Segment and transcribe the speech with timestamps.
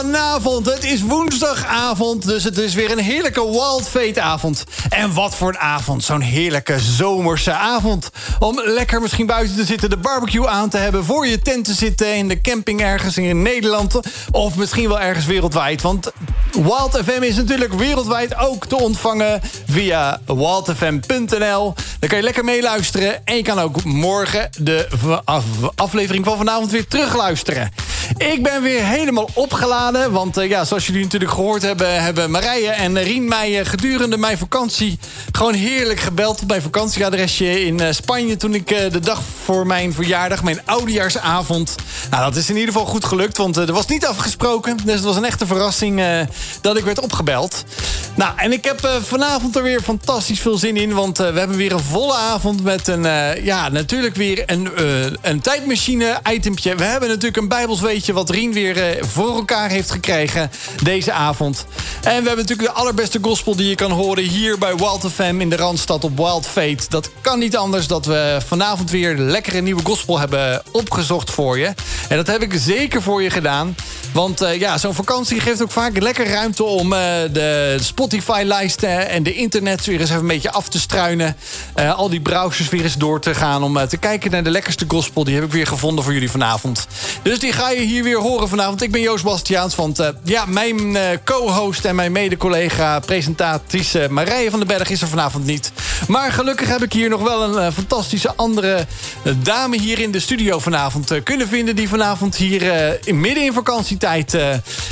[0.00, 0.66] vanavond.
[0.66, 4.64] Het is woensdagavond, dus het is weer een heerlijke Wild avond.
[4.88, 8.10] En wat voor een avond, zo'n heerlijke zomerse avond.
[8.38, 11.04] Om lekker misschien buiten te zitten, de barbecue aan te hebben...
[11.04, 14.00] voor je tent te zitten in de camping ergens in Nederland...
[14.30, 15.82] of misschien wel ergens wereldwijd.
[15.82, 16.12] Want
[16.52, 19.40] Wild FM is natuurlijk wereldwijd ook te ontvangen...
[19.68, 21.74] via wildfm.nl.
[21.98, 23.24] Dan kan je lekker meeluisteren.
[23.24, 24.88] En je kan ook morgen de
[25.74, 27.70] aflevering van vanavond weer terugluisteren.
[28.28, 30.12] Ik ben weer helemaal opgeladen.
[30.12, 32.02] Want uh, ja, zoals jullie natuurlijk gehoord hebben...
[32.02, 34.98] hebben Marije en Rien mij gedurende mijn vakantie...
[35.32, 38.36] gewoon heerlijk gebeld op mijn vakantieadresje in Spanje...
[38.36, 41.74] toen ik de dag voor mijn verjaardag, mijn oudejaarsavond...
[42.10, 44.76] Nou, dat is in ieder geval goed gelukt, want er was niet afgesproken.
[44.84, 46.02] Dus het was een echte verrassing
[46.60, 47.64] dat ik werd opgebeld.
[48.20, 50.92] Nou, en ik heb vanavond er weer fantastisch veel zin in...
[50.92, 53.02] want we hebben weer een volle avond met een...
[53.44, 54.68] ja, natuurlijk weer een,
[55.22, 56.74] een tijdmachine-itempje.
[56.74, 60.50] We hebben natuurlijk een bijbelsweetje wat Rien weer eh, voor elkaar heeft gekregen
[60.82, 61.66] deze avond.
[61.94, 64.24] En we hebben natuurlijk de allerbeste gospel die je kan horen...
[64.24, 66.88] hier bij Wild FM in de Randstad op Wild Fate.
[66.88, 71.74] Dat kan niet anders dat we vanavond weer lekkere nieuwe gospel hebben opgezocht voor je.
[72.08, 73.76] En dat heb ik zeker voor je gedaan.
[74.12, 77.76] Want ja, zo'n vakantie geeft ook vaak lekker ruimte om de
[78.10, 81.36] Spotify-lijsten en de internet weer eens even een beetje af te struinen.
[81.78, 84.84] Uh, al die browsers weer eens door te gaan om te kijken naar de lekkerste
[84.88, 85.24] gospel.
[85.24, 86.86] Die heb ik weer gevonden voor jullie vanavond.
[87.22, 88.82] Dus die ga je hier weer horen vanavond.
[88.82, 93.00] Ik ben Joost Bastiaans, want uh, ja, mijn co-host en mijn mede-collega...
[93.00, 95.72] presentatrice Marije van den Berg is er vanavond niet.
[96.08, 98.86] Maar gelukkig heb ik hier nog wel een fantastische andere
[99.42, 101.76] dame hier in de studio vanavond kunnen vinden...
[101.76, 102.62] die vanavond hier
[103.04, 104.36] in midden in vakantietijd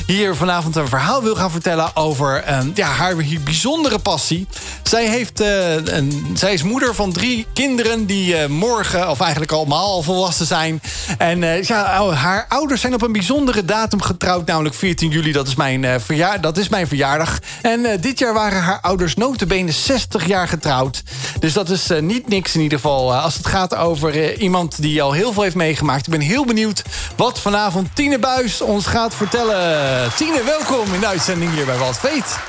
[0.06, 1.96] hier vanavond een verhaal wil gaan vertellen...
[1.96, 4.46] over ja, haar bijzondere passie.
[4.82, 10.02] Zij, heeft, een, zij is moeder van drie kinderen die morgen, of eigenlijk allemaal al
[10.02, 10.80] volwassen zijn.
[11.18, 15.33] En ja, haar ouders zijn op een bijzondere datum getrouwd, namelijk 14 juli.
[15.33, 17.39] Dat is mijn, verjaar, dat is mijn verjaardag.
[17.62, 21.02] En dit jaar waren haar ouders notabene 60 jaar getrouwd.
[21.40, 23.14] Dus dat is niet niks in ieder geval.
[23.14, 26.06] als het gaat over iemand die al heel veel heeft meegemaakt.
[26.06, 26.83] Ik ben heel benieuwd
[27.17, 30.11] wat vanavond Tine Buis ons gaat vertellen.
[30.17, 32.00] Tine, welkom in de uitzending hier bij Wat.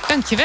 [0.07, 0.38] Dankjewel.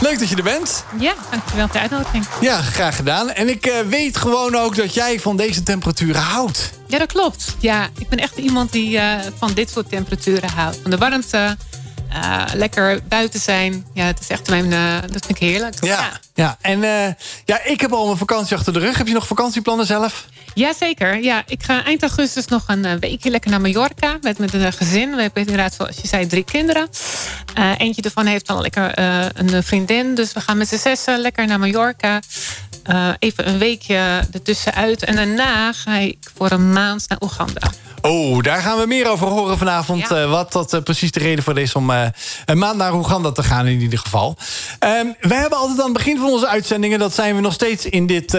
[0.00, 0.84] Leuk dat je er bent.
[0.98, 2.26] Ja, dankjewel voor de uitnodiging.
[2.40, 3.30] Ja, graag gedaan.
[3.30, 6.70] En ik weet gewoon ook dat jij van deze temperaturen houdt.
[6.86, 7.56] Ja, dat klopt.
[7.58, 10.78] Ja, ik ben echt iemand die uh, van dit soort temperaturen houdt.
[10.82, 11.56] Van de warmte,
[12.12, 13.86] uh, lekker buiten zijn.
[13.94, 15.84] Ja, het is echt mijn, dat vind ik heerlijk.
[15.84, 16.56] Ja, ja.
[16.60, 16.80] en
[17.44, 18.98] ja, ik heb al mijn vakantie achter de rug.
[18.98, 20.26] Heb je nog vakantieplannen zelf?
[20.54, 21.22] Jazeker.
[21.22, 24.18] Ja, ik ga eind augustus nog een weekje lekker naar Mallorca.
[24.20, 25.14] Met, met een gezin.
[25.14, 26.88] We hebben inderdaad, zoals je zei, drie kinderen.
[27.78, 28.98] eentje ervan heeft al lekker
[29.34, 30.14] een vriendin.
[30.14, 32.20] Dus we gaan met z'n zessen lekker naar Mallorca.
[32.90, 35.04] Uh, even een weekje ertussenuit.
[35.04, 37.70] En daarna ga ik voor een maand naar Oeganda.
[38.02, 40.08] Oh, daar gaan we meer over horen vanavond.
[40.08, 40.22] Ja.
[40.22, 42.06] Uh, wat dat uh, precies de reden voor is om uh,
[42.44, 44.36] een maand naar Oeganda te gaan in ieder geval.
[44.80, 46.98] Um, we hebben altijd aan het begin van onze uitzendingen...
[46.98, 48.34] dat zijn we nog steeds in, dit,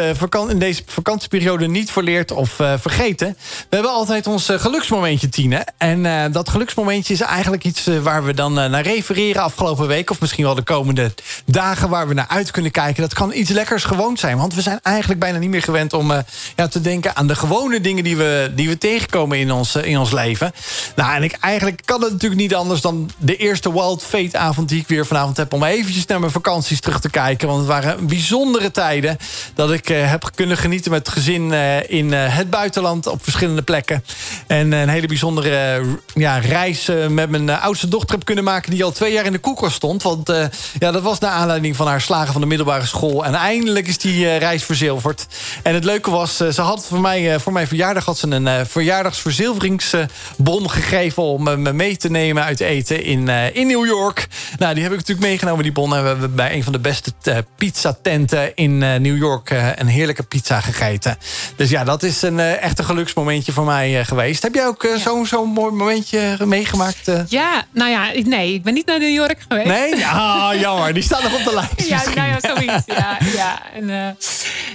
[0.47, 3.37] in deze vakantieperiode niet verleerd of vergeten.
[3.69, 5.65] We hebben altijd ons geluksmomentje, Tine.
[5.77, 10.09] En dat geluksmomentje is eigenlijk iets waar we dan naar refereren afgelopen week...
[10.09, 11.11] of misschien wel de komende
[11.45, 13.01] dagen waar we naar uit kunnen kijken.
[13.01, 14.37] Dat kan iets lekkers gewoond zijn.
[14.37, 16.11] Want we zijn eigenlijk bijna niet meer gewend om
[16.55, 18.03] ja, te denken aan de gewone dingen...
[18.03, 20.51] die we, die we tegenkomen in ons, eh, in ons leven.
[20.95, 24.69] Nou, en ik, eigenlijk kan het natuurlijk niet anders dan de eerste Wild Fate avond
[24.69, 25.53] die ik weer vanavond heb...
[25.53, 27.47] om eventjes naar mijn vakanties terug te kijken.
[27.47, 29.17] Want het waren bijzondere tijden
[29.53, 31.53] dat ik heb kunnen genieten met het gezin
[31.91, 34.03] in het buitenland op verschillende plekken.
[34.47, 35.81] En een hele bijzondere
[36.13, 38.71] ja, reis met mijn oudste dochter heb kunnen maken...
[38.71, 40.03] die al twee jaar in de koelkast stond.
[40.03, 40.31] Want
[40.79, 43.25] ja, dat was naar aanleiding van haar slagen van de middelbare school.
[43.25, 45.27] En eindelijk is die reis verzilverd.
[45.63, 49.81] En het leuke was, ze had voor, mij, voor mijn verjaardag had ze een verjaardagsverzilvering
[49.81, 51.23] verzilveringsbon gegeven...
[51.23, 54.27] om me mee te nemen uit eten in, in New York.
[54.57, 55.95] Nou, die heb ik natuurlijk meegenomen, die bon.
[55.95, 57.13] En we hebben bij een van de beste
[57.57, 59.49] pizzatenten in New York...
[59.75, 61.17] een heerlijke pizza gegeten.
[61.55, 64.43] Dus ja, dat is een echt een geluksmomentje voor mij geweest.
[64.43, 64.97] Heb jij ook ja.
[64.97, 67.11] zo'n zo mooi momentje meegemaakt?
[67.27, 69.67] Ja, nou ja, nee, ik ben niet naar New York geweest.
[69.67, 69.97] Nee?
[69.97, 70.93] Ja, jammer.
[70.93, 72.85] Die staat nog op de lijst Ja, nou ja, zoiets.
[72.85, 73.61] Ja, ja.
[73.73, 74.17] En,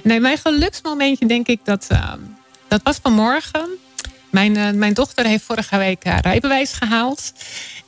[0.02, 1.86] nee, mijn geluksmomentje denk ik dat...
[2.68, 3.78] Dat was vanmorgen.
[4.30, 7.32] Mijn, uh, mijn dochter heeft vorige week haar rijbewijs gehaald.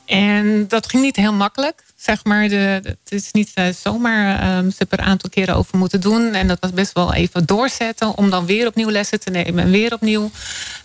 [0.09, 1.83] En dat ging niet heel makkelijk.
[1.97, 4.59] Zeg maar, de, het is niet uh, zomaar.
[4.59, 6.35] Um, ze een aantal keren over moeten doen.
[6.35, 8.17] En dat was best wel even doorzetten.
[8.17, 9.65] Om dan weer opnieuw lessen te nemen.
[9.65, 10.31] En weer opnieuw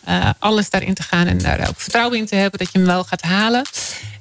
[0.07, 1.27] uh, alles daarin te gaan.
[1.27, 3.65] En daar ook vertrouwen in te hebben dat je hem wel gaat halen.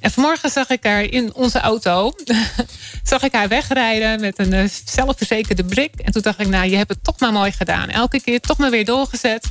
[0.00, 2.12] En vanmorgen zag ik haar in onze auto.
[3.02, 5.94] zag ik haar wegrijden met een zelfverzekerde brik.
[5.94, 7.88] En toen dacht ik, nou, je hebt het toch maar mooi gedaan.
[7.88, 9.46] Elke keer toch maar weer doorgezet.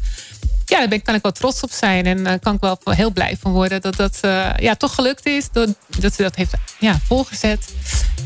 [0.72, 2.06] Ja, daar ben, kan ik wel trots op zijn.
[2.06, 5.26] En uh, kan ik wel heel blij van worden dat dat uh, ja, toch gelukt
[5.26, 5.50] is.
[5.52, 5.70] Dat,
[6.00, 7.74] dat ze dat heeft ja, volgezet.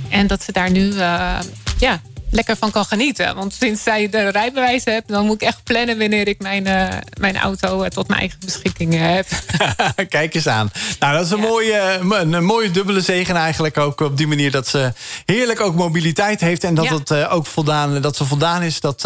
[0.10, 1.40] En dat ze daar nu uh,
[1.78, 3.36] ja, lekker van kan genieten.
[3.36, 6.88] Want sinds zij de rijbewijs hebt, dan moet ik echt plannen wanneer ik mijn, uh,
[7.20, 9.28] mijn auto uh, tot mijn eigen beschikking uh, heb.
[10.10, 10.72] Kijk eens aan.
[11.00, 11.48] Nou, dat is een, ja.
[11.48, 14.94] mooie, een, een, mooie dubbele zegen eigenlijk ook op die manier dat ze
[15.26, 16.94] heerlijk ook mobiliteit heeft en dat ja.
[16.94, 19.02] het ook voldaan, dat ze voldaan is dat,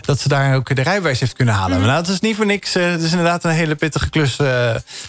[0.00, 1.70] dat ze daar ook de rijbewijs heeft kunnen halen.
[1.70, 1.78] Mhm.
[1.78, 1.92] Mm -hmm.
[1.92, 2.74] Nou, dat is niet voor niks.
[2.74, 4.36] Het is inderdaad een hele pittige klus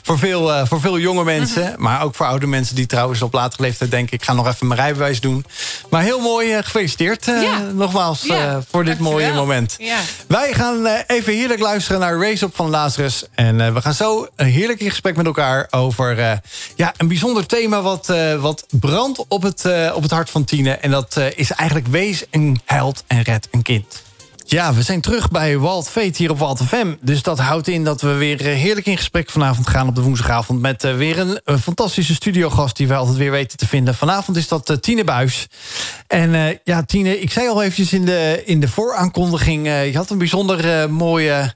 [0.03, 1.69] voor, veel, voor veel jonge mensen, Mhm.
[1.69, 1.83] mm -hmm.
[1.83, 4.67] maar ook voor oude mensen die trouwens op latere leeftijd denken ik ga nog even
[4.67, 5.45] mijn rijbewijs doen.
[5.89, 7.25] Maar heel mooi gefeliciteerd.
[7.43, 7.59] Ja.
[7.73, 9.77] Nogmaals ja, uh, voor dit mooie moment.
[10.27, 13.23] Wij gaan uh, even heerlijk luisteren naar Race Up van Lazarus.
[13.35, 16.41] En we gaan zo heerlijk in gesprek met elkaar over
[16.75, 17.81] ja, een bijzonder thema...
[17.81, 20.71] wat, wat brandt op het, op het hart van Tine.
[20.71, 24.03] En dat is eigenlijk wees een held en red een kind.
[24.53, 26.93] Ja, we zijn terug bij Walt Fate hier op Walt FM.
[27.01, 30.61] Dus dat houdt in dat we weer heerlijk in gesprek vanavond gaan op de woensdagavond...
[30.61, 33.95] met uh, weer een, fantastische studiogast die we altijd weer weten te vinden.
[33.95, 35.47] Vanavond is dat uh, Tine Buis.
[36.07, 39.65] En uh, ja, Tine, ik zei al eventjes in de, in de vooraankondiging...
[39.67, 41.55] je had een bijzonder mooie...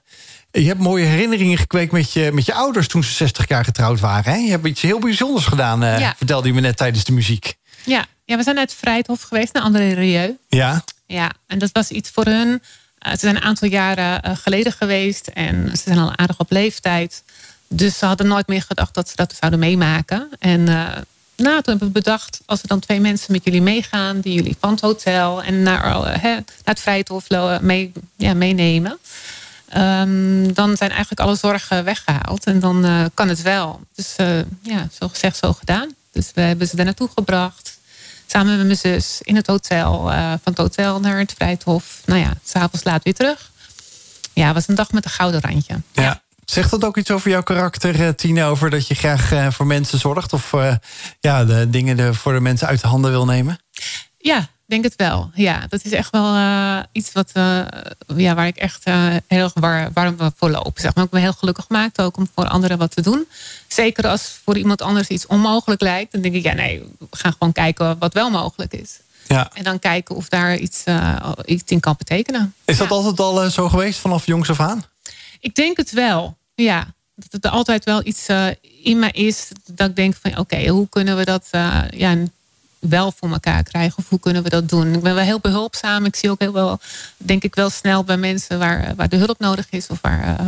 [0.50, 2.88] Je hebt mooie herinneringen gekweekt met je, met je ouders...
[2.88, 4.32] toen ze 60 jaar getrouwd waren.
[4.32, 4.38] Hè?
[4.38, 6.14] Je hebt iets heel bijzonders gedaan, ja.
[6.16, 7.54] vertelde je me net tijdens de muziek.
[7.84, 10.36] Ja, ja we zijn uit Vrijthof geweest naar André Rieu.
[10.48, 10.84] Ja?
[11.06, 12.62] Ja, en dat was iets voor hun...
[13.06, 16.50] Uh, ze zijn een aantal jaren uh, geleden geweest en ze zijn al aardig op
[16.50, 17.22] leeftijd.
[17.68, 20.28] Dus ze hadden nooit meer gedacht dat ze dat zouden meemaken.
[20.38, 20.66] En uh,
[21.36, 24.20] nou, toen hebben we bedacht, als er dan twee mensen met jullie meegaan...
[24.20, 25.82] die jullie van het hotel en naar,
[26.22, 27.28] naar het Vrijthof
[27.60, 28.98] mee, ja, meenemen...
[29.76, 33.80] Um, dan zijn eigenlijk alle zorgen weggehaald en dan kan het wel.
[33.94, 34.14] Dus
[34.62, 35.94] ja, zo gezegd, zo gedaan.
[36.12, 37.77] Dus we hebben ze daar naartoe gebracht
[38.30, 40.12] samen met mijn zus in het hotel.
[40.12, 42.00] Uh, van het hotel naar het Vrijthof.
[42.04, 43.50] Nou ja, s'avonds laat weer terug.
[44.32, 45.80] Ja, het was een dag met een gouden randje.
[45.92, 46.02] Ja.
[46.02, 46.22] ja.
[46.44, 48.44] Zegt dat ook iets over jouw karakter, Tine?
[48.44, 50.32] Over dat je graag uh, voor mensen zorgt?
[50.32, 50.54] Of
[51.20, 53.58] ja, de dingen de, voor de mensen uit de handen wil nemen?
[54.18, 55.30] Ja, denk het wel.
[55.34, 57.60] Ja, dat is echt wel uh, iets wat, uh,
[58.16, 60.78] ja, waar ik echt uh, heel erg war, warm voor loop.
[60.78, 61.04] Zeg maar.
[61.04, 63.26] Ik ben heel gelukkig gemaakt ook om voor anderen wat te doen.
[63.68, 66.12] Zeker als voor iemand anders iets onmogelijk lijkt.
[66.12, 69.00] Dan denk ik, ja nee, we gaan gewoon kijken wat wel mogelijk is.
[69.26, 69.50] Ja.
[69.54, 70.84] En dan kijken of daar iets,
[71.44, 72.54] iets in kan betekenen.
[72.64, 72.94] Is dat ja.
[72.94, 74.84] altijd al zo geweest vanaf jongs af aan?
[75.40, 76.86] Ik denk het wel, ja.
[77.14, 78.26] Dat er altijd wel iets
[78.82, 81.48] in me is dat ik denk van oké, okay, hoe kunnen we dat
[81.90, 82.16] ja,
[82.80, 83.98] wel voor elkaar krijgen?
[83.98, 84.94] Of hoe kunnen we dat doen?
[84.94, 86.04] Ik ben wel heel behulpzaam.
[86.04, 86.80] Ik zie ook heel wel,
[87.16, 89.86] denk ik wel snel bij mensen waar, waar de hulp nodig is.
[89.86, 90.46] Of waar, uh,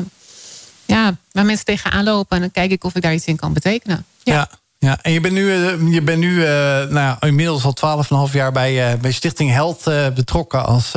[0.85, 2.37] ja, waar mensen tegenaan lopen.
[2.37, 4.05] En dan kijk ik of ik daar iets in kan betekenen.
[4.23, 4.35] Ja.
[4.35, 4.49] ja.
[4.79, 5.53] Ja, en je bent nu,
[5.91, 6.47] je bent nu uh,
[6.83, 10.95] nou, inmiddels al 12,5 jaar bij, uh, bij Stichting Held uh, betrokken als,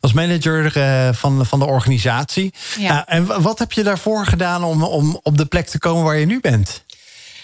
[0.00, 0.72] als manager
[1.14, 2.54] van, van de organisatie.
[2.78, 3.06] Ja.
[3.06, 6.26] en wat heb je daarvoor gedaan om, om op de plek te komen waar je
[6.26, 6.84] nu bent?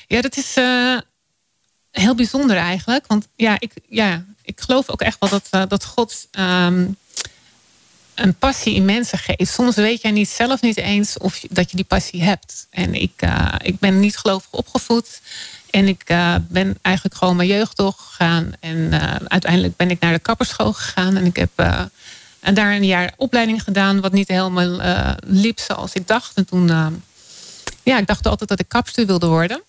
[0.06, 0.56] Ja, dat is
[2.00, 3.06] heel bijzonder eigenlijk.
[3.06, 6.96] Want ja, ik, ja, ik geloof ook echt wel dat, uh, dat God um,
[8.14, 9.52] een passie in mensen geeft.
[9.52, 12.66] Soms weet jij niet zelf niet eens of dat je die passie hebt.
[12.70, 15.20] En ik, uh, ik ben niet gelovig opgevoed.
[15.70, 18.52] En ik uh, ben eigenlijk gewoon mijn jeugd doorgegaan.
[18.60, 18.92] En
[19.28, 21.16] uiteindelijk ben ik naar de kapperschool gegaan.
[21.16, 21.50] En ik heb
[22.54, 24.00] daar een jaar opleiding gedaan...
[24.00, 24.80] wat niet helemaal
[25.26, 26.36] liep zoals ik dacht.
[26.36, 26.66] En toen...
[27.82, 29.62] ja, ik dacht altijd dat ik kapster wilde worden.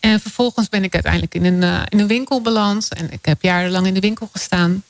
[0.00, 2.94] En vervolgens ben ik uiteindelijk in een, uh, in een winkel beland.
[2.94, 4.82] En ik heb jarenlang in de winkel gestaan.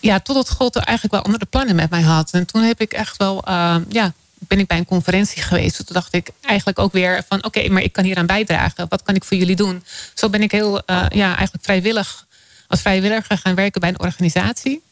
[0.00, 2.30] Ja, totdat God er eigenlijk wel andere plannen met mij had.
[2.30, 5.76] En toen heb ik echt wel, uh, ja, ben ik bij een conferentie geweest.
[5.76, 8.86] Toen dacht ik eigenlijk ook weer van, oké, maar ik kan hier aan bijdragen.
[8.88, 9.84] Wat kan ik voor jullie doen?
[10.14, 12.26] Zo ben ik heel, uh, ja, eigenlijk vrijwillig,
[12.68, 14.82] als vrijwilliger gaan werken bij een organisatie.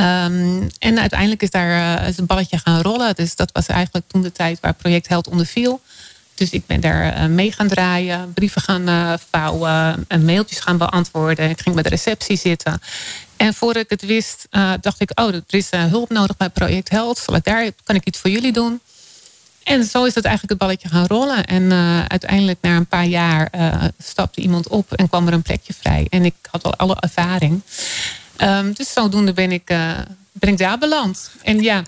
[0.00, 3.14] Um, en uiteindelijk is daar is een balletje gaan rollen.
[3.14, 5.80] Dus dat was eigenlijk toen de tijd waar Project Held onder viel.
[6.40, 10.78] Dus ik ben daar uh, mee gaan draaien, brieven gaan uh, vouwen, en mailtjes gaan
[10.78, 11.50] beantwoorden.
[11.50, 12.80] Ik ging bij de receptie zitten.
[13.36, 16.90] En voordat ik het wist, uh, dacht ik, oh, er is hulp nodig bij Project
[16.90, 17.18] Held.
[17.18, 18.80] Zal ik daar, kan ik iets voor jullie doen?
[19.62, 21.44] En zo is het eigenlijk het balletje gaan rollen.
[21.44, 21.72] En
[22.08, 23.50] uiteindelijk na een paar jaar
[23.98, 26.06] stapte iemand op en kwam er een plekje vrij.
[26.08, 27.62] En ik had al alle ervaring.
[28.38, 29.66] Um, dus zodoende ben ik,
[30.32, 31.30] ben ik daar beland.
[31.42, 31.82] En ja,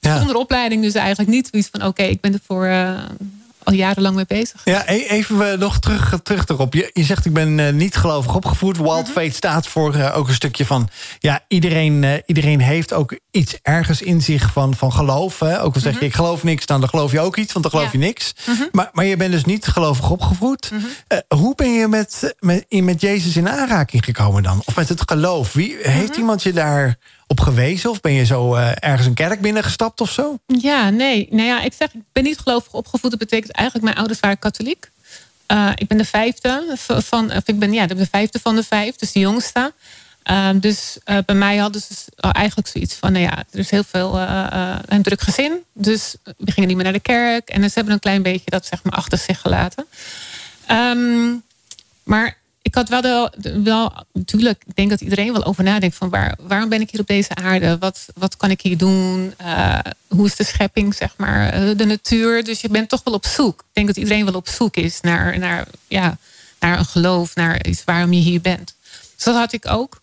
[0.00, 1.80] ja, zonder opleiding dus eigenlijk niet zoiets van...
[1.80, 2.66] oké, okay, ik ben er voor
[3.64, 4.60] al jarenlang mee bezig.
[4.64, 6.74] Ja, even nog terug, terug erop.
[6.74, 8.76] Je, je zegt ik ben uh, niet gelovig opgevoed.
[8.76, 9.12] Wild -hmm.
[9.12, 10.88] Fate staat voor uh, ook een stukje van...
[11.18, 15.38] ja, iedereen, uh, iedereen heeft ook iets ergens in zich van, van geloof.
[15.38, 15.62] Hè?
[15.62, 16.06] Ook al zeg je -hmm.
[16.06, 17.52] ik geloof niks, dan, dan geloof je ook iets.
[17.52, 17.98] Want dan geloof ja.
[17.98, 18.34] je niks.
[18.44, 18.68] -hmm.
[18.72, 20.70] maar, maar je bent dus niet gelovig opgevoed.
[21.28, 24.62] hoe ben je met, met, met Jezus in aanraking gekomen dan?
[24.64, 25.52] Of met het geloof?
[25.52, 26.98] Wie, heeft iemand je daar
[27.38, 27.90] op gewezen?
[27.90, 30.38] Of ben je zo uh, ergens een kerk binnengestapt of zo?
[30.46, 31.28] Ja, nee.
[31.30, 33.10] Nou ja, ik zeg, ik ben niet gelovig opgevoed.
[33.10, 34.90] Dat betekent eigenlijk, mijn ouders waren katholiek.
[35.48, 38.96] Uh, ik ben de vijfde van, of ik ben ja, de vijfde van de vijf,
[38.96, 39.72] dus de jongste.
[40.30, 43.84] Uh, dus uh, bij mij hadden ze eigenlijk zoiets van, nou ja, er is heel
[43.84, 44.18] veel
[44.86, 45.64] een druk gezin.
[45.72, 47.48] Dus we gingen niet meer naar de kerk.
[47.48, 49.86] En ze hebben een klein beetje dat zeg maar achter zich gelaten.
[50.70, 51.42] Um,
[52.02, 52.36] maar
[52.74, 56.36] ik had wel, de, wel, natuurlijk, ik denk dat iedereen wel over nadenkt van waar,
[56.40, 57.78] waarom ben ik hier op deze aarde?
[57.78, 59.34] Wat, wat kan ik hier doen?
[59.40, 59.78] Uh,
[60.08, 62.44] hoe is de schepping, zeg maar, eh, de natuur?
[62.44, 63.60] Dus je bent toch wel op zoek.
[63.60, 66.18] Ik denk dat iedereen wel op zoek is naar, naar, ja,
[66.60, 68.74] naar een geloof, naar iets waarom je hier bent.
[69.14, 70.00] Dus dat had ik ook.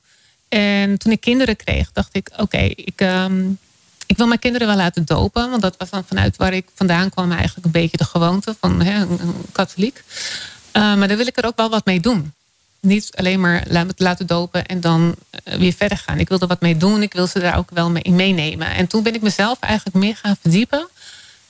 [0.50, 3.58] En toen ik kinderen kreeg, dacht ik, oké, ik, um,
[4.06, 5.50] ik wil mijn kinderen wel laten dopen.
[5.50, 8.82] Want dat was dan vanuit waar ik vandaan kwam eigenlijk een beetje de gewoonte van
[8.86, 9.20] een,
[9.52, 10.04] katholiek.
[10.74, 12.34] Uh, maar dan wil ik er ook wel wat mee doen
[12.82, 13.64] niet alleen maar
[13.96, 16.20] laten dopen en dan eh, weer verder gaan.
[16.20, 17.02] Ik wilde wat mee doen.
[17.02, 18.68] Ik wil ze daar ook wel mee meenemen.
[18.68, 20.88] En toen ben ik mezelf eigenlijk meer gaan verdiepen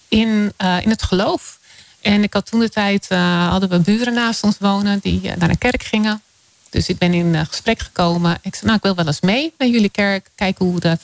[0.07, 1.59] in, uh, in het geloof.
[2.01, 5.49] En ik had toen de tijd, uh, hadden we buren naast ons wonen die naar
[5.49, 6.21] een kerk gingen.
[6.69, 8.37] Dus ik ben in gesprek gekomen.
[8.41, 10.29] Ik zei, nou, ik wil wel eens mee naar jullie kerk.
[10.35, 11.01] Kijken hoe dat,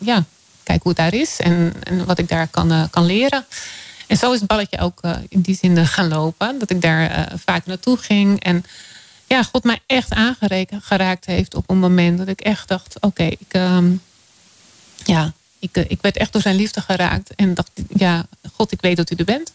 [0.00, 0.24] ja,
[0.62, 3.46] kijken hoe het daar is en, en wat ik daar kan, kan leren.
[4.06, 6.58] En zo is het balletje ook in die zin gaan lopen.
[6.58, 8.42] Dat ik daar vaak naartoe ging.
[8.42, 8.64] En
[9.26, 13.46] ja, God mij echt aangeraakt heeft op een moment dat ik echt dacht: oké, ik,
[13.48, 13.92] ehm,
[15.04, 17.34] ja, ik, ik werd echt door zijn liefde geraakt.
[17.34, 19.52] En dacht: ja, God, ik weet dat u er bent.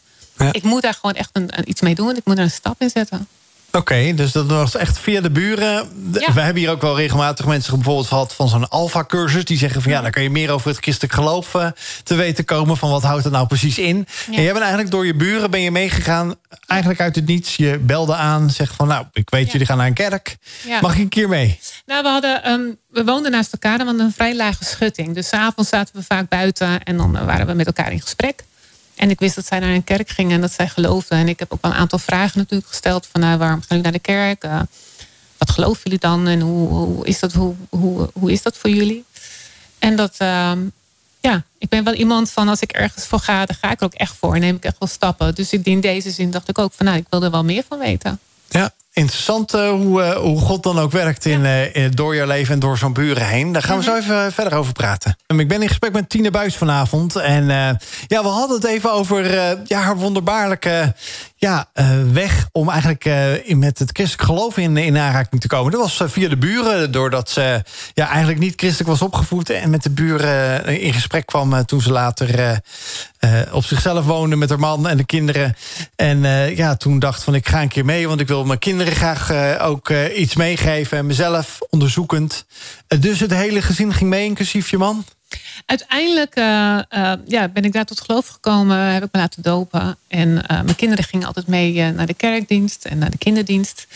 [0.51, 2.16] Ik moet daar gewoon echt een, iets mee doen.
[2.16, 3.28] Ik moet er een stap in zetten.
[3.72, 5.90] Oké, dus dat was echt via de buren.
[6.12, 9.46] We hebben hier ook wel regelmatig mensen bijvoorbeeld gehad van zo'n Alpha-cursus.
[9.46, 11.68] Die zeggen van ja, dan kan je meer over het christelijk geloof uh,
[12.04, 12.78] te weten komen.
[12.78, 14.08] Van wat houdt het nou precies in?
[14.28, 16.36] En jij bent eigenlijk door je buren ben je meegegaan.
[16.66, 17.56] Eigenlijk uit het niets.
[17.56, 20.38] Je belde aan, zegt van nou, ik weet jullie gaan naar een kerk.
[20.82, 21.60] Mag ik een keer mee?
[21.86, 25.16] Nou, we, hadden, um, we woonden naast elkaar en we hadden een vrij lage schutting.
[25.16, 28.44] Dus s'avonds zaten we vaak buiten en dan waren we met elkaar in gesprek.
[29.01, 31.17] En ik wist dat zij naar een kerk gingen en dat zij geloofden.
[31.17, 33.08] En ik heb ook wel een aantal vragen natuurlijk gesteld.
[33.12, 34.43] Van nou, waarom gaan jullie naar de kerk?
[34.43, 34.62] Uh,
[35.38, 36.27] wat geloven jullie dan?
[36.27, 39.05] En hoe, is, dat, hoe, hoe, hoe is dat voor jullie?
[39.79, 40.51] En dat, uh,
[41.20, 43.86] ja, ik ben wel iemand van als ik ergens voor ga, dan ga ik er
[43.86, 44.36] ook echt voor.
[44.36, 45.36] En neem ik echt wel stappen.
[45.36, 47.79] Dus in deze zin dacht ik ook van nou, ik wil er wel meer van
[47.79, 48.20] weten.
[48.93, 52.60] Interessant uh, hoe, uh, hoe God dan ook werkt in, uh, door jouw leven en
[52.60, 53.51] door zo'n buren heen.
[53.51, 54.01] Daar gaan we zo mhm.
[54.01, 55.17] even verder over praten.
[55.27, 57.15] Ik ben in gesprek met Tine Buis vanavond.
[57.15, 57.45] En
[58.07, 59.29] ja, we hadden het even over
[59.67, 60.95] ja, haar wonderbaarlijke
[61.41, 65.71] ja, uh, weg om eigenlijk uh, met het christelijk geloof in, in aanraking te komen.
[65.71, 69.50] Dat was uh, via de buren, doordat ze ja, eigenlijk niet christelijk was opgevoed...
[69.50, 72.62] en met de buren in gesprek kwam toen ze later
[73.51, 74.36] op zichzelf woonde...
[74.36, 75.55] met haar man en de kinderen.
[75.95, 76.19] En
[76.55, 78.07] ja, toen dacht van ik ga een keer mee...
[78.07, 80.98] want ik wil mijn kinderen graag ook iets meegeven...
[80.98, 82.45] en mezelf onderzoekend.
[83.00, 85.05] dus het hele gezin ging mee, inclusief je man?
[85.66, 89.98] Uiteindelijk uh, uh, ja, ben ik daar tot geloof gekomen, heb ik me laten dopen.
[90.08, 93.88] En uh, mijn kinderen gingen altijd mee naar de kerkdienst en naar de kinderdienst.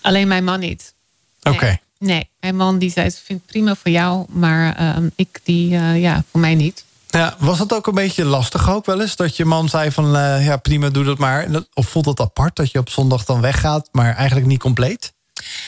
[0.00, 0.94] Alleen mijn man niet.
[1.42, 1.56] Oké.
[1.56, 1.78] Okay.
[1.98, 5.68] Nee, mijn man die zei, het vindt het prima voor jou, maar ehm, ik die,
[5.78, 6.84] ja, voor mij niet.
[7.08, 9.16] Ja, was het ook een beetje lastig ook wel eens?
[9.16, 10.10] Dat je man zei van,
[10.42, 11.48] ja prima, doe dat maar.
[11.74, 15.12] Of voelt het apart dat je op zondag dan weggaat, maar eigenlijk niet compleet?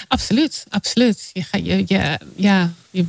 [0.08, 1.30] Absoluut, absoluut.
[1.32, 3.06] Je, je, je, ja, je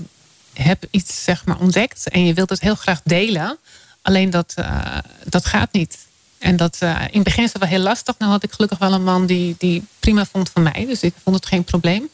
[0.57, 3.57] heb iets zeg maar, ontdekt en je wilt het heel graag delen.
[4.01, 5.97] Alleen dat, uh, dat gaat niet.
[6.37, 8.15] En dat, uh, in het begin is het wel heel lastig.
[8.17, 10.85] Nou had ik gelukkig wel een man die, die prima vond van mij.
[10.87, 12.09] Dus ik vond het geen probleem.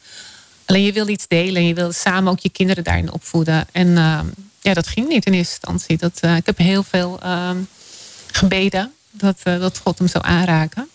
[0.65, 3.67] Alleen je wil iets delen en je wil samen ook je kinderen daarin opvoeden.
[3.71, 4.19] En uh,
[4.61, 5.97] ja, dat ging niet in eerste instantie.
[5.97, 7.57] Dat, ik heb heel veel ehm,
[8.31, 10.89] gebeden dat, dat God hem zou aanraken.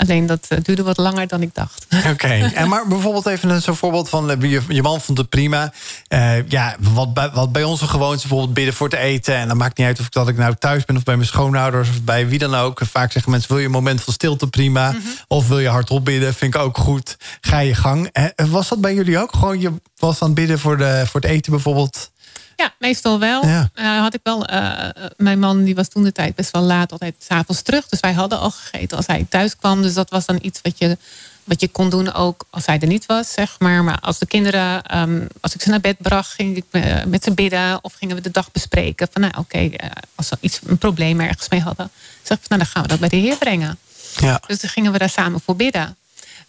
[0.00, 1.86] Alleen dat eh, duurde wat langer dan ik dacht.
[2.10, 5.72] Oké, en maar bijvoorbeeld even zo'n voorbeeld van eh, je, je man vond het prima.
[6.08, 9.36] Uh, ja, wat bij, wat bij onze gewoonte bijvoorbeeld bidden voor het eten.
[9.36, 11.28] En dan maakt niet uit of ik, dat ik nou thuis ben of bij mijn
[11.28, 12.80] schoonouders of bij wie dan ook.
[12.90, 14.90] Vaak zeggen mensen: wil je een moment van stilte prima?
[14.90, 15.00] Mhm.
[15.26, 16.34] Of wil je hardop bidden?
[16.34, 17.16] Vind ik ook goed.
[17.40, 18.10] Ga je gang.
[18.50, 19.34] was dat bij jullie ook?
[19.34, 22.10] Gewoon je was aan het bidden voor, de, voor het eten bijvoorbeeld?
[22.60, 23.46] Ja, meestal wel.
[23.46, 23.70] Ja.
[23.74, 26.92] Uh, had ik wel uh, mijn man die was toen de tijd best wel laat
[26.92, 27.88] altijd s'avonds terug.
[27.88, 29.82] Dus wij hadden al gegeten als hij thuis kwam.
[29.82, 30.98] Dus dat was dan iets wat je,
[31.44, 33.84] wat je kon doen ook als hij er niet was, zeg maar.
[33.84, 36.64] Maar als de kinderen, um, als ik ze naar bed bracht, ging ik
[37.06, 37.84] met ze bidden.
[37.84, 39.08] Of gingen we de dag bespreken.
[39.12, 41.90] Van nou oké, okay, als ze iets, een probleem ergens mee hadden.
[42.22, 43.78] Zeg van nou dan gaan we dat bij de heer brengen.
[44.16, 44.40] Ja.
[44.46, 45.96] Dus dan gingen we daar samen voor bidden.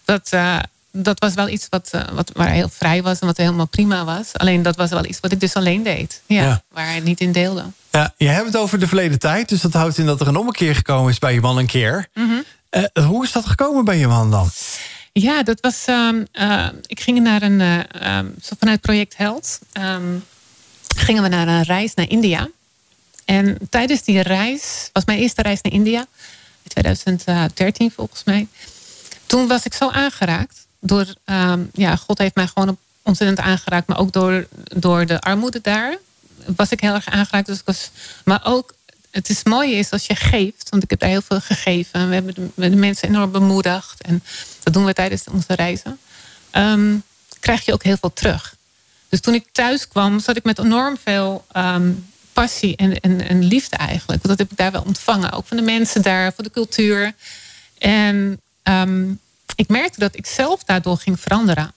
[0.05, 0.29] Dat
[0.91, 4.03] dat was wel iets wat, uh, wat, waar heel vrij was en wat helemaal prima
[4.05, 4.33] was.
[4.33, 6.21] Alleen dat was wel iets wat ik dus alleen deed.
[6.25, 7.65] Ja, Waar hij niet in deelde.
[7.91, 9.49] Ja, je hebt het over de verleden tijd.
[9.49, 12.07] Dus dat houdt in dat er een ommekeer gekomen is bij je man een keer.
[12.13, 12.43] Mm
[12.93, 14.49] hoe is dat gekomen bij je man dan?
[15.13, 15.87] Ja, dat was.
[15.87, 17.61] Uh, ik ging naar een.
[18.07, 19.59] Um, vanuit project Held.
[19.73, 20.23] Um,
[20.97, 22.49] gingen we naar een reis naar India.
[23.25, 25.99] En tijdens die reis, was mijn eerste reis naar India,
[26.63, 28.47] in 2013 volgens mij.
[29.25, 33.99] Toen was ik zo aangeraakt door, um, ja, God heeft mij gewoon ontzettend aangeraakt, maar
[33.99, 35.97] ook door, door de armoede daar
[36.55, 37.45] was ik heel erg aangeraakt.
[37.45, 37.89] Dus ik was,
[38.23, 38.73] maar ook,
[39.09, 42.07] het is mooi is als je geeft, want ik heb daar heel veel gegeven.
[42.07, 44.23] We hebben de, de mensen enorm bemoedigd en
[44.63, 45.99] dat doen we tijdens onze reizen.
[46.51, 47.03] Um,
[47.39, 48.55] krijg je ook heel veel terug.
[49.09, 53.75] Dus toen ik thuis kwam, zat ik met enorm veel um, passie en, en, liefde
[53.75, 54.23] eigenlijk.
[54.23, 55.31] Want dat heb ik daar wel ontvangen.
[55.31, 57.13] Ook van de mensen daar, van de cultuur.
[57.77, 58.39] En
[59.61, 61.73] ik merkte dat ik zelf daardoor ging veranderen.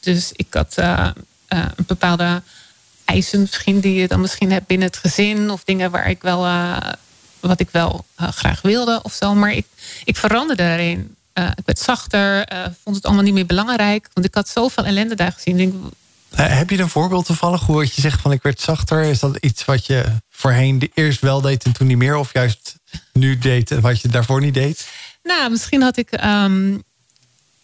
[0.00, 1.10] Dus ik had uh,
[1.48, 2.42] uh, een bepaalde
[3.04, 5.50] eisen misschien die je dan misschien hebt binnen het gezin.
[5.50, 6.76] Of dingen waar ik wel, uh,
[7.40, 9.34] wat ik wel graag wilde of zo.
[9.34, 9.66] Maar ik,
[10.04, 11.16] ik veranderde daarin.
[11.34, 12.48] ik werd zachter,
[12.82, 14.08] vond het allemaal niet meer belangrijk.
[14.12, 15.56] Want ik had zoveel ellende daar gezien.
[15.56, 15.74] Denk,
[16.34, 17.60] heb je een voorbeeld toevallig?
[17.60, 19.02] Hoe je zegt van ik werd zachter?
[19.02, 22.16] Is dat iets wat je voorheen eerst wel deed en toen niet meer?
[22.16, 22.74] Of juist
[23.12, 24.88] nu deed wat je daarvoor niet deed?
[25.22, 26.82] Nou, misschien had ik um,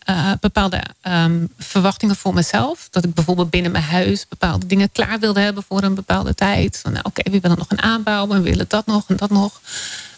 [0.07, 2.89] uh, bepaalde um, verwachtingen voor mezelf.
[2.91, 6.81] Dat ik bijvoorbeeld binnen mijn huis bepaalde dingen klaar wilde hebben voor een bepaalde tijd.
[6.83, 9.61] Nou, oké, we willen nog een aanbouw, we willen dat nog en dat nog.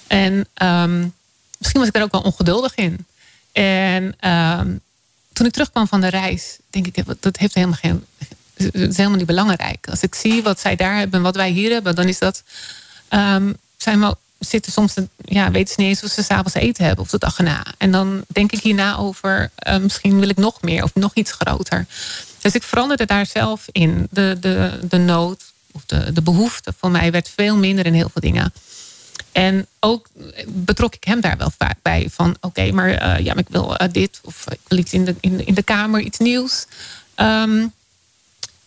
[0.07, 1.15] En um,
[1.59, 3.07] misschien was ik daar ook wel ongeduldig in.
[3.53, 4.17] En
[5.33, 8.05] toen ik terugkwam van de reis, denk ik, dat heeft helemaal geen
[8.57, 9.87] het is helemaal niet belangrijk.
[9.91, 12.43] Als ik zie wat zij daar hebben en wat wij hier hebben, dan is dat.
[13.77, 17.11] Zijn we zitten soms, ja, weten ze niet eens of ze s'avonds eten hebben of
[17.11, 17.67] de dag erna.
[17.79, 21.33] En dan denk ik hierna over, uh, misschien wil ik nog meer of nog iets
[21.33, 21.87] groter.
[22.41, 24.07] Dus ik veranderde daar zelf in.
[24.11, 28.11] De, de, de nood of de, de behoefte voor mij werd veel minder in heel
[28.13, 28.53] veel dingen.
[29.33, 30.09] En ook
[30.47, 32.09] betrok ik hem daar wel vaak bij.
[32.13, 34.21] Van oké, maar uh, ja, maar ik wil uh, dit.
[34.23, 36.67] Of ik wil iets in de, in, in de kamer, iets nieuws.
[37.17, 37.73] Um,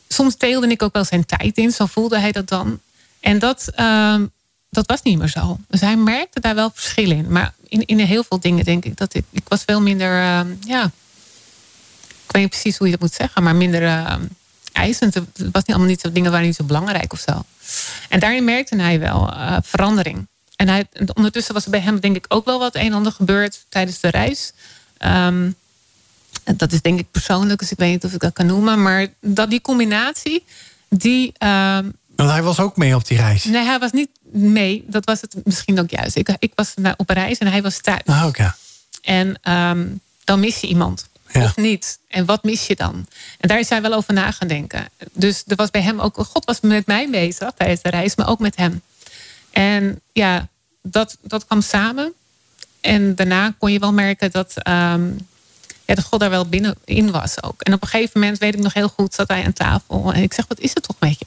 [0.08, 1.72] soms deelde ik ook wel zijn tijd in.
[1.72, 2.80] Zo voelde hij dat dan.
[3.20, 4.22] En dat, uh,
[4.70, 5.58] dat was niet meer zo.
[5.68, 7.32] Dus hij merkte daar wel verschil in.
[7.32, 9.24] Maar in, in heel veel dingen denk ik dat ik...
[9.32, 10.12] Ik was veel minder...
[10.12, 10.92] Uh, ja,
[12.26, 13.44] ik weet niet precies hoe je dat moet zeggen.
[13.44, 14.16] Maar minder uh,
[14.72, 15.14] eisend.
[15.14, 17.44] Het was niet allemaal niet zo, dingen waren niet zo belangrijk of zo.
[18.10, 20.28] En daarin merkte hij wel uh, verandering.
[20.56, 23.12] En hij, ondertussen was er bij hem denk ik ook wel wat een en ander
[23.12, 24.52] gebeurd tijdens de reis.
[25.06, 25.56] Um,
[26.56, 28.82] dat is denk ik persoonlijk, dus ik weet niet of ik dat kan noemen.
[28.82, 30.44] Maar dat die combinatie,
[30.90, 31.34] die.
[32.16, 33.44] Want hij was ook mee op die reis.
[33.44, 34.84] Nee, hij was niet mee.
[34.88, 36.16] Dat was het misschien ook juist.
[36.16, 38.02] Ik, ik was op reis en hij was thuis.
[38.06, 38.56] Ah, oké.
[39.02, 41.08] En um, dan mis je iemand.
[41.32, 41.44] Ja.
[41.44, 42.00] Of niet.
[42.08, 43.08] En wat mis je dan?
[43.40, 44.90] En daar is hij wel over na gaan denken.
[45.12, 46.18] Dus er was bij hem ook.
[46.18, 48.82] God was met mij bezig tijdens de reis, maar ook met hem.
[49.52, 50.48] En ja,
[50.82, 52.14] dat, dat kwam samen.
[52.82, 54.54] En daarna kon je wel merken dat.
[54.68, 55.28] Um,
[55.90, 57.62] ja, dat God daar wel binnenin was ook.
[57.62, 60.14] En op een gegeven moment, weet ik nog heel goed, zat hij aan tafel.
[60.14, 61.26] En ik zeg, wat is het toch met je?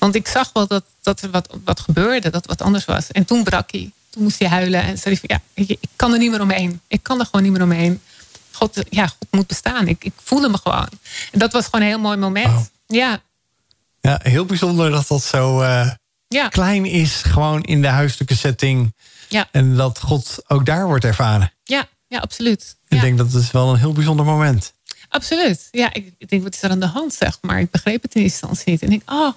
[0.00, 3.10] Want ik zag wel dat, dat er wat, wat gebeurde, dat wat anders was.
[3.10, 3.90] En toen brak hij.
[4.10, 4.82] Toen moest hij huilen.
[4.82, 6.80] En zei hij van, ja, ik kan er niet meer omheen.
[6.86, 8.00] Ik kan er gewoon niet meer omheen.
[8.50, 9.88] God, ja, God moet bestaan.
[9.88, 10.88] Ik, ik voelde me gewoon.
[11.32, 12.70] En dat was gewoon een heel mooi moment.
[12.86, 13.22] Ja.
[14.00, 15.90] Ja, heel bijzonder dat dat zo uh,
[16.28, 16.48] ja.
[16.48, 17.22] klein is.
[17.22, 18.94] Gewoon in de huiselijke setting.
[19.28, 19.48] Ja.
[19.50, 21.52] En dat God ook daar wordt ervaren.
[21.64, 22.76] Ja, ja absoluut.
[22.88, 24.72] Ik denk dat het wel een heel bijzonder moment.
[25.08, 25.68] Absoluut.
[25.70, 27.60] Ja, ik, ik, denk, wat is er aan de hand, zeg maar.
[27.60, 28.82] Ik begreep het in eerste instantie niet.
[28.82, 29.32] En ik, oh,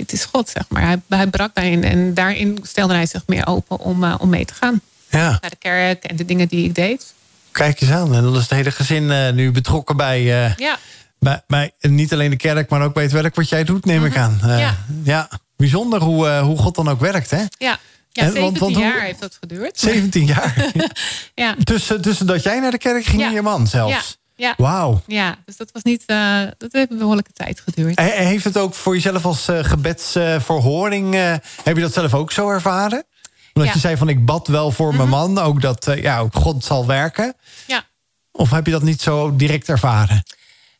[0.00, 0.82] het is God, zeg maar.
[0.82, 1.84] Hij, hij brak daarin.
[1.84, 4.80] En daarin stelde hij zich meer open om, uh, om mee te gaan.
[5.10, 5.28] Ja.
[5.40, 7.14] Naar de kerk en de dingen die ik deed.
[7.50, 8.14] Kijk eens aan.
[8.14, 10.78] En dan is het hele gezin uh, nu betrokken bij, uh, ja.
[11.18, 14.04] bij, bij niet alleen de kerk, maar ook bij het werk wat jij doet, neem
[14.04, 14.20] ik Mhm.
[14.20, 14.38] aan.
[14.58, 14.76] ja.
[15.04, 17.42] ja, bijzonder hoe, hoe God dan ook werkt, hè?
[17.58, 17.78] Ja.
[18.12, 19.78] Ja, En, 17 want- want hoe- jaar heeft dat geduurd.
[19.80, 20.54] 17 jaar.
[21.34, 23.26] Ja, tussen, tussen dat jij naar de kerk ging Ja.
[23.28, 24.18] en je man zelfs.
[24.40, 25.00] Ja, Wauw.
[25.06, 25.36] ja.
[25.44, 27.98] Dus dat was niet, eh, dat heeft een behoorlijke tijd geduurd.
[27.98, 32.32] He- Heeft het ook voor jezelf als uh, gebedsverhoring, eh, heb je dat zelf ook
[32.32, 33.04] zo ervaren?
[33.52, 33.72] Omdat Ja.
[33.72, 36.86] je zei van ik bad wel voor mijn man, ook dat ja, ook God zal
[36.86, 37.34] werken.
[37.66, 37.84] Ja.
[38.32, 40.22] Of heb je dat niet zo direct ervaren?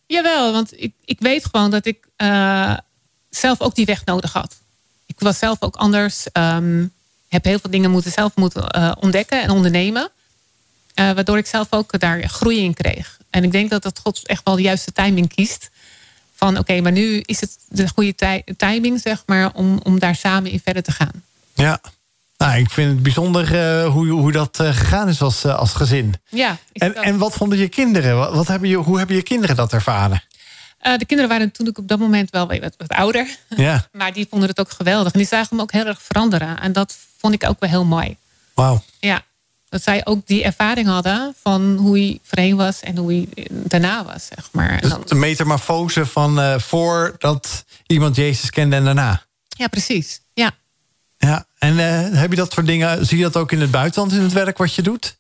[0.07, 2.07] Jawel, want ik, ik weet gewoon dat ik
[3.31, 4.57] zelf ook die weg nodig had.
[5.07, 6.27] Ik was zelf ook anders.
[6.33, 6.87] ehm,
[7.29, 10.11] heb heel veel dingen moeten zelf moeten ontdekken en ondernemen.
[10.95, 13.19] Waardoor ik zelf ook daar groei in kreeg.
[13.31, 15.71] En ik denk dat dat God echt wel de juiste timing kiest.
[16.35, 20.15] Van oké, maar nu is het de goede tij- timing, zeg maar, om, om daar
[20.15, 21.25] samen in verder te gaan.
[21.55, 21.81] Ja.
[22.37, 23.45] Nou, ik vind het bijzonder
[23.83, 26.15] eh, hoe, hoe dat eh, gegaan is als, eh, als gezin.
[26.29, 28.17] Ja, En, en wat vonden je kinderen?
[28.17, 30.23] Wat, wat hebben je, hoe hebben je kinderen dat ervaren?
[30.97, 33.37] De kinderen waren toen ik op dat moment wel wat, wat ouder.
[33.57, 35.13] Ja, Maar die vonden het ook geweldig.
[35.13, 36.61] En die zagen me ook heel erg veranderen.
[36.61, 38.17] En dat vond ik ook wel heel mooi.
[38.55, 38.83] wauw.
[39.01, 39.23] Ja,
[39.71, 44.05] dat zij ook die ervaring hadden van hoe hij voorheen was en hoe hij daarna
[44.05, 44.81] was, zeg maar.
[44.81, 49.23] Dus de metamorfose van eh, voordat iemand Jezus kende en daarna.
[49.49, 50.21] ja, precies.
[50.33, 50.53] Ja.
[51.19, 51.77] Ja, en
[52.17, 54.59] heb je dat soort dingen, zie je dat ook in het buitenland in het werk
[54.59, 55.19] wat je doet?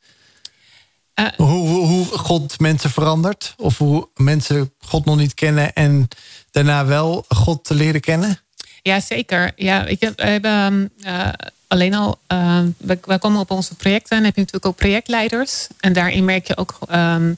[1.36, 3.54] hoe, hoe, hoe God mensen verandert?
[3.56, 6.08] Of hoe mensen God nog niet kennen en
[6.50, 8.40] daarna wel God te leren kennen?
[8.82, 9.52] Ja, zeker.
[9.56, 11.28] Ja, ik heb, we hebben uh,
[11.70, 15.66] alleen al, uh, we, komen op onze projecten en heb je natuurlijk ook projectleiders.
[15.80, 17.36] En daarin merk je ook um,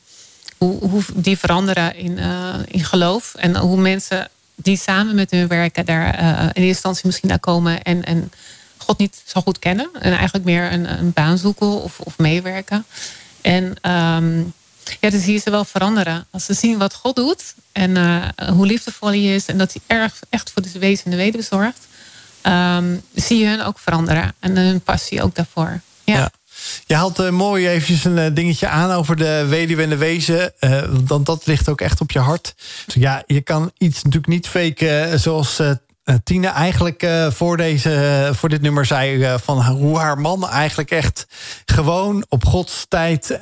[0.58, 3.34] hoe, hoe, die veranderen in, uh, in geloof.
[3.34, 7.82] En hoe mensen die samen met hun werken daar in eerste instantie misschien naar komen
[7.82, 8.32] en, en
[8.76, 9.88] God niet zo goed kennen.
[10.00, 12.84] En eigenlijk meer een, een baan zoeken of, of meewerken.
[13.40, 14.52] En um,
[15.00, 16.26] ja, dan zie je ze wel veranderen.
[16.30, 17.96] Als ze zien wat God doet en
[18.52, 21.44] hoe liefdevol hij is en dat hij erg echt voor de wezen en de weduwe
[21.44, 21.86] zorgt,
[22.42, 25.81] um, zie je hun ook veranderen en hun passie ook daarvoor.
[26.05, 26.31] Ja.
[26.87, 30.52] Je haalt uh, mooi eventjes een uh, dingetje aan over de weduwe en de wezen.
[31.07, 32.55] want dat ligt ook echt op je hart.
[32.87, 35.61] Ja, je kan iets natuurlijk niet faken zoals
[36.24, 40.90] Tine eigenlijk uh, voor, deze, voor dit nummer zei uh, van hoe haar man eigenlijk
[40.90, 41.26] echt
[41.64, 43.38] gewoon op Gods tijd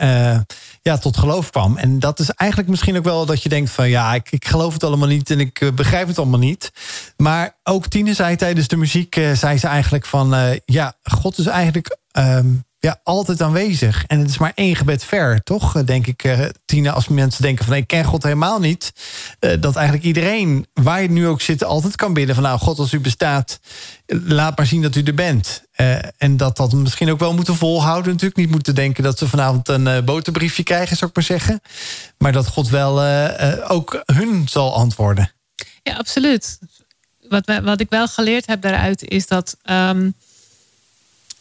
[0.83, 1.77] ja, tot geloof kwam.
[1.77, 4.73] En dat is eigenlijk misschien ook wel dat je denkt van ja, ik, ik geloof
[4.73, 6.73] het allemaal niet en ik begrijp het allemaal niet.
[7.17, 11.99] Maar ook Tine zei tijdens de muziek, zei ze eigenlijk van ja, God is eigenlijk
[12.11, 12.47] ehm,
[12.81, 14.05] ja, altijd aanwezig.
[14.07, 15.85] En het is maar één gebed ver, toch?
[15.85, 17.75] Denk ik, uh, Tina, als mensen denken van...
[17.75, 18.93] ik ken God helemaal niet.
[19.41, 21.65] Uh, dat eigenlijk iedereen, waar je nu ook zit...
[21.65, 22.45] altijd kan bidden van...
[22.45, 23.61] nou, God, als u bestaat,
[24.07, 25.63] laat maar zien dat u er bent.
[25.77, 28.41] Uh, en dat dat misschien ook wel moeten volhouden natuurlijk.
[28.41, 31.61] Niet moeten denken dat ze vanavond een boterbriefje krijgen, zou ik maar zeggen.
[32.19, 33.03] Maar dat God wel
[33.69, 35.33] ook hun zal antwoorden.
[35.83, 36.59] Ja, absoluut.
[37.29, 39.57] Wat, wat ik wel geleerd heb daaruit is dat...
[39.71, 40.15] Um,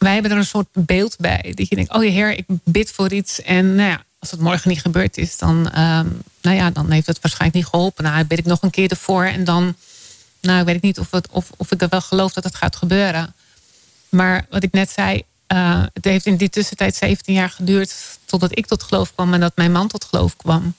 [0.04, 1.52] wij hebben er een soort beeld bij.
[1.54, 3.42] Dat je denkt, oh je heer, ik bid voor iets.
[3.42, 7.06] En nou ja, als het morgen niet gebeurd is, dan, um, nou ja, dan heeft
[7.06, 8.04] het waarschijnlijk niet geholpen.
[8.04, 9.24] Nou, bid ik nog een keer ervoor.
[9.24, 9.76] En dan,
[10.40, 13.34] nou, weet ik niet of, of, of ik er wel geloof dat het gaat gebeuren.
[14.08, 18.58] Maar wat ik net zei, uh, het heeft in die tussentijd 17 jaar geduurd totdat
[18.58, 20.74] ik tot geloof kwam en dat mijn man tot geloof kwam.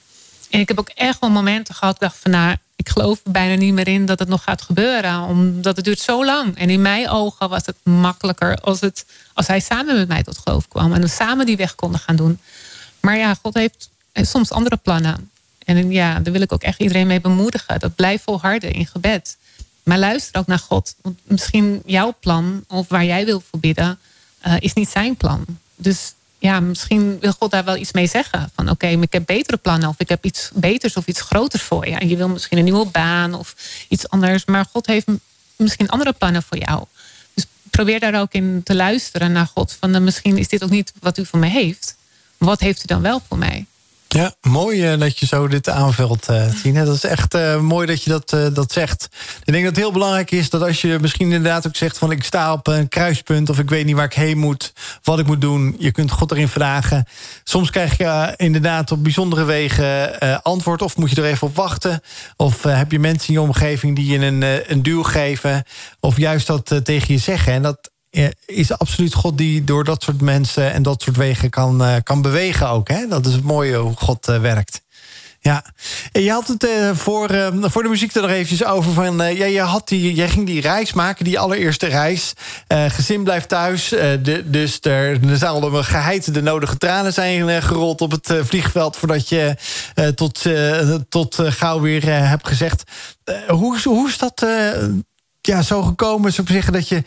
[0.50, 3.54] En ik heb ook echt wel momenten gehad, ik dacht van nou, ik geloof bijna
[3.54, 5.22] niet meer in dat het nog gaat gebeuren.
[5.22, 6.56] Omdat het duurt zo lang.
[6.56, 10.38] En in mijn ogen was het makkelijker als, het, als hij samen met mij tot
[10.38, 10.92] geloof kwam.
[10.92, 12.40] En we samen die weg konden gaan doen.
[13.00, 15.30] Maar ja, God heeft soms andere plannen.
[15.64, 17.80] En ja, daar wil ik ook echt iedereen mee bemoedigen.
[17.80, 19.36] Dat blijft volharden in gebed.
[19.82, 20.94] Maar luister ook naar God.
[21.02, 23.98] Want misschien jouw plan of waar jij wil voor bidden,
[24.46, 25.44] uh, is niet zijn plan.
[25.76, 28.50] Dus ja, misschien wil God daar wel iets mee zeggen.
[28.54, 31.62] Van oké, okay, ik heb betere plannen of ik heb iets beters of iets groters
[31.62, 31.96] voor je.
[31.96, 33.54] En je wil misschien een nieuwe baan of
[33.88, 34.44] iets anders.
[34.44, 35.06] Maar God heeft
[35.56, 36.84] misschien andere plannen voor jou.
[37.34, 39.76] Dus probeer daar ook in te luisteren naar God.
[39.80, 41.96] Van misschien is dit ook niet wat u voor mij heeft.
[42.36, 43.66] Wat heeft u dan wel voor mij?
[44.14, 46.84] Ja, mooi uh, dat je zo dit aanvult, uh, Tine.
[46.84, 49.08] Dat is echt uh, mooi dat je dat, dat zegt.
[49.44, 51.98] Ik denk dat het heel belangrijk is dat als je misschien inderdaad ook zegt...
[51.98, 54.72] van ik sta op een kruispunt of ik weet niet waar ik heen moet...
[55.02, 57.06] wat ik moet doen, je kunt God erin vragen.
[57.44, 60.82] Soms krijg je inderdaad op bijzondere wegen antwoord...
[60.82, 62.00] of moet je er even op wachten.
[62.36, 65.64] Of heb je mensen in je omgeving die je een, een duw geven...
[66.00, 67.52] of juist dat tegen je zeggen.
[67.52, 67.91] En dat
[68.46, 72.22] is absoluut God die door dat soort mensen en dat soort wegen kan, uh, kan
[72.22, 72.88] bewegen ook.
[72.88, 73.06] Hè?
[73.08, 74.82] Dat is het mooie hoe God uh, werkt.
[75.40, 75.64] Ja,
[76.12, 78.92] en je had het uh, voor, voor de muziek er nog eventjes over.
[78.92, 82.32] Van, ja, je had die, jij ging die reis maken, die allereerste reis.
[82.68, 83.88] gezin blijft thuis.
[83.88, 88.96] De, dus er, zouden geheid de nodige tranen zijn gerold op het vliegveld.
[88.96, 89.56] voordat je
[90.14, 90.42] tot,
[91.08, 92.82] tot gauw weer hebt gezegd.
[93.48, 94.46] hoe, hoe is dat
[95.40, 96.32] ja, zo gekomen?
[96.36, 97.02] Ik zeggen dat je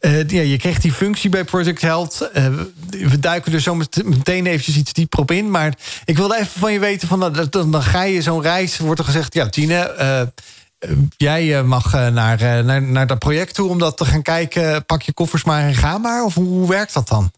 [0.00, 2.30] uh, ja, je kreeg die functie bij Project Health.
[2.34, 2.46] Uh,
[2.90, 5.50] we duiken er zo meteen eventjes iets dieper op in.
[5.50, 7.08] Maar ik wilde even van je weten...
[7.08, 9.34] Van, dan, dan ga je zo'n reis, wordt er gezegd...
[9.34, 13.68] ja, Tine, uh, jij mag naar, naar, naar dat project toe...
[13.68, 14.84] om dat te gaan kijken.
[14.84, 16.24] Pak je koffers maar en ga maar.
[16.24, 17.30] Of hoe, hoe werkt dat dan?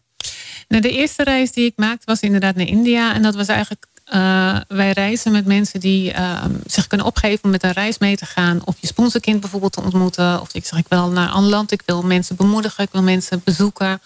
[0.67, 3.13] Nou, de eerste reis die ik maakte was inderdaad naar India.
[3.13, 7.49] En dat was eigenlijk uh, wij reizen met mensen die uh, zich kunnen opgeven om
[7.49, 8.61] met een reis mee te gaan.
[8.65, 10.41] Of je sponsorkind bijvoorbeeld te ontmoeten.
[10.41, 11.71] Of ik zeg ik wil naar een land.
[11.71, 12.83] Ik wil mensen bemoedigen.
[12.83, 14.01] Ik wil mensen bezoeken.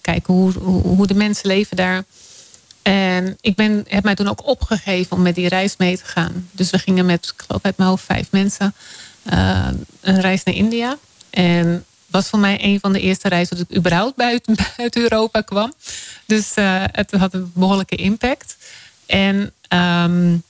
[0.00, 2.04] Kijken hoe, hoe, de mensen leven daar.
[2.82, 6.48] En ik ben, heb mij toen ook opgegeven om met die reis mee te gaan.
[6.50, 8.74] Dus we gingen met, ik geloof uit mijn hoofd, vijf mensen.
[9.32, 9.68] Uh,
[10.00, 10.96] een reis naar India.
[11.30, 15.40] En was voor mij een van de eerste reizen dat ik überhaupt buiten, buiten Europa
[15.40, 15.72] kwam.
[16.26, 16.52] Dus
[16.92, 18.56] het had een behoorlijke impact.
[19.06, 19.36] En,
[19.68, 20.42] um,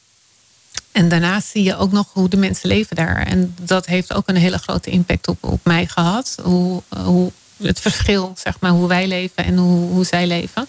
[0.92, 3.26] en daarnaast zie je ook nog hoe de mensen leven daar.
[3.26, 6.36] En dat heeft ook een hele grote impact op, op mij gehad.
[6.42, 10.66] Hoe, hoe het verschil, zeg maar, hoe wij leven en hoe, hoe zij leven.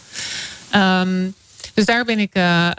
[0.76, 1.36] Um,
[1.76, 2.70] Dus daar ben ik, uh,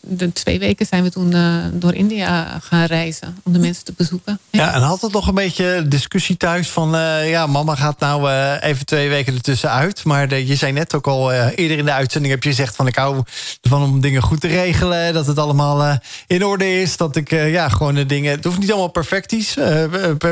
[0.00, 3.92] de twee weken zijn we toen uh, door India gaan reizen om de mensen te
[3.96, 4.38] bezoeken.
[4.50, 6.90] Ja, ja en had het nog een beetje discussie thuis van,
[7.24, 8.30] ja, mama gaat nou
[8.60, 10.04] even twee weken ertussen uit.
[10.04, 12.86] Maar de, je zei net ook al eerder in de uitzending heb je gezegd van
[12.86, 13.22] ik hou
[13.62, 17.68] ervan om dingen goed te regelen, dat het allemaal in orde is, dat ik ja
[17.68, 19.56] gewoon de dingen, het hoeft niet allemaal perfectisch,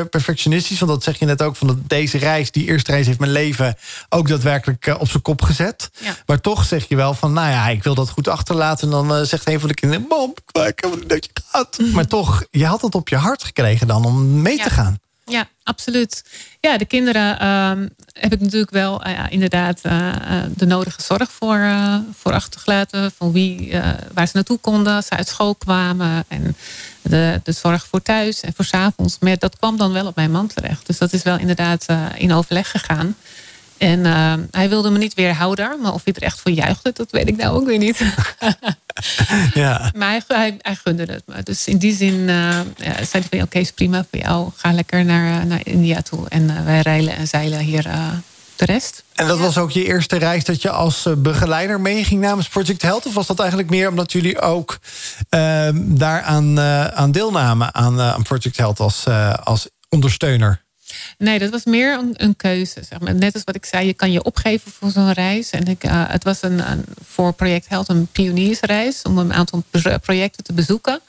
[0.09, 3.19] perfectionistisch, want dat zeg je net ook van dat deze reis, die eerste reis heeft
[3.19, 3.75] mijn leven
[4.09, 5.89] ook daadwerkelijk op zijn kop gezet.
[5.99, 6.15] Ja.
[6.25, 8.83] Maar toch zeg je wel van, nou ja, ik wil dat goed achterlaten.
[8.83, 10.33] En dan uh, zegt een van de kinderen, mam,
[10.67, 11.77] ik heb dat je gaat.
[11.77, 11.91] Mhm.
[11.91, 14.99] Maar toch, je had het op je hart gekregen dan om mee te gaan.
[15.25, 16.23] Ja, absoluut.
[16.59, 20.11] Ja, de kinderen uh, heb ik natuurlijk wel uh, inderdaad uh,
[20.55, 21.69] de nodige zorg voor,
[22.19, 23.11] voor achtergelaten.
[23.17, 23.73] Van wie,
[24.13, 26.25] waar ze naartoe konden als ze uit school kwamen.
[26.27, 26.55] En
[27.01, 29.17] de, de zorg voor thuis en voor s avonds.
[29.19, 30.87] Maar dat kwam dan wel op mijn man terecht.
[30.87, 33.15] Dus dat is wel inderdaad in overleg gegaan.
[33.77, 35.81] En uh, hij wilde me niet weerhouden.
[35.81, 38.01] Maar of hij er echt voor juichte, dat weet ik nou ook weer niet.
[39.53, 39.91] ja.
[39.97, 41.43] Maar hij, hij, hij, gunde het me.
[41.43, 43.41] Dus in die zin uh, ja, zei hij van...
[43.41, 44.49] oké, is prima voor jou.
[44.55, 46.29] Ga lekker naar, naar India toe.
[46.29, 47.83] En uh, wij reilen en zeilen hier
[48.55, 49.03] de rest.
[49.13, 53.05] En dat was ook je eerste reis dat je als begeleider meeging namens Project Health?
[53.05, 54.79] Of was dat eigenlijk meer omdat jullie ook
[55.79, 56.59] daaraan
[56.93, 59.05] aan deelnamen aan, aan Project Health als,
[59.43, 60.65] als ondersteuner?
[61.17, 62.83] Nee, dat was meer een, een, keuze.
[62.89, 63.15] Zeg maar.
[63.15, 65.49] Net als wat ik zei, je kan je opgeven voor zo'n reis.
[65.49, 66.61] En ik, uh, het was een,
[67.07, 69.63] voor Project Held een pioniersreis om een aantal
[70.01, 70.99] projecten te bezoeken.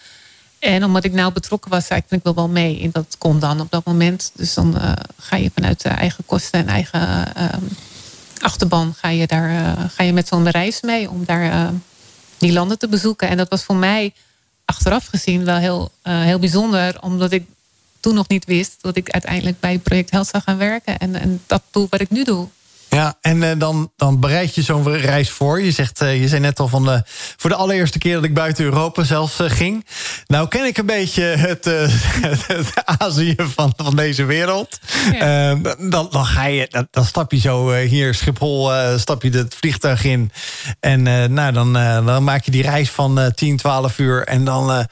[0.58, 2.80] En omdat ik nou betrokken was, zei ik, ik wil wel mee.
[2.80, 4.32] En dat kon dan op dat moment.
[4.34, 7.48] Dus dan uh, ga je vanuit eigen kosten en eigen uh,
[8.40, 8.94] achterban...
[8.94, 11.72] ga je, daar, uh, ga je met zo'n reis mee om daar
[12.38, 13.28] die landen te bezoeken.
[13.28, 14.12] En dat was voor mij
[14.64, 17.02] achteraf gezien wel heel, heel bijzonder.
[17.02, 17.46] Omdat ik
[18.00, 20.98] toen nog niet wist dat ik uiteindelijk bij Project Health zou gaan werken.
[20.98, 22.48] En, en dat doe wat ik nu doe.
[22.88, 25.62] Ja, en uh, dan, dan bereid je zo'n reis voor.
[25.62, 27.02] Je, zegt, uh, je zei net al van de,
[27.36, 29.86] voor de allereerste keer dat ik buiten Europa zelfs ging.
[30.26, 34.78] Nou ken ik een beetje het, het, het Azië van, van deze wereld.
[35.12, 35.54] Ja.
[35.78, 40.04] dan, dan, ga je, dan, dan stap je zo hier Schiphol, stap je het vliegtuig
[40.04, 40.32] in.
[40.80, 41.72] En nou, dan,
[42.06, 44.24] dan maak je die reis van 10, 12 uur.
[44.24, 44.86] En dan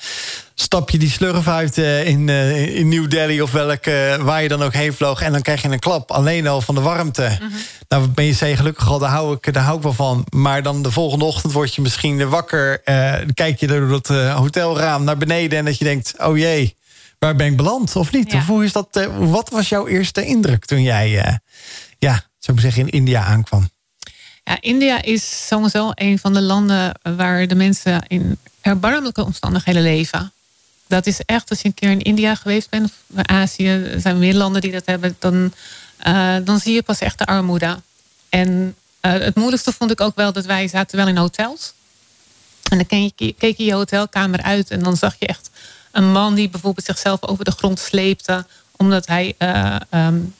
[0.58, 4.48] stap je die slurf uit uh, in, uh, in New Delhi of welke, waar je
[4.48, 5.20] dan ook heen vloog.
[5.20, 6.10] En dan krijg je een klap.
[6.10, 7.38] Alleen al van de warmte.
[7.40, 7.58] Mm -hmm.
[7.88, 10.26] Nou ben je zei gelukkig al, daar hou, ik, daar hou ik wel van.
[10.30, 12.82] Maar dan de volgende ochtend word je misschien wakker.
[13.34, 15.58] Kijk je door dat hotelraam naar beneden.
[15.58, 16.76] En dat je denkt, oh jee,
[17.18, 17.96] waar ben ik beland?
[17.96, 18.32] Of niet?
[18.32, 18.38] Ja.
[18.38, 21.10] Of hoe is dat, wat was jouw eerste indruk toen jij,
[21.98, 23.68] ja, zou ik zeggen, in India aankwam?
[24.44, 30.32] Ja, India is sowieso een van de landen waar de mensen in erbarmelijke omstandigheden leven
[30.86, 34.18] dat is echt, als je een keer in India geweest bent, of Azië, er zijn
[34.18, 35.52] meer landen die dat hebben, dan,
[36.06, 37.80] uh, dan zie je pas echt de armoede.
[38.28, 41.72] En uh, het moeilijkste vond ik ook wel dat wij zaten wel in hotels.
[42.70, 45.50] En dan keek je, je hotelkamer uit en dan zag je echt
[45.92, 48.46] een man die bijvoorbeeld zichzelf over de grond sleepte,
[48.76, 50.34] omdat hij uh, um,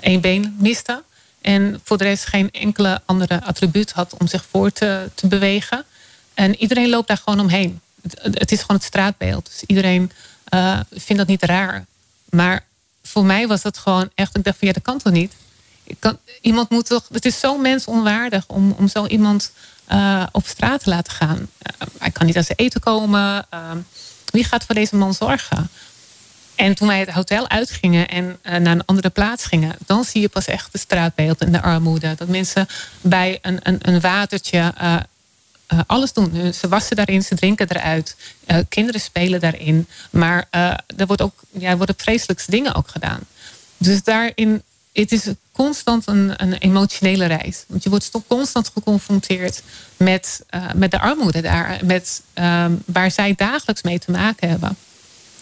[0.00, 1.02] één been miste.
[1.40, 5.84] En voor de rest geen enkele andere attribuut had om zich voor te, te bewegen.
[6.34, 7.80] En iedereen loopt daar gewoon omheen
[8.20, 9.44] het, is gewoon het straatbeeld.
[9.44, 10.12] Dus iedereen
[10.54, 11.84] uh, vindt dat niet raar.
[12.30, 12.64] Maar
[13.02, 14.36] voor mij was dat gewoon echt...
[14.36, 15.34] Ik dacht van ja, dat kan toch niet?
[15.98, 17.04] Kan, iemand moet toch...
[17.12, 19.52] Het is zo mensonwaardig om, om zo iemand
[19.92, 21.38] uh, op straat te laten gaan.
[21.38, 23.46] Uh, hij kan niet aan zijn eten komen.
[24.24, 25.70] wie gaat voor deze man zorgen?
[26.54, 29.76] En toen wij het hotel uitgingen en naar een andere plaats gingen...
[29.86, 32.14] dan zie je pas echt de straatbeeld en de armoede.
[32.14, 32.66] Dat mensen
[33.00, 34.74] bij een, een, een watertje
[35.86, 36.34] alles doen.
[36.34, 38.16] Eh, ze wassen daarin, ze drinken eruit.
[38.46, 39.86] Uh, kinderen spelen daarin.
[40.10, 40.46] Maar
[40.96, 43.20] er wordt ook, ja, worden vreselijkste dingen ook gedaan.
[43.76, 47.64] Dus daarin, het is constant een, een emotionele reis.
[47.68, 49.62] Want je wordt toch constant geconfronteerd
[49.96, 50.42] met,
[50.74, 51.80] met de armoede daar.
[51.84, 54.76] Met ehm, waar zij dagelijks mee te maken hebben.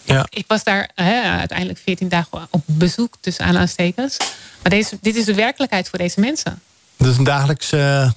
[0.03, 0.25] Ja.
[0.29, 4.17] Ik was daar hè, uiteindelijk 14 dagen op bezoek, tussen aanhalingstekens.
[4.61, 6.61] Maar deze, dit is de werkelijkheid voor deze mensen.
[6.97, 7.73] Dat is een dagelijks,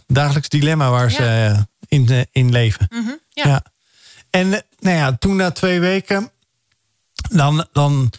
[0.06, 1.56] dagelijks dilemma waar ze
[1.92, 2.86] in, in leven.
[2.90, 3.46] Mhm, ja.
[3.46, 3.62] ja.
[4.30, 6.30] En eh, nou ja, toen na twee weken,
[7.30, 8.12] dan, dan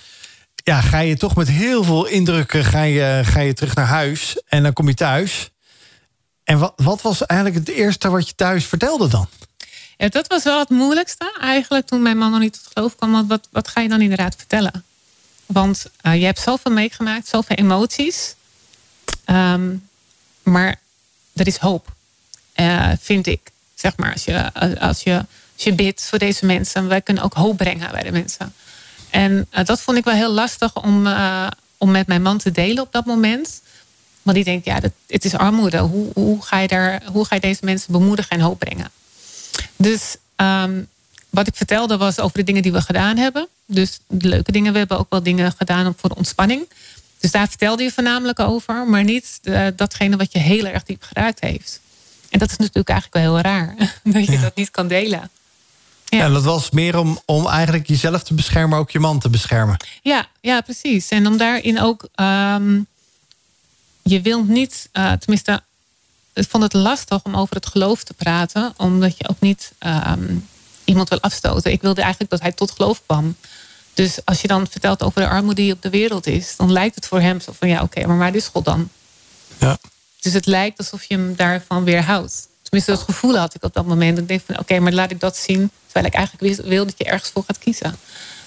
[0.64, 4.42] ja, ga je toch met heel veel indrukken ga je, ga je terug naar huis.
[4.48, 5.50] En dan kom je thuis.
[6.44, 9.28] En wat, wat was eigenlijk het eerste wat je thuis vertelde dan?
[9.98, 13.12] Ja, dat was wel het moeilijkste eigenlijk toen mijn man nog niet tot geloof kwam.
[13.12, 14.86] Want wat, wat ga je dan inderdaad vertellen?
[15.46, 18.36] Want uh, je hebt zoveel meegemaakt, zoveel emoties.
[19.26, 19.90] Um,
[20.44, 20.80] maar
[21.34, 21.94] er is hoop,
[22.56, 23.53] uh, vind ik.
[23.84, 26.88] Zeg maar, als je, als je, je bidt voor deze mensen.
[26.88, 28.54] Wij kunnen ook hoop brengen bij de mensen.
[29.10, 32.52] En uh, dat vond ik wel heel lastig om, uh, om met mijn man te
[32.52, 33.62] delen op dat moment.
[34.22, 35.78] Want die denkt, ja, dat, het is armoede.
[35.78, 38.92] Hoe, hoe, ga je daar, hoe ga je deze mensen bemoedigen en hoop brengen?
[39.76, 40.82] Dus ehm,
[41.30, 43.48] wat ik vertelde was over de dingen die we gedaan hebben.
[43.66, 44.72] Dus de leuke dingen.
[44.72, 46.70] We hebben ook wel dingen gedaan voor de ontspanning.
[47.20, 48.88] Dus daar vertelde je voornamelijk over.
[48.88, 51.82] Maar niet uh, datgene wat je heel erg diep geraakt heeft.
[52.34, 53.76] En dat is natuurlijk eigenlijk wel heel raar.
[54.14, 55.30] Dat je dat niet kan delen.
[56.06, 56.30] Ja.
[56.30, 59.78] dat was meer om, om eigenlijk jezelf te beschermen, maar ook je man te beschermen.
[60.02, 61.10] Ja, ja precies.
[61.10, 62.08] En om daarin ook.
[62.16, 62.88] Um,
[64.04, 65.64] je wilt niet, uh, tenminste,
[66.34, 70.48] ik vond het lastig om over het geloof te praten, omdat je ook niet um,
[70.84, 71.72] iemand wil afstoten.
[71.72, 73.36] Ik wilde eigenlijk dat hij tot geloof kwam.
[73.94, 76.96] Dus als je dan vertelt over de armoede die op de wereld is, dan lijkt
[76.96, 78.90] het voor hem zo van ja, oké, maar waar is God dan?
[79.60, 79.78] Ja.
[80.24, 82.48] Dus het lijkt alsof je hem daarvan weerhoudt.
[82.62, 84.18] Tenminste, dat gevoel had ik op dat moment.
[84.18, 85.72] Ik denk van oké, maar laat ik dat zien.
[85.86, 87.96] Terwijl ik eigenlijk wil dat je ergens voor gaat kiezen.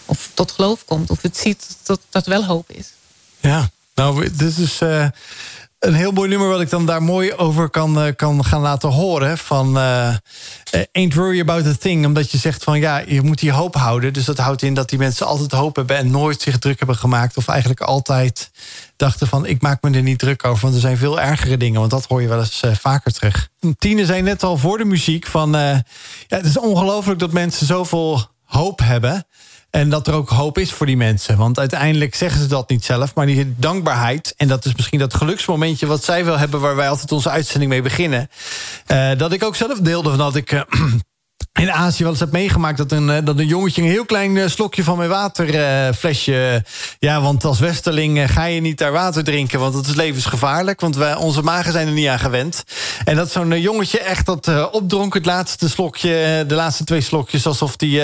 [0.06, 1.10] Of tot geloof komt.
[1.10, 2.92] Of het ziet dat dat wel hoop is.
[3.40, 4.80] Ja, nou, dit is.
[4.80, 5.08] Uh
[5.86, 8.88] een heel mooi nummer wat ik dan daar mooi over kan, uh, kan gaan laten
[8.88, 9.38] horen.
[9.38, 10.14] Van uh,
[10.92, 12.06] Ain't Worry About a Thing.
[12.06, 14.12] Omdat je zegt van ja, je moet die hoop houden.
[14.12, 15.96] Dus dat houdt in dat die mensen altijd hoop hebben...
[15.96, 17.36] en nooit zich druk hebben gemaakt.
[17.36, 18.50] Of eigenlijk altijd
[18.96, 20.62] dachten van ik maak me er niet druk over.
[20.62, 21.78] Want er zijn veel ergere dingen.
[21.78, 23.48] Want dat hoor je wel eens vaker terug.
[23.78, 25.50] Tine zei net al voor de muziek van...
[25.50, 25.82] ja,
[26.28, 29.26] het is ongelooflijk dat mensen zoveel hoop hebben...
[29.76, 31.36] En dat er ook hoop is voor die mensen.
[31.36, 33.14] Want uiteindelijk zeggen ze dat niet zelf.
[33.14, 34.34] Maar die dankbaarheid.
[34.36, 36.60] En dat is misschien dat geluksmomentje wat zij wil hebben.
[36.60, 38.28] Waar wij altijd onze uitzending mee beginnen.
[38.92, 40.52] Uh, dat ik ook zelf deelde van dat ik.
[40.52, 40.60] Uh,
[41.56, 44.36] in Azië wel eens heb meegemaakt dat een, eh, dat een jongetje een heel klein
[44.36, 46.64] eh, slokje van mijn waterflesje.
[46.98, 50.80] ja, want als Westerling eh, ga je niet daar water drinken, want het is levensgevaarlijk.
[50.80, 52.64] Want wij, onze magen zijn er niet aan gewend.
[53.04, 57.76] En dat zo'n jongetje echt dat opdronk, het laatste slokje, de laatste twee slokjes, alsof
[57.76, 58.02] die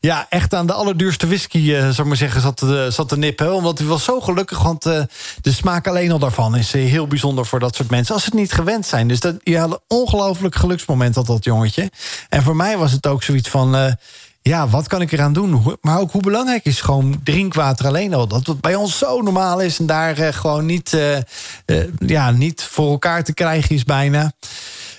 [0.00, 3.54] ja, echt aan de allerduurste whisky, zou maar zeggen, zat zat te nippen.
[3.54, 5.08] Omdat hij was zo gelukkig, want de
[5.52, 8.14] smaak alleen al daarvan is heel bijzonder voor dat soort mensen.
[8.14, 9.08] Als ze het niet gewend zijn.
[9.08, 11.90] Dus dat, ja, een ongelooflijk geluksmoment had dat jongetje.
[12.28, 13.76] En voor mij was het ook zoiets van...
[13.76, 13.92] Uh,
[14.42, 15.76] ja, wat kan ik eraan doen?
[15.80, 18.28] Maar ook hoe belangrijk is gewoon drinkwater alleen al.
[18.28, 21.18] Dat het bij ons zo normaal is en daar uh, gewoon niet, uh,
[21.98, 24.32] ja, niet voor elkaar te krijgen is bijna.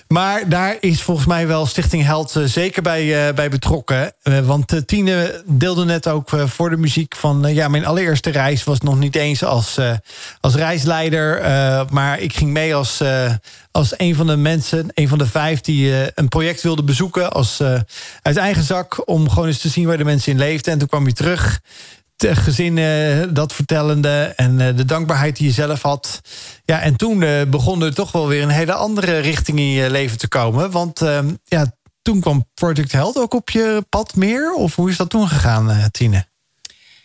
[0.08, 4.12] Maar daar is volgens mij wel Stichting Held zeker bij, bij betrokken.
[4.44, 7.54] want Tine deelde net ook voor de muziek van...
[7.54, 9.78] ja, mijn allereerste reis was nog niet eens als,
[10.40, 11.40] als reisleider.
[11.90, 13.02] maar ik ging mee als,
[13.70, 15.60] als een van de mensen, een van de vijf...
[15.60, 17.62] die een project wilde bezoeken als,
[18.22, 19.08] uit eigen zak...
[19.08, 20.72] om gewoon eens te zien waar de mensen in leefden.
[20.72, 21.60] En toen kwam je terug,
[22.18, 24.32] gezin uh, dat vertellende...
[24.36, 26.20] en de dankbaarheid die je zelf had.
[26.64, 27.18] Ja, en toen
[27.50, 30.70] begon er toch wel weer een hele andere richting in je leven te komen.
[30.70, 34.52] Want ehm, ja, toen kwam Project Health ook op je pad meer?
[34.52, 36.26] Of hoe is dat toen gegaan, Tine?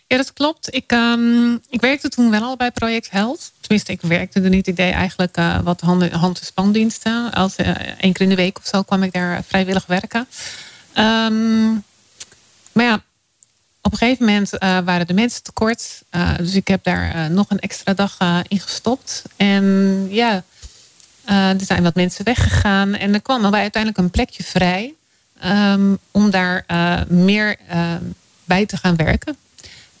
[0.06, 0.74] Ja, dat klopt.
[0.74, 3.52] Ik, um, ik werkte toen wel al bij Project Health.
[3.60, 4.66] Tenminste, ik werkte er niet.
[4.66, 7.32] Ik deed eigenlijk wat hand- en spandiensten.
[7.32, 10.28] Als, één keer in de week of zo kwam ik daar vrijwillig werken.
[10.98, 11.84] Um,
[12.72, 13.02] maar ja,
[13.82, 16.02] op een gegeven moment uh, waren de mensen tekort.
[16.36, 19.22] dus ik heb daar nog een extra dag in gestopt.
[19.36, 20.44] En ja,
[21.24, 22.94] er zijn wat mensen weggegaan.
[22.94, 24.94] En er kwam er uiteindelijk een plekje vrij...
[25.44, 26.64] Um, om daar
[27.08, 27.56] meer
[28.44, 29.36] bij te gaan werken.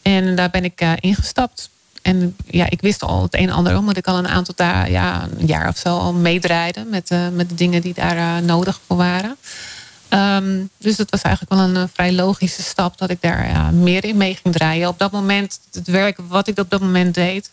[0.02, 1.70] En daar ben ik uh, ingestapt.
[2.02, 4.90] En ja, ik wist al het een en ander, omdat ik al een aantal daar,
[4.90, 8.96] ja, een jaar of zo al meedraaide met, met de dingen die daar nodig voor
[8.96, 9.36] waren.
[10.14, 14.16] Um, dus het was eigenlijk wel een vrij logische stap dat ik daar meer in
[14.16, 14.88] mee ging draaien.
[14.88, 17.50] Op dat moment, het werk wat ik op dat moment deed,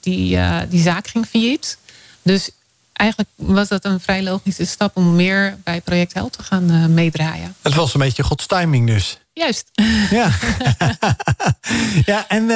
[0.00, 1.78] die, die zaak ging failliet.
[2.22, 2.50] Dus
[2.92, 7.54] eigenlijk was dat een vrij logische stap om meer bij Project Held te gaan meedraaien.
[7.62, 9.18] Het was een beetje Gods timing dus.
[9.32, 9.70] Juist.
[10.10, 10.30] Ja,
[12.12, 12.50] ja en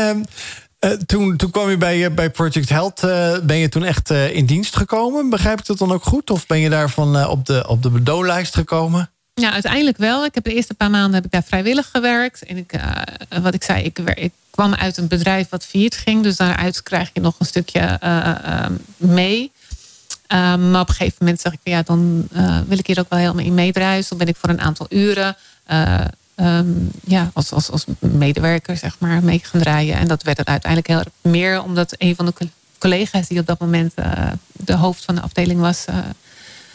[0.81, 3.03] uh, toen, toen kwam je bij, eh, bij Project Health.
[3.05, 5.31] Uh, ben je toen echt in dienst gekomen?
[5.31, 6.31] Begrijp ik dat dan ook goed?
[6.31, 9.11] Of ben je daarvan op de, op de bedoellijst gekomen?
[9.35, 10.25] Ja, uiteindelijk wel.
[10.25, 12.43] Ik heb de eerste paar maanden heb ik daar vrijwillig gewerkt.
[12.43, 12.81] En ik,
[13.43, 16.23] wat ik zei, ik, ik, kwam uit een bedrijf wat failliet ging.
[16.23, 17.99] Dus daaruit krijg je nog een stukje
[18.97, 19.53] mee.
[20.33, 22.29] Um, maar op een gegeven moment zeg ik, ja, dan
[22.67, 24.05] wil ik hier ook wel helemaal in meedraaien.
[24.09, 25.37] dan ben ik voor een aantal uren
[26.41, 29.97] um, ja, als, als, als medewerker zeg maar, mee gaan draaien.
[29.97, 33.61] En dat werd het uiteindelijk heel meer omdat een van de collega's die op dat
[33.61, 35.97] moment uh, de hoofd van de afdeling was, uh,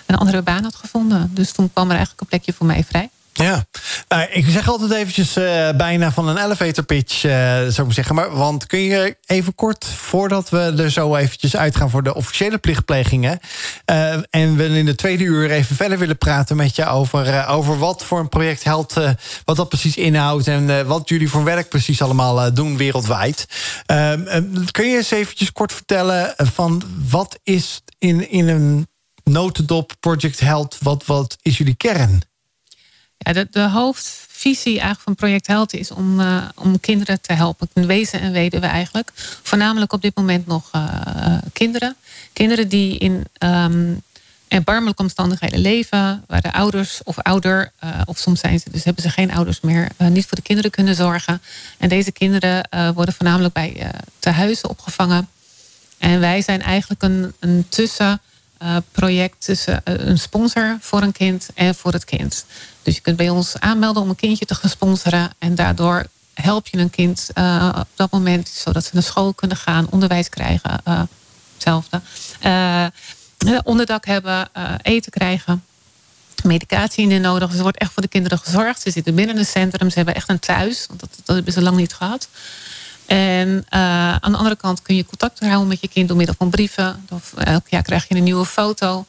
[0.05, 1.31] een andere baan had gevonden.
[1.33, 3.09] Dus toen kwam er eigenlijk een plekje voor mij vrij.
[3.37, 3.65] Ja,
[4.07, 7.31] nou, ik zeg altijd eventjes uh, bijna van een elevator pitch, uh,
[7.67, 8.15] zou ik zeggen.
[8.15, 11.89] Maar, want kun je even kort, voordat we er zo eventjes uitgaan...
[11.89, 13.39] voor de officiële plichtplegingen...
[13.85, 16.85] Uh, en we in de tweede uur even verder willen praten met je...
[16.85, 18.93] over, over wat voor een project Held,
[19.45, 20.47] wat dat precies inhoudt...
[20.47, 23.45] en wat jullie voor werk precies allemaal doen wereldwijd.
[24.71, 28.87] kun je eens eventjes kort vertellen van wat is in, in een
[29.23, 30.77] notendop Project Held...
[30.81, 32.21] wat, wat is jullie kern?
[33.17, 37.69] Ja, de, de hoofdvisie eigenlijk van Project Health is om, uh, om kinderen te helpen.
[37.73, 39.11] Wezen en weduwe eigenlijk.
[39.43, 41.95] Voornamelijk op dit moment nog uh, kinderen.
[42.33, 44.01] Kinderen die in um,
[44.47, 46.23] erbarmelijke omstandigheden leven.
[46.27, 49.61] Waar de ouders of ouder, uh, of soms zijn ze, dus hebben ze geen ouders
[49.61, 51.41] meer, niet voor de kinderen kunnen zorgen.
[51.77, 55.29] En deze kinderen worden voornamelijk bij tehuizen opgevangen.
[55.97, 57.65] En wij zijn eigenlijk een, een
[58.65, 62.45] tussenproject tussen een sponsor voor een kind en voor het kind.
[62.81, 65.29] Dus je kunt bij ons aanmelden om een kindje te gaan sponsoren.
[65.37, 68.49] En daardoor help je een kind uh, op dat moment...
[68.49, 70.81] zodat ze naar school kunnen gaan, onderwijs krijgen.
[71.53, 72.01] Hetzelfde.
[73.63, 74.49] Onderdak hebben,
[74.81, 75.63] eten krijgen.
[76.43, 77.47] Medicatie indien nodig.
[77.47, 78.81] Dus er wordt echt voor de kinderen gezorgd.
[78.81, 79.89] Ze zitten binnen een centrum.
[79.89, 80.85] Ze hebben echt een thuis.
[80.87, 82.27] Want dat, dat hebben ze lang niet gehad.
[83.05, 86.49] En aan de andere kant kun je contact houden met je kind door middel van
[86.49, 87.05] brieven.
[87.09, 89.05] Of elk jaar krijg je een nieuwe foto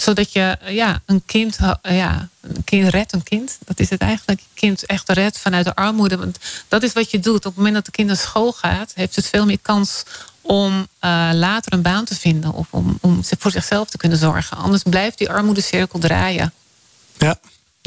[0.00, 3.58] zodat je ja, een kind, ja, een kind redt een kind.
[3.64, 4.40] Dat is het eigenlijk.
[4.54, 6.16] kind echt redt vanuit de armoede.
[6.16, 6.38] Want
[6.68, 7.36] dat is wat je doet.
[7.36, 10.02] Op het moment dat de kind naar school gaat, heeft het veel meer kans
[10.40, 10.86] om
[11.32, 12.52] later een baan te vinden.
[12.52, 14.56] Of om, om voor zichzelf te kunnen zorgen.
[14.56, 16.52] Anders blijft die armoedecirkel draaien.
[17.18, 17.38] Ja.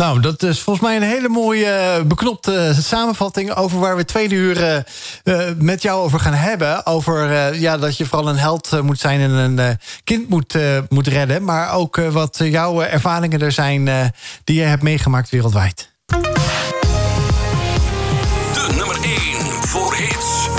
[0.02, 4.36] Nou, dat is volgens mij een hele mooie eh, beknopte samenvatting over waar we tweede
[4.36, 4.86] uur
[5.24, 6.86] uh, met jou over gaan hebben.
[6.86, 10.58] Over ja, dat je vooral een held moet zijn en een kind moet,
[10.90, 11.44] moet redden.
[11.44, 15.92] Maar ook wat jouw ervaringen er zijn die je hebt meegemaakt wereldwijd.
[16.06, 16.18] De
[18.76, 19.14] nummer 1
[19.68, 20.50] voor hits.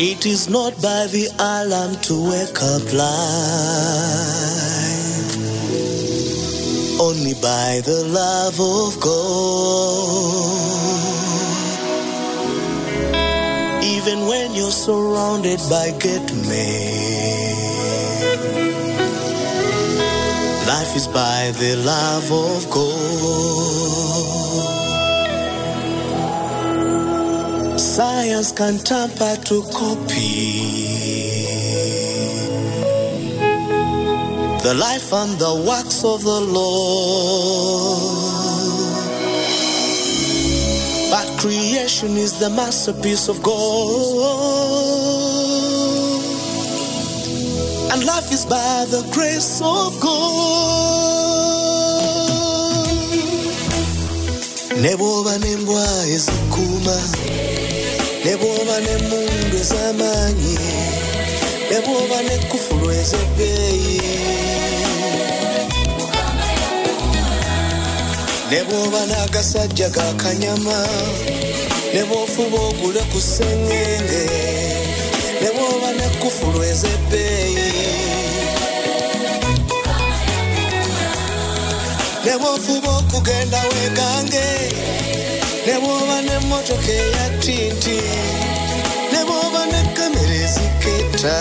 [0.00, 3.10] It is not by the alarm to wake up life,
[7.00, 9.82] only by the love of God.
[13.82, 17.56] Even when you're surrounded by great men,
[20.68, 24.07] life is by the love of God.
[27.98, 30.70] Science can tamper to copy
[34.62, 37.98] the life and the works of the Lord.
[41.10, 43.56] But creation is the masterpiece of God,
[47.92, 50.68] and life is by the grace of God.
[54.82, 57.57] Neboba nembwa ezikuma.
[58.24, 60.56] Ne bw'oba n'emmundu ez'amaanyi
[61.70, 64.00] ne bw'oba n'ekkufulu ez'ebbeeyi
[68.50, 70.78] ne bw'oba n'agasajja ga kanyama
[71.94, 74.24] ne bw'ofuba ogule ku sseŋŋenge
[75.40, 77.70] ne bw'oba n'ekkufulu ez'ebbeeyi
[82.24, 84.48] ne bw'ofuba okugenda weegange
[85.68, 87.98] ne bw'oba n'emmotoka eya tinti
[89.12, 91.36] ne bw'oba ne kamera eziketta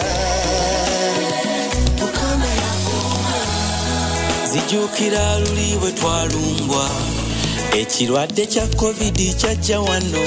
[4.51, 6.85] zijjukira luli bwe twalumbwa
[7.79, 10.23] ekirwadde kya covid kyajja wano.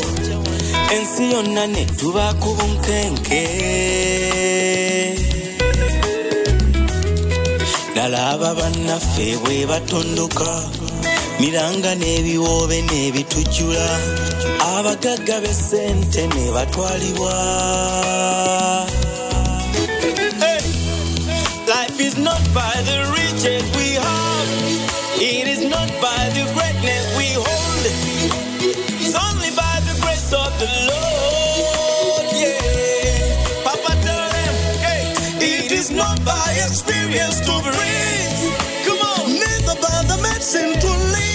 [0.96, 3.42] Ensi yonna ne tuba ku bunkenke.
[7.94, 10.50] Nalaba bannaffe bwe batondoka
[11.40, 13.86] miranga n'ebiwoobe n'ebitujjula
[14.74, 17.34] abagagga b'essente ne batwalibwa
[21.72, 24.48] life is not by the riches we have
[25.20, 27.84] it is not by the greatness we hold.
[29.04, 33.64] It's only by the grace of the lord yeah.
[33.64, 34.54] Papa tell them
[34.86, 35.02] hey
[35.66, 38.42] it is not by experience to breathe.
[38.86, 39.24] Come on.
[39.44, 41.29] Neither by the medicine to live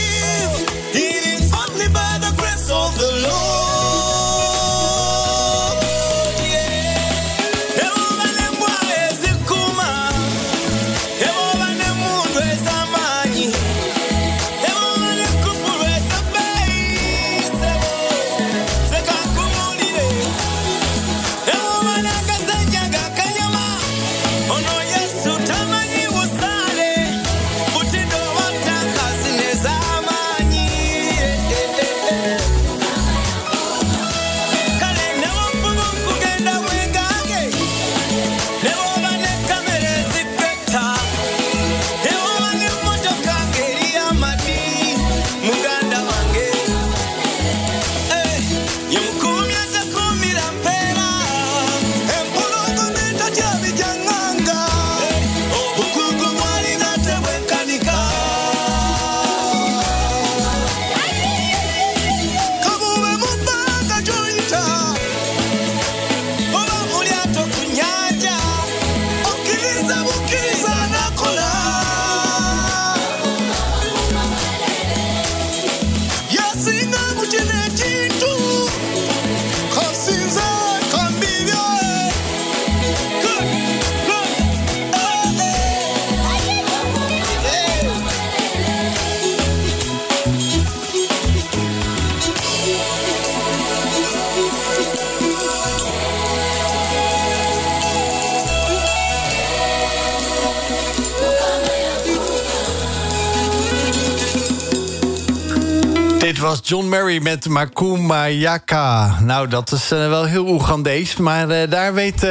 [106.67, 109.19] John Murray met Makuma Yaka.
[109.21, 111.15] Nou, dat is uh, wel heel Oegandees.
[111.15, 112.27] Maar uh, daar weet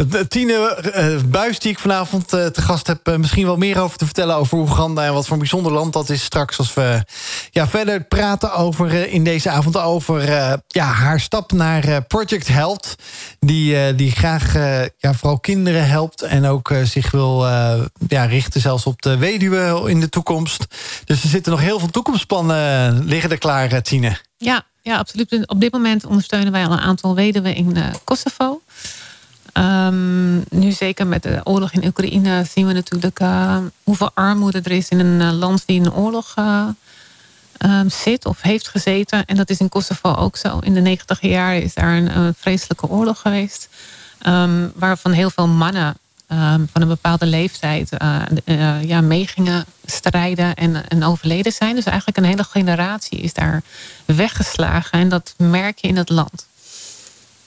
[0.00, 0.76] uh, Tine
[1.28, 3.16] Buis, die ik vanavond te gast heb...
[3.18, 5.04] misschien wel meer over te vertellen over Oeganda...
[5.04, 6.58] en wat voor een bijzonder land dat is straks...
[6.58, 7.04] als we
[7.50, 10.22] ja, verder praten over, in deze avond over
[10.66, 12.94] ja, haar stap naar Project Health...
[13.38, 14.52] die, die graag
[14.98, 16.22] ja, vooral kinderen helpt...
[16.22, 17.46] en ook zich wil
[18.08, 20.66] ja, richten zelfs op de weduwe in de toekomst.
[21.04, 24.18] Dus er zitten nog heel veel toekomstplannen liggen er klaar, eh, Tine.
[24.36, 25.46] Ja, ja, absoluut.
[25.46, 28.60] Op dit moment ondersteunen wij al een aantal weduwen in Kosovo.
[29.58, 34.70] Um, nu zeker met de oorlog in Oekraïne zien we natuurlijk uh, hoeveel armoede er
[34.70, 36.68] is in een land die in een oorlog uh,
[37.58, 39.24] um, zit of heeft gezeten.
[39.24, 40.58] En dat is in Kosovo ook zo.
[40.58, 43.68] In de negentig jaar is daar een, vreselijke oorlog geweest.
[44.26, 45.96] Um, waarvan heel veel mannen
[46.26, 47.90] Ehm, van een bepaalde leeftijd
[48.44, 51.74] uh, ja, mee gingen strijden en, en overleden zijn.
[51.74, 53.62] Dus eigenlijk een hele generatie is daar
[54.04, 54.98] weggeslagen.
[54.98, 56.46] En dat merk je in het land.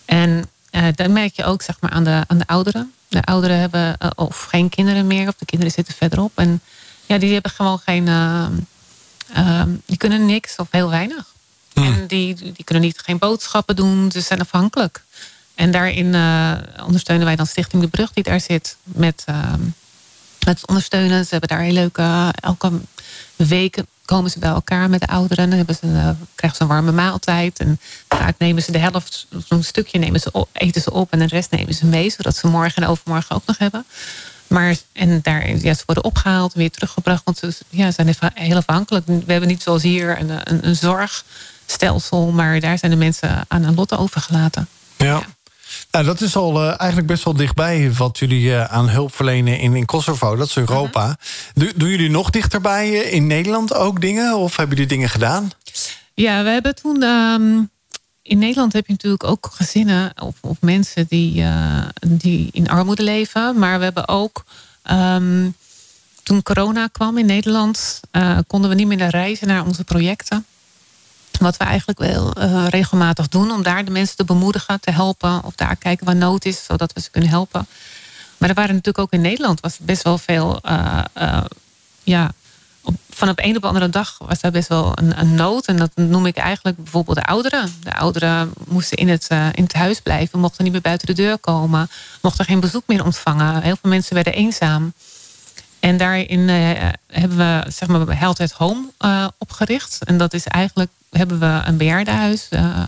[0.05, 0.49] En
[0.95, 2.93] dat merk je ook zeg maar, aan, de, aan de ouderen.
[3.07, 6.31] De ouderen hebben of geen kinderen meer, of de kinderen zitten verderop.
[6.35, 6.61] En
[7.05, 8.07] ja, die hebben gewoon geen.
[8.07, 11.25] Ehm, die kunnen niks of heel weinig.
[11.73, 11.93] Hmm.
[11.93, 15.03] En die, die kunnen niet, geen boodschappen doen, ze zijn afhankelijk.
[15.55, 16.05] En daarin
[16.85, 18.77] ondersteunen wij dan Stichting De Brug die daar zit.
[18.83, 19.53] Met, uh,
[20.45, 21.23] met ondersteunen.
[21.23, 22.33] Ze hebben daar heel leuke...
[22.39, 22.71] Elke
[23.35, 25.49] week komen ze bij elkaar met de ouderen.
[25.49, 27.59] Dan hebben ze, uh, krijgen ze een warme maaltijd.
[27.59, 31.11] En vaak nemen ze de helft, zo'n stukje nemen ze op, eten ze op.
[31.11, 32.09] En de rest nemen ze mee.
[32.09, 33.85] Zodat ze morgen en overmorgen ook nog hebben.
[34.47, 37.21] Maar en daar, ja, ze worden opgehaald, weer teruggebracht.
[37.23, 39.05] Want ze ja, zijn heel afhankelijk.
[39.05, 42.31] We hebben niet zoals hier een, een, een zorgstelsel.
[42.31, 44.67] Maar daar zijn de mensen aan een lot overgelaten.
[44.97, 45.05] ja.
[45.05, 45.36] ja.
[45.91, 49.59] Nou, dat is al uh, eigenlijk best wel dichtbij wat jullie uh, aan hulp verlenen
[49.59, 50.35] in, in Kosovo.
[50.35, 51.07] Dat is Europa.
[51.07, 51.13] Uh
[51.53, 51.69] -huh.
[51.75, 54.37] Doen jullie nog dichterbij in Nederland ook dingen?
[54.37, 55.51] Of hebben jullie dingen gedaan?
[56.13, 57.03] Ja, we hebben toen...
[57.03, 57.69] Um,
[58.21, 61.43] in Nederland heb je natuurlijk ook gezinnen of, of mensen die,
[62.07, 63.59] die in armoede leven.
[63.59, 64.43] Maar we hebben ook...
[64.91, 65.55] Um,
[66.23, 67.99] toen corona kwam in Nederland...
[68.47, 70.45] konden we niet meer reizen naar onze projecten.
[71.39, 73.51] Wat we eigenlijk wel uh, regelmatig doen.
[73.51, 75.43] Om daar de mensen te bemoedigen, te helpen.
[75.43, 77.67] Of daar kijken waar nood is, zodat we ze kunnen helpen.
[78.37, 80.59] Maar er waren natuurlijk ook in Nederland was best wel veel.
[80.65, 81.43] Uh, uh,
[82.03, 82.31] ja,
[82.81, 85.65] op, van op een op andere dag was daar best wel een, een, nood.
[85.65, 87.73] En dat noem ik eigenlijk bijvoorbeeld de ouderen.
[87.83, 91.37] De ouderen moesten in het, in het huis blijven, mochten niet meer buiten de deur
[91.37, 91.89] komen,
[92.21, 93.61] mochten geen bezoek meer ontvangen.
[93.61, 94.93] Heel veel mensen werden eenzaam.
[95.79, 96.49] En daarin
[97.07, 98.91] hebben we zeg maar Health at Home
[99.37, 100.03] opgericht.
[100.03, 102.81] En dat is eigenlijk hebben we een bejaardenhuis uh,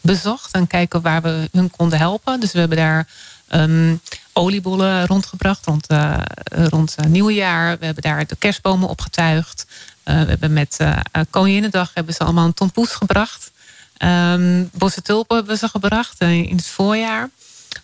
[0.00, 0.52] bezocht.
[0.52, 2.40] En kijken waar we hun konden helpen.
[2.40, 3.06] Dus we hebben daar
[3.50, 4.00] um,
[4.32, 7.78] oliebollen rondgebracht rond, uh, rond uh, nieuwjaar.
[7.78, 9.66] We hebben daar de kerstbomen opgetuigd.
[10.02, 10.96] we hebben met uh,
[11.30, 13.52] Koninginnedag hebben ze allemaal een tompoes gebracht.
[13.98, 14.70] Um,
[15.02, 17.30] tulpen hebben ze gebracht in het voorjaar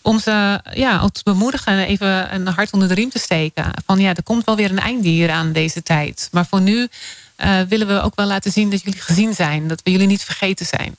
[0.02, 3.70] om ze ja, te bemoedigen en even een hart onder de riem te steken.
[3.86, 6.28] Van ja, er komt wel weer een einde hier aan deze tijd.
[6.32, 6.88] Maar voor nu
[7.36, 9.68] uh, willen we ook wel laten zien dat jullie gezien zijn.
[9.68, 10.96] Dat we jullie niet vergeten zijn.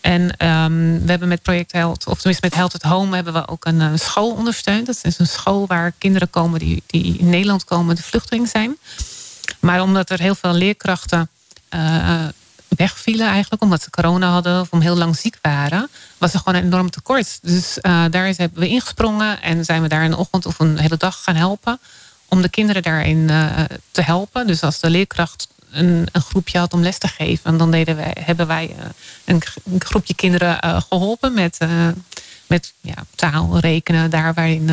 [0.00, 3.48] En um, we hebben met Project Held, of tenminste met Held at Home, hebben we
[3.48, 4.86] ook een, een, school ondersteund.
[4.86, 8.76] Dat is een school waar kinderen komen die, die in Nederland komen, de vluchteling zijn.
[9.58, 11.28] Maar omdat er heel veel leerkrachten
[11.74, 12.24] uh,
[12.76, 16.54] wegvielen eigenlijk, omdat ze corona hadden of om heel lang ziek waren, was er gewoon
[16.54, 17.38] een enorm tekort.
[17.42, 20.96] Dus uh, daar hebben we ingesprongen en zijn we daar een ochtend of een hele
[20.96, 21.80] dag gaan helpen.
[22.28, 23.26] Om de kinderen daarin
[23.90, 24.46] te helpen.
[24.46, 27.44] Dus als de leerkracht een, een, groepje had om les te geven.
[27.44, 28.84] En dan deden wij, hebben wij eh,
[29.24, 31.58] een, een groepje kinderen geholpen met,
[32.50, 34.70] met ja, taal, rekenen, daar waarin,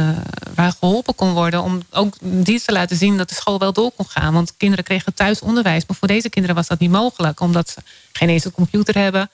[0.55, 1.63] waar geholpen kon worden.
[1.63, 4.34] Om ook die te laten zien dat de school wel door kon gaan.
[4.34, 5.86] Want kinderen kregen thuis onderwijs.
[5.88, 7.39] Maar voor deze kinderen was dat niet mogelijk.
[7.39, 9.30] Omdat ze geen eens een computer hebben,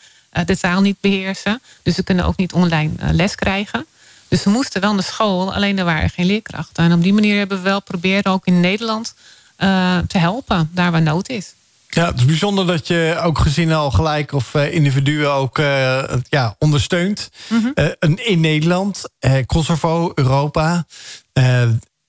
[0.46, 1.62] de taal niet beheersen.
[1.84, 3.86] Dus ze kunnen ook niet online les krijgen.
[4.28, 6.84] Dus ze moesten wel naar school, alleen er waren geen leerkrachten.
[6.84, 9.14] En op die manier hebben we wel proberen ook in Nederland
[9.58, 11.54] uh, te helpen, daar waar nood is.
[11.94, 16.04] Ja, het is bijzonder dat je ook gezinnen al gelijk of uh, individuen ook uh,
[16.30, 17.30] ja, ondersteunt.
[17.50, 18.16] Mm -hmm.
[18.16, 19.10] in Nederland,
[19.46, 20.86] Kosovo, Europa.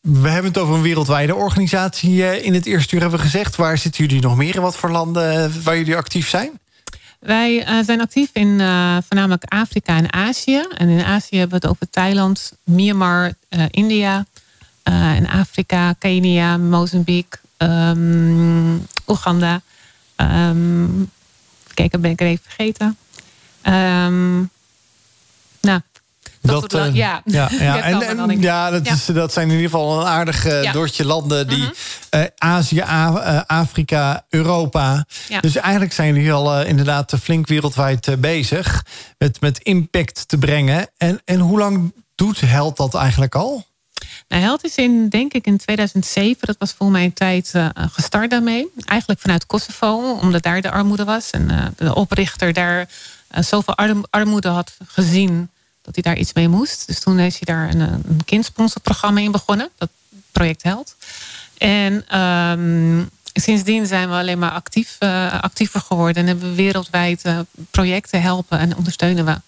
[0.00, 3.56] we hebben het over een wereldwijde organisatie in het eerste uur hebben we gezegd.
[3.56, 6.60] Waar zitten jullie nog meer in wat voor landen waar jullie actief zijn?
[7.18, 8.48] Wij zijn actief in
[9.08, 10.64] voornamelijk Afrika en Azië.
[10.76, 13.32] En in Azië hebben we het over Thailand, Myanmar,
[13.70, 14.26] India,
[15.16, 19.60] in Afrika, Kenia, Mozambique, um, Oeganda.
[20.16, 21.10] Um,
[21.74, 22.96] kijk, ben ik er even vergeten.
[23.66, 24.50] Um,
[25.60, 25.80] nou,
[26.40, 27.22] Dat la- eh, ja.
[27.24, 27.90] ja, ja.
[27.90, 28.86] Dat En, ja, dat.
[28.86, 30.72] Is, dat zijn in ieder geval een aardig Ja.
[30.72, 31.70] doortje landen die Mhm.
[32.10, 35.06] eh, Azië, A- Afrika, Europa.
[35.40, 38.84] Dus eigenlijk zijn jullie al inderdaad flink wereldwijd bezig
[39.18, 40.90] met, met impact te brengen.
[40.96, 43.66] En, en hoe lang doet Held dat eigenlijk al?
[44.40, 48.66] Held is in, denk ik, in 2007, dat was voor mijn tijd, eh, gestart daarmee.
[48.84, 51.30] Eigenlijk vanuit Kosovo, omdat daar de armoede was.
[51.30, 52.88] En eh, de oprichter daar
[53.28, 55.50] eh, zoveel arm- armoede had gezien
[55.82, 56.86] dat hij daar iets mee moest.
[56.86, 59.88] Dus toen is hij daar een, een kindsponsorprogramma in begonnen, dat
[60.32, 60.96] project Held.
[61.58, 64.96] En ehm, sindsdien zijn we alleen maar actief,
[65.40, 67.24] actiever geworden en hebben we wereldwijd
[67.70, 69.40] projecten helpen en ondersteunen we.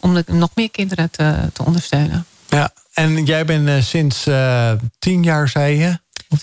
[0.00, 2.26] Om nog meer kinderen te, te ondersteunen.
[2.54, 2.72] Ja.
[2.92, 5.98] En jij bent eh, sinds eh, tien jaar, zei je?
[6.28, 6.38] Of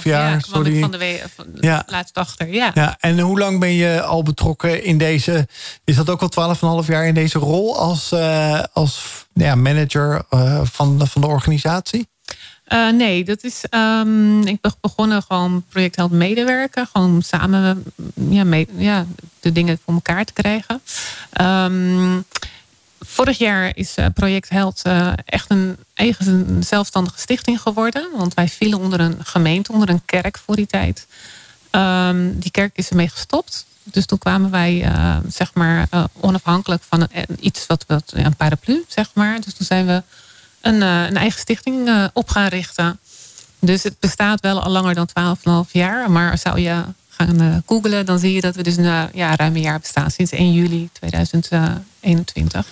[0.00, 0.80] 12,5 jaar, Ja, kwam ik sorry.
[0.80, 1.82] van de, we- van de Ja.
[1.86, 2.48] laatst achter.
[2.52, 2.70] Ja.
[2.74, 5.48] Ja, en hoe lang ben je al betrokken in deze...
[5.84, 10.22] Is dat ook al 12,5 jaar in deze rol als, eh, als ja, manager
[10.62, 12.08] van, van de organisatie?
[12.94, 13.64] Nee, dat is.
[13.70, 16.86] ehm, ik ben begonnen gewoon project help medewerken.
[16.92, 17.84] Gewoon samen
[18.14, 19.06] ja, mee, ja,
[19.40, 20.82] de dingen voor elkaar te krijgen.
[21.32, 22.16] Ehm,
[23.00, 28.08] vorig jaar is eh, project Held eh, echt een eigen zelfstandige stichting geworden.
[28.16, 31.06] Want wij vielen onder een gemeente, onder een kerk voor die tijd.
[31.70, 33.66] Ehm, die kerk is ermee gestopt.
[33.82, 35.88] Dus toen kwamen wij, eh, zeg maar,
[36.20, 37.08] onafhankelijk van
[37.40, 39.40] iets wat, wat een paraplu, zeg maar.
[39.40, 40.02] Dus toen zijn we
[40.60, 42.98] een, een eigen stichting op gaan richten.
[43.58, 45.08] Dus het bestaat wel al langer dan
[45.66, 46.10] 12,5 jaar.
[46.10, 49.60] Maar zou je gaan googlen, dan zie je dat we dus een, ja, ruim een
[49.60, 50.10] jaar bestaan.
[50.10, 52.66] Sinds 1 juli 2021.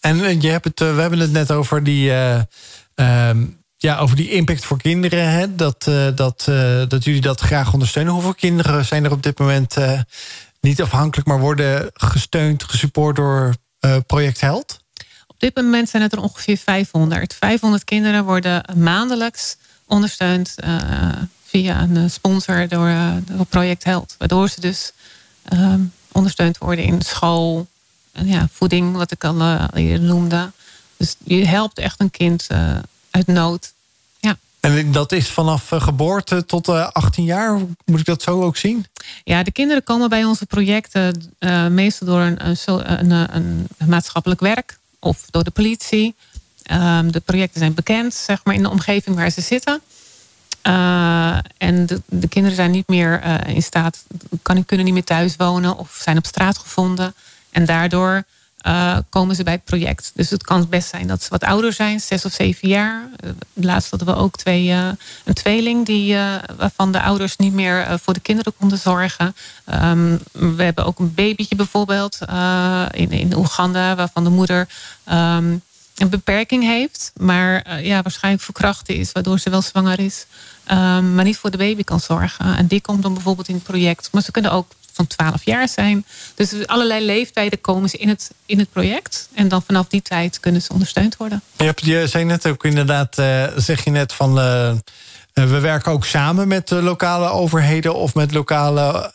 [0.00, 2.40] En eh, je hebt het, eh, we hebben het net over die, eh,
[2.94, 3.46] ehm,
[3.76, 5.30] ja, over die impact voor kinderen.
[5.30, 5.54] Hè?
[5.54, 5.84] Dat,
[6.14, 6.44] dat,
[6.88, 8.12] dat jullie dat graag ondersteunen.
[8.12, 9.76] Hoeveel kinderen zijn er op dit moment
[10.60, 13.54] niet afhankelijk, maar worden gesteund, gesupport door
[14.06, 14.80] Project Held?
[15.26, 17.34] Op dit moment zijn het er ongeveer 500.
[17.34, 20.54] 500 kinderen worden maandelijks ondersteund
[21.46, 22.92] via een sponsor door,
[23.48, 24.14] Project Held.
[24.18, 24.92] Waardoor ze dus
[25.44, 25.80] ehm,
[26.12, 27.68] ondersteund worden in school,
[28.12, 30.50] ja, voeding, wat ik al eh, eerder noemde.
[31.00, 32.76] Dus je helpt echt een kind eh,
[33.10, 33.72] uit nood.
[34.18, 34.36] Ja.
[34.60, 37.58] En dat is vanaf eh, geboorte tot eh, 18 jaar.
[37.84, 38.86] Moet ik dat zo ook zien?
[39.24, 41.32] Ja, de kinderen komen bij onze projecten
[41.70, 42.48] meestal door een,
[43.00, 46.14] een, een, maatschappelijk werk of door de politie.
[46.62, 49.80] Ehm, de projecten zijn bekend, zeg maar, in de omgeving waar ze zitten.
[51.58, 54.04] En de, de kinderen zijn niet meer in staat,
[54.42, 57.14] kan, kunnen niet meer thuis wonen of zijn op straat gevonden.
[57.50, 58.24] En daardoor
[58.60, 60.10] eh, komen ze bij het project.
[60.14, 63.08] Dus het kan best zijn dat ze wat ouder zijn, zes of zeven jaar.
[63.16, 64.88] Eh, laatst hadden we ook twee, eh,
[65.24, 66.16] een tweeling die,
[66.56, 69.36] waarvan de ouders niet meer voor de kinderen konden zorgen.
[69.64, 72.18] Ehm, we hebben ook een babytje bijvoorbeeld
[72.90, 74.68] in, in Oeganda, waarvan de moeder
[75.04, 75.56] ehm,
[75.96, 80.26] een beperking heeft, maar ja, waarschijnlijk verkrachten is, waardoor ze wel zwanger is,
[80.64, 82.56] ehm, maar niet voor de baby kan zorgen.
[82.56, 84.08] En die komt dan bijvoorbeeld in het project.
[84.12, 86.04] Maar ze kunnen ook van 12 jaar zijn.
[86.34, 89.28] Dus allerlei leeftijden komen ze in het, in het project.
[89.34, 91.42] En dan vanaf die tijd kunnen ze ondersteund worden.
[91.56, 94.38] Je, hebt, je zei net ook inderdaad, eh, zeg je net van...
[94.38, 94.76] eh, eh,
[95.32, 99.12] we werken ook samen met de lokale overheden of met lokale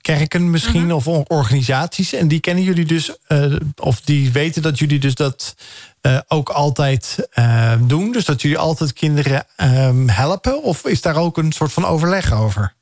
[0.00, 2.12] kerken misschien of or- organisaties.
[2.12, 3.12] En die kennen jullie dus,
[3.76, 5.54] of die weten dat jullie dus dat
[6.28, 7.28] ook altijd
[7.80, 8.12] doen.
[8.12, 10.62] Dus dat jullie altijd kinderen ehm, helpen.
[10.62, 12.76] Of is daar ook een soort van overleg over?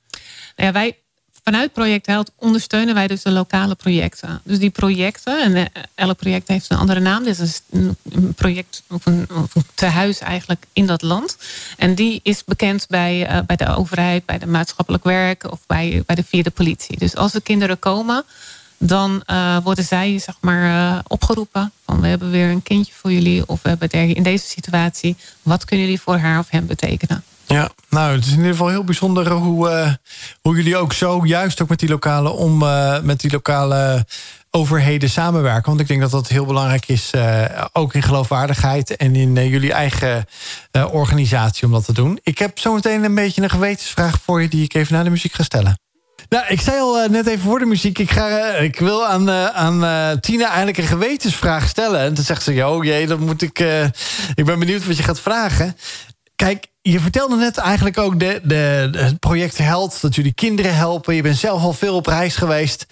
[0.56, 0.98] Nou ja, wij,
[1.46, 4.40] vanuit Project Held ondersteunen wij dus de lokale projecten.
[4.44, 7.24] Dus die projecten, en eh, elk project heeft een andere naam.
[7.24, 11.36] Dit is een project of een, of een tehuis eigenlijk in dat land.
[11.76, 16.02] En die is bekend bij, eh, bij de overheid, bij de maatschappelijk werk of bij,
[16.06, 16.98] bij de vierde politie.
[16.98, 18.24] Dus als er kinderen komen,
[18.78, 21.72] dan eh, worden zij zeg maar, opgeroepen.
[21.84, 23.48] Van we hebben weer een kindje voor jullie.
[23.48, 25.16] Of we hebben in deze situatie.
[25.42, 27.24] Wat kunnen jullie voor haar of hem betekenen?
[27.46, 29.92] Ja, nou, het is in ieder geval heel bijzonder hoe, eh,
[30.42, 34.06] hoe jullie ook zo juist ook met die lokale om eh, met die lokale
[34.50, 35.68] overheden samenwerken.
[35.68, 39.72] Want ik denk dat dat heel belangrijk is, eh, ook in geloofwaardigheid en in jullie
[39.72, 40.24] eigen
[40.90, 42.18] organisatie om dat te doen.
[42.22, 45.32] Ik heb zometeen een beetje een gewetensvraag voor je die ik even na de muziek
[45.32, 45.80] ga stellen.
[46.28, 47.98] Nou, ik zei al net even voor de muziek.
[47.98, 52.00] Ik, ga, ik wil aan, aan Tina eigenlijk een gewetensvraag stellen.
[52.00, 53.58] En toen zegt ze: Oh jee, dat moet ik.
[54.34, 55.76] ik ben benieuwd wat je gaat vragen.
[56.36, 60.00] Kijk, je vertelde net eigenlijk ook de, de, het project Held.
[60.00, 61.14] Dat jullie kinderen helpen.
[61.14, 62.86] Je bent zelf al veel op reis geweest.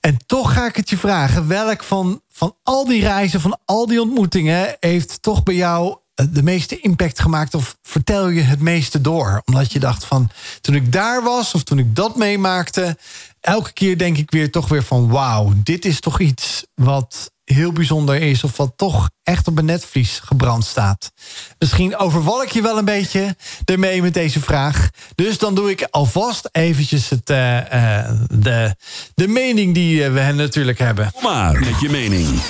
[0.00, 1.48] En toch ga ik het je vragen.
[1.48, 4.76] Welk van, van al die reizen, van al die ontmoetingen...
[4.80, 5.96] heeft toch bij jou
[6.30, 7.54] de meeste impact gemaakt?
[7.54, 9.42] Of vertel je het meeste door?
[9.44, 12.96] Omdat je dacht van, toen ik daar was of toen ik dat meemaakte...
[13.40, 15.08] elke keer denk ik weer toch weer van...
[15.08, 18.44] wauw, dit is toch iets wat heel bijzonder is...
[18.44, 21.12] of wat toch echt op een netvlies gebrand staat.
[21.58, 24.88] Misschien overval ik je wel een beetje ermee met deze vraag.
[25.14, 28.74] Dus dan doe ik alvast eventjes het, eh, eh, de,
[29.14, 31.12] de mening die eh, we natuurlijk hebben.
[31.12, 32.40] Kom maar met je mening.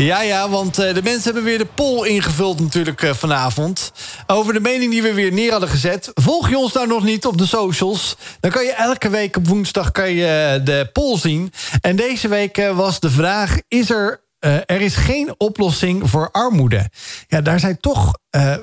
[0.00, 3.92] Ja, ja, want eh, de mensen hebben weer de poll ingevuld natuurlijk eh, vanavond.
[4.26, 6.10] Over de mening die we weer neer hadden gezet.
[6.14, 8.16] Volg je ons nou nog niet op de socials?
[8.40, 11.52] Dan kan je elke week op woensdag kan je eh, de poll zien.
[11.80, 13.56] En deze week was de vraag...
[13.68, 14.20] is er,
[14.66, 16.90] er is geen oplossing voor armoede.
[17.28, 18.60] Ja, daar zijn toch eh 75%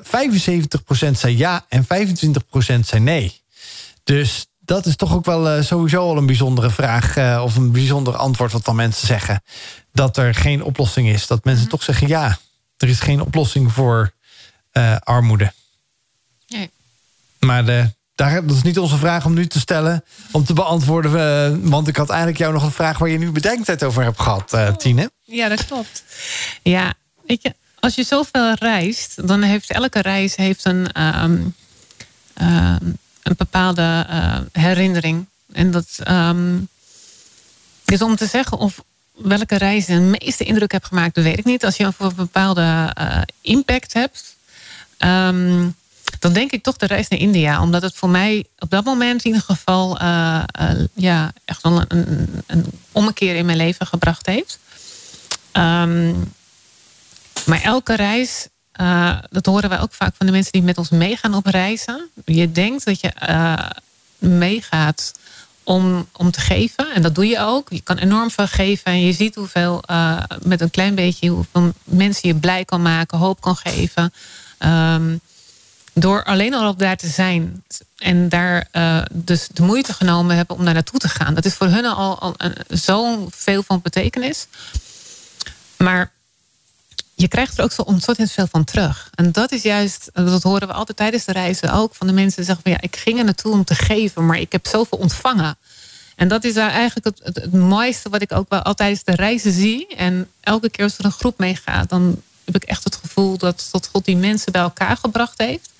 [1.12, 1.86] zei ja en 25%
[2.80, 3.42] zei nee.
[4.04, 7.40] Dus dat is toch ook wel sowieso al een bijzondere vraag...
[7.42, 9.42] of een bijzonder antwoord wat dan mensen zeggen.
[9.98, 11.26] Dat er geen oplossing is.
[11.26, 12.38] Dat mensen toch zeggen ja,
[12.76, 14.12] er is geen oplossing voor
[14.70, 15.52] eh, armoede.
[16.48, 16.70] Nee.
[17.38, 21.12] Maar de, daar, dat is niet onze vraag om nu te stellen, om te beantwoorden.
[21.12, 24.20] eh, want ik had eigenlijk jou nog een vraag waar je nu bedenktijd over hebt
[24.20, 25.10] gehad, eh, Tine.
[25.24, 26.04] Ja, dat klopt.
[26.62, 26.94] Ja,
[27.26, 31.40] weet je, als je zoveel reist, dan heeft elke reis heeft een, ehm,
[32.34, 32.84] ehm,
[33.22, 35.26] een bepaalde eh, herinnering.
[35.52, 36.58] En dat ehm,
[37.84, 38.82] is om te zeggen of
[39.18, 41.64] welke reis de meeste indruk heb gemaakt, dat weet ik niet.
[41.64, 44.36] Als je over een bepaalde eh, impact hebt,
[44.98, 45.68] ehm,
[46.18, 47.62] dan denk ik toch de reis naar India.
[47.62, 51.84] Omdat het voor mij op dat moment in ieder geval eh, eh, ja, echt wel
[51.88, 54.58] een, een, ommekeer in mijn leven gebracht heeft.
[55.52, 56.14] Ehm,
[57.46, 58.48] maar elke reis,
[59.30, 62.08] dat horen wij ook vaak van de mensen die met ons meegaan op reizen.
[62.24, 63.12] Je denkt dat je
[64.18, 65.12] meegaat
[65.68, 66.92] om, om te geven.
[66.94, 67.66] En dat doe je ook.
[67.70, 68.84] Je kan enorm veel geven.
[68.84, 73.18] En je ziet hoeveel, eh, met een klein beetje, hoeveel mensen je blij kan maken,
[73.18, 74.12] hoop kan geven.
[74.58, 75.16] Ehm,
[75.92, 77.64] door alleen al op daar te zijn
[77.98, 81.34] en daar eh, dus de moeite genomen hebben om daar naartoe te gaan.
[81.34, 84.46] Dat is voor hun al, een- zo veel van betekenis.
[85.76, 86.10] Maar
[87.20, 89.10] je krijgt er ook zo ontzettend veel van terug.
[89.14, 92.36] En dat is juist, dat horen we altijd tijdens de reizen ook van de mensen
[92.36, 94.98] die zeggen van ja, ik ging er naartoe om te geven, maar ik heb zoveel
[94.98, 95.56] ontvangen.
[96.16, 99.52] En dat is eigenlijk het, het, het mooiste wat ik ook wel altijd de reizen
[99.52, 99.86] zie.
[99.96, 103.68] En elke keer als er een groep meegaat, dan heb ik echt het gevoel dat,
[103.72, 105.70] dat God die mensen bij elkaar gebracht heeft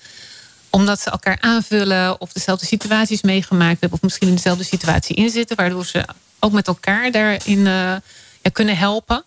[0.69, 5.55] omdat ze elkaar aanvullen of dezelfde situaties meegemaakt hebben, of misschien in dezelfde situatie inzitten,
[5.55, 6.05] waardoor ze
[6.39, 7.95] ook met elkaar daarin eh,
[8.41, 9.23] ja, kunnen helpen.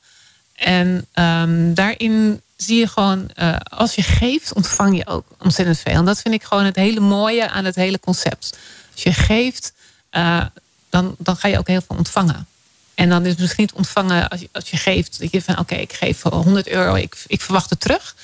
[0.63, 5.93] En ehm, daarin zie je gewoon, eh, als je geeft, ontvang je ook ontzettend veel.
[5.93, 8.59] En dat vind ik gewoon het hele mooie aan het hele concept.
[8.93, 9.73] Als je geeft,
[10.11, 10.45] eh,
[10.91, 12.47] dan, dan ga je ook heel veel ontvangen.
[12.95, 15.75] En dan is misschien het ontvangen als je, als je geeft, dat je van oké,
[15.75, 18.15] ik geef 100 euro, ik, ik verwacht het terug.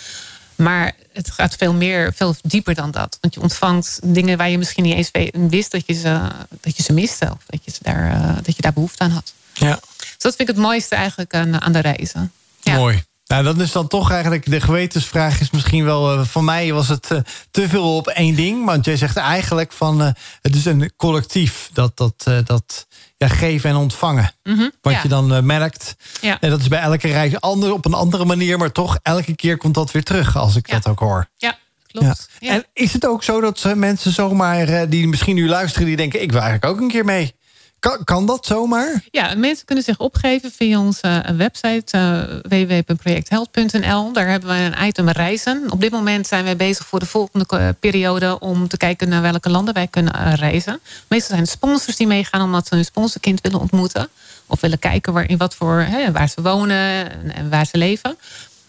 [0.55, 3.19] Maar het gaat veel meer, veel dieper dan dat.
[3.21, 6.21] Want je ontvangt dingen waar je misschien niet eens wist dat je ze,
[6.61, 7.31] dat je ze miste.
[7.33, 9.33] Of dat je, daar, eh, dat je daar behoefte aan had.
[9.53, 9.81] Ja,
[10.19, 12.33] Dus dat vind ik het mooiste eigenlijk aan, aan de reizen.
[12.61, 12.75] Ja.
[12.75, 13.03] mooi.
[13.27, 16.13] Nou, dat is dan toch eigenlijk de gewetensvraag is misschien wel...
[16.19, 17.19] eh, voor mij was het eh,
[17.51, 18.65] te veel op één ding.
[18.65, 20.11] Want jij zegt eigenlijk van eh,
[20.43, 21.71] het is een collectief.
[21.73, 24.31] Dat, dat, dat ja, geven en ontvangen.
[24.43, 25.01] Mhm, Wat ja.
[25.03, 25.97] je dan merkt.
[26.21, 26.41] Ja.
[26.41, 28.59] En dat is bij elke reis ander, op een andere manier.
[28.59, 30.75] Maar toch, elke keer komt dat weer terug als ik Ja.
[30.75, 31.29] dat ook hoor.
[31.37, 32.29] Ja, klopt.
[32.39, 32.51] Ja.
[32.53, 36.33] En is het ook zo dat mensen zomaar, die misschien nu luisteren, die denken: ik
[36.33, 37.35] wil eigenlijk ook een keer mee?
[37.81, 39.05] Kan, kan dat zomaar?
[39.11, 44.13] Ja, mensen kunnen zich opgeven via onze eh, website uh, www.projectheld.nl.
[44.13, 45.71] Daar hebben we een item reizen.
[45.71, 49.23] Op dit moment zijn wij bezig voor de volgende eh, periode om te kijken naar
[49.23, 50.81] welke landen wij kunnen eh, reizen.
[51.09, 54.09] Meestal zijn het sponsors die meegaan omdat ze hun sponsorkind willen ontmoeten.
[54.47, 58.17] Of willen kijken waar, in wat voor, hè, waar ze wonen en, waar ze leven.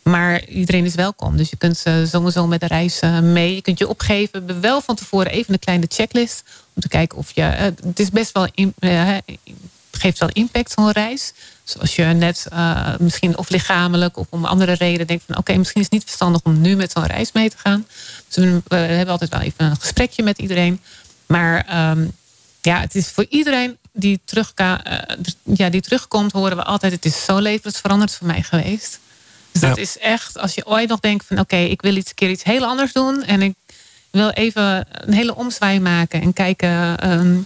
[0.04, 1.38] Maar iedereen is welkom.
[1.38, 3.56] Dus je kunt eh, sowieso met de reis eh, mee.
[3.56, 4.62] Je kunt je opgeven.
[4.62, 6.44] Wel van tevoren even een kleine checklist.
[6.80, 7.42] Om te kijken of je...
[7.42, 8.48] eh, het is best wel...
[8.54, 9.08] in- eh,
[9.92, 11.34] het geeft wel impact zo'n reis.
[11.64, 15.38] Dus als je net eh, misschien of lichamelijk of om andere reden denkt van...
[15.38, 17.86] oké, misschien is het niet verstandig om nu met zo'n reis mee te gaan.
[18.28, 20.82] Dus we, we hebben altijd wel even een gesprekje met iedereen.
[21.26, 22.06] Maar ehm,
[22.62, 24.22] ja, het is voor iedereen die,
[25.44, 26.32] ja, die terugkomt...
[26.32, 29.00] horen we altijd, het is zo levensveranderd voor mij geweest.
[29.52, 31.40] Dus dat is echt, als je ooit nog denkt van...
[31.40, 33.24] oké, ik wil iets een keer iets heel anders doen...
[33.24, 33.54] en ik
[34.12, 36.98] wil even een hele omzwaai maken en kijken...
[36.98, 37.38] ehm,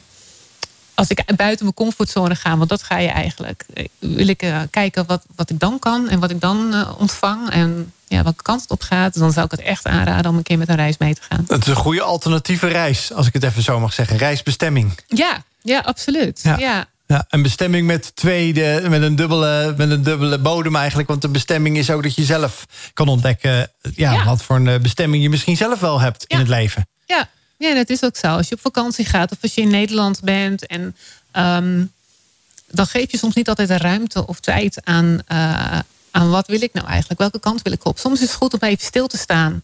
[0.96, 3.66] als ik buiten mijn comfortzone ga, want dat ga je eigenlijk...
[4.00, 7.50] wil ik eh, kijken wat, wat ik dan kan en wat ik dan eh, ontvang...
[7.50, 9.20] en ja, welke kant het op gaat...
[9.20, 11.46] dan zou ik het echt aanraden om een keer met een reis mee te gaan.
[11.48, 14.18] Het is een goede alternatieve reis, als ik het even zo mag zeggen.
[14.18, 15.00] Reisbestemming.
[15.08, 16.40] Ja, ja absoluut.
[16.44, 16.58] Ja.
[16.58, 16.88] Ja.
[17.08, 21.10] Ja, een bestemming met, tweede, met, een dubbele, met een dubbele bodem eigenlijk.
[21.10, 23.72] Want de bestemming is ook dat je zelf kan ontdekken...
[23.96, 24.24] Ja, Ja.
[24.26, 26.88] wat voor een eh, bestemming je misschien zelf wel hebt in het leven.
[27.06, 28.28] Ja, ja, dat is ook zo.
[28.28, 30.66] Als je op vakantie gaat of als je in Nederland bent.
[30.66, 30.96] En
[31.32, 31.84] ehm,
[32.68, 35.80] dan geef je soms niet altijd de ruimte of tijd aan, eh,
[36.12, 37.20] aan wat wil ik nou eigenlijk?
[37.20, 37.98] Welke kant wil ik op?
[38.00, 39.64] Soms is het goed om even stil te staan.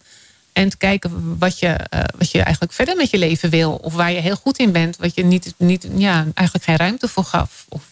[0.54, 3.72] En te kijken wat je, eh, wat je eigenlijk verder met je leven wil.
[3.72, 4.97] Of waar je heel goed in bent.
[4.97, 7.66] Wat je niet, niet, ja, eigenlijk geen ruimte voor gaf.
[7.70, 7.84] Of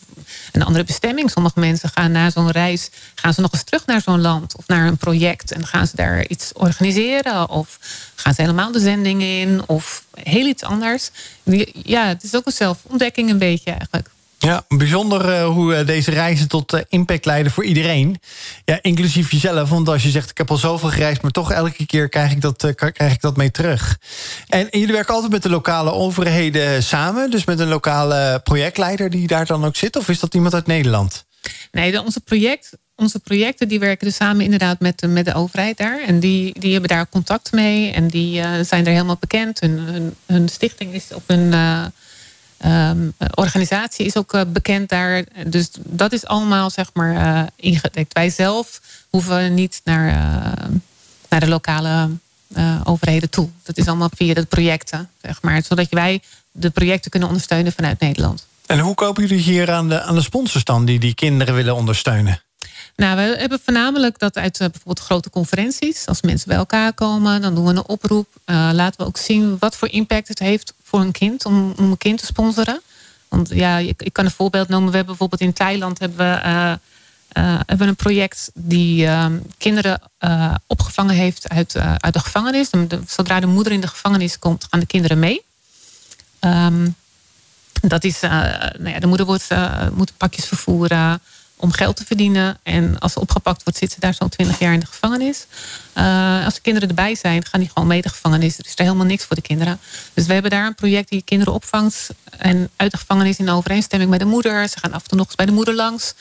[0.52, 1.32] een andere bestemming.
[1.32, 2.90] Sommige mensen gaan na zo'n reis.
[3.16, 4.56] gaan ze nog eens terug naar zo'n land.
[4.56, 5.52] Of naar een project.
[5.52, 7.50] En gaan ze daar iets organiseren.
[7.50, 7.80] Of
[8.16, 9.62] gaan ze helemaal de zending in.
[9.66, 11.10] Of heel iets anders.
[11.84, 14.10] Ja, het is ook een zelfontdekking een beetje eigenlijk.
[14.40, 18.20] Ja, bijzonder eh, hoe eh, deze reizen tot eh, impact leiden voor iedereen.
[18.66, 19.70] Ja, inclusief jezelf.
[19.70, 21.22] Want als je zegt, ik heb al zoveel gereisd...
[21.22, 23.98] maar toch elke keer krijg ik dat, krijg ik dat mee terug.
[24.48, 27.32] En, jullie werken altijd met de lokale overheden samen?
[27.32, 29.96] Dus met een lokale projectleider die daar dan ook zit?
[29.96, 31.26] Of is dat iemand uit Nederland?
[31.72, 35.78] Nee, onze, project, onze projecten die werken dus samen inderdaad met de, met de overheid
[35.78, 36.02] daar.
[36.02, 37.92] En die, die hebben daar contact mee.
[37.92, 39.60] En die zijn er helemaal bekend.
[39.60, 41.54] Hun, hun, hun stichting is op hun
[42.58, 45.24] ehm, organisatie is ook eh, bekend daar.
[45.48, 48.14] Dus dat is allemaal zeg maar eh, ingedekt.
[48.14, 50.70] Wij zelf hoeven niet naar, eh,
[51.30, 52.10] naar de lokale
[52.84, 53.50] overheden toe.
[53.64, 55.64] Dat is allemaal via de projecten, zeg maar.
[55.64, 58.48] Zodat wij de projecten kunnen ondersteunen vanuit Nederland.
[58.66, 60.86] En hoe kopen jullie hier aan de, aan de sponsors dan...
[60.86, 62.42] die die kinderen willen ondersteunen?
[62.98, 66.06] Nou, we hebben voornamelijk dat uit eh, bijvoorbeeld grote conferenties.
[66.06, 68.28] Als mensen bij elkaar komen, dan doen we een oproep.
[68.46, 71.92] Eh, laten we ook zien wat voor impact het heeft voor een kind om, om
[71.92, 72.82] een kind te sponsoren.
[73.28, 74.90] Want ja, ik, ik kan een voorbeeld noemen.
[74.90, 80.02] We hebben bijvoorbeeld in Thailand hebben we, eh, hebben een project die ehm, kinderen
[80.68, 82.70] opgevangen heeft uit, uit de gevangenis.
[83.08, 85.42] Zodra de moeder in de gevangenis komt, gaan de kinderen mee.
[86.40, 86.90] Ehm,
[87.82, 89.48] dat is, nou ja, de moeder wordt,
[89.94, 91.22] moet pakjes vervoeren
[91.58, 92.58] om geld te verdienen.
[92.64, 95.46] En als ze opgepakt wordt, zit ze daar zo'n 20 jaar in de gevangenis.
[95.94, 98.58] Eh, als de kinderen erbij zijn, gaan die gewoon mee de gevangenis.
[98.58, 99.80] Er is er helemaal niks voor de kinderen.
[100.14, 102.10] Dus we hebben daar een project die kinderen opvangt.
[102.38, 104.70] En uit de gevangenis in overeenstemming met de moeder.
[104.70, 106.14] Ze gaan af en toe nog eens bij de moeder langs.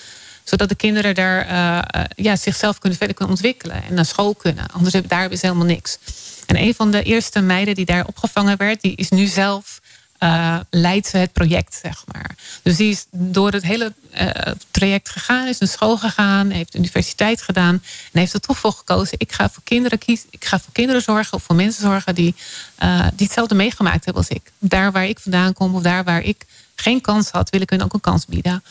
[0.45, 3.83] Zodat de kinderen daar eh, eh, ja, zichzelf kunnen verder kunnen ontwikkelen.
[3.89, 4.71] En naar school kunnen.
[4.71, 5.99] Anders hebben daar is helemaal niks.
[6.47, 9.81] En een van de eerste meiden die daar opgevangen werd, die is nu zelf
[10.27, 12.35] eh, leidt ze het project, zeg maar.
[12.63, 17.43] Dus die is door het hele eh, traject gegaan, is naar school gegaan, heeft universiteit
[17.43, 20.73] gedaan en heeft er toch voor gekozen: ik ga voor kinderen kiezen, ik ga voor
[20.73, 22.35] kinderen zorgen of voor mensen zorgen die,
[22.77, 24.53] eh, die hetzelfde meegemaakt hebben als ik.
[24.59, 27.83] Daar waar ik vandaan kom of daar waar ik geen kans had, wil ik hun
[27.83, 28.65] ook een kans bieden.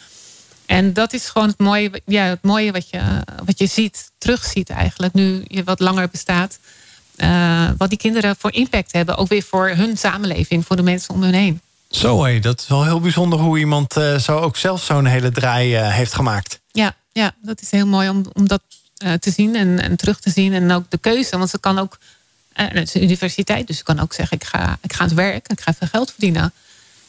[0.66, 3.02] En dat is gewoon het mooie, ja, het mooie wat, je,
[3.46, 6.60] wat je ziet, terugziet eigenlijk, nu je wat langer bestaat.
[7.16, 11.14] Eh, wat die kinderen voor impact hebben, ook weer voor hun samenleving, voor de mensen
[11.14, 11.62] om hun heen.
[11.90, 15.76] Zo hé, dat is wel heel bijzonder hoe iemand zo ook zelf zo'n hele draai
[15.76, 16.60] eh, heeft gemaakt.
[16.72, 18.62] Ja, ja, dat is heel mooi om, om dat
[19.20, 20.54] te zien en, en terug te zien.
[20.54, 21.98] En ook de keuze, want ze kan ook,
[22.54, 25.08] eh, het is een universiteit, dus ze kan ook zeggen: ik ga, ik ga aan
[25.08, 26.54] het werk, ik ga veel geld verdienen.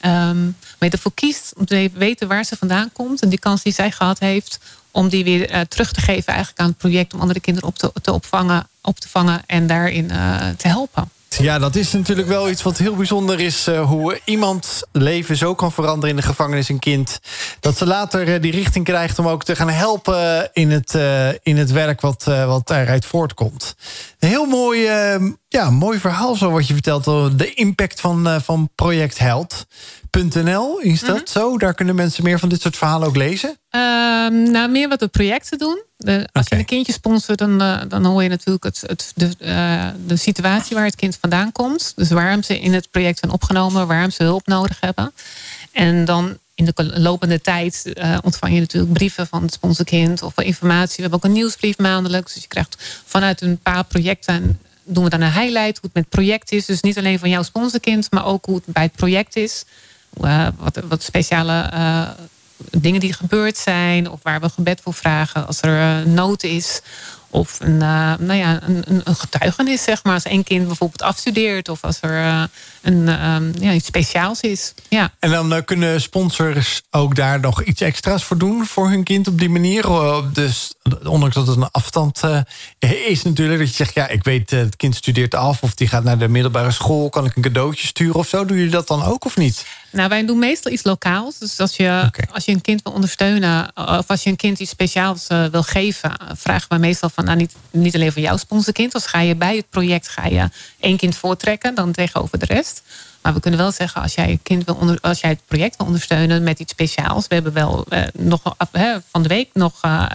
[0.01, 3.63] Ehm, maar je ervoor kiest om te weten waar ze vandaan komt en die kans
[3.63, 4.59] die zij gehad heeft,
[4.91, 7.93] om die weer terug te geven eigenlijk aan het project om andere kinderen op te,
[8.03, 11.11] te opvangen, op te vangen en daarin eh, te helpen.
[11.39, 13.67] Ja, dat is natuurlijk wel iets wat heel bijzonder is.
[13.67, 17.21] eh, hoe iemand leven zo kan veranderen in de gevangenis, een kind.
[17.61, 20.95] Dat ze later eh, die richting krijgt om ook te gaan helpen in het,
[21.43, 23.77] in het werk wat, wat daaruit voortkomt.
[24.19, 25.15] Een heel mooi, eh,
[25.57, 27.05] ja, mooi verhaal zo wat je vertelt.
[27.39, 31.59] De impact van, eh, van Project Held.nl, is dat zo?
[31.59, 33.59] Daar kunnen mensen meer van dit soort verhalen ook lezen?
[33.71, 35.83] Ehm, nou, meer wat we projecten doen.
[35.97, 39.31] De, als je een kindje sponsort, dan, eh, dan hoor je natuurlijk het, het, de,
[39.39, 41.93] eh, de situatie waar het kind vandaan komt.
[41.97, 45.13] Dus waarom ze in het project zijn opgenomen, waarom ze hulp nodig hebben.
[45.73, 47.93] En dan in de lopende tijd
[48.23, 50.97] ontvang je natuurlijk brieven van het sponsorkind of informatie.
[50.97, 52.33] We hebben ook een nieuwsbrief maandelijks.
[52.33, 56.09] Dus je krijgt vanuit een paar projecten doen we dan een highlight hoe het met
[56.09, 56.67] project is.
[56.67, 59.65] Dus niet alleen van jouw sponsorkind, maar ook hoe het bij het project is.
[60.23, 62.09] Eh, wat, wat speciale eh,
[62.71, 64.11] dingen die gebeurd zijn.
[64.11, 66.81] Of waar we gebed voor vragen als er eh, nood is.
[67.31, 70.15] Of een, nou ja, een, een- getuigenis, zeg maar.
[70.15, 71.69] Als één kind bijvoorbeeld afstudeert.
[71.69, 72.49] Of als er
[72.83, 73.07] een,
[73.61, 74.75] ja, iets speciaals is.
[74.89, 75.13] Ja.
[75.19, 79.39] En dan kunnen sponsors ook daar nog iets extra's voor doen voor hun kind op
[79.39, 79.85] die manier.
[80.33, 80.75] Dus
[81.05, 83.59] ondanks dat het een afstand eh, is natuurlijk.
[83.59, 86.19] Dat je zegt, ja, ik weet, eh, het kind studeert af of die gaat naar
[86.19, 87.09] de middelbare school.
[87.09, 88.45] Kan ik een cadeautje sturen of zo?
[88.45, 89.65] Doen jullie dat dan ook of niet?
[89.97, 91.39] Nou, wij doen meestal iets lokaals.
[91.39, 94.71] Dus als je, als je een kind wil ondersteunen, of als je een kind iets
[94.71, 98.37] speciaals eh, wil geven, eh, vragen wij meestal van, nou, niet, niet alleen voor jouw
[98.37, 98.95] sponsorkind.
[98.95, 100.49] Als ga je bij het project ga je
[100.81, 102.83] één kind voortrekken dan tegenover de rest.
[103.27, 105.87] Maar we kunnen wel zeggen, als jij, kind wil onder, als jij het project wil
[105.87, 107.27] ondersteunen met iets speciaals.
[107.27, 108.41] We hebben wel eh, nog
[109.11, 110.07] van de week nog eh,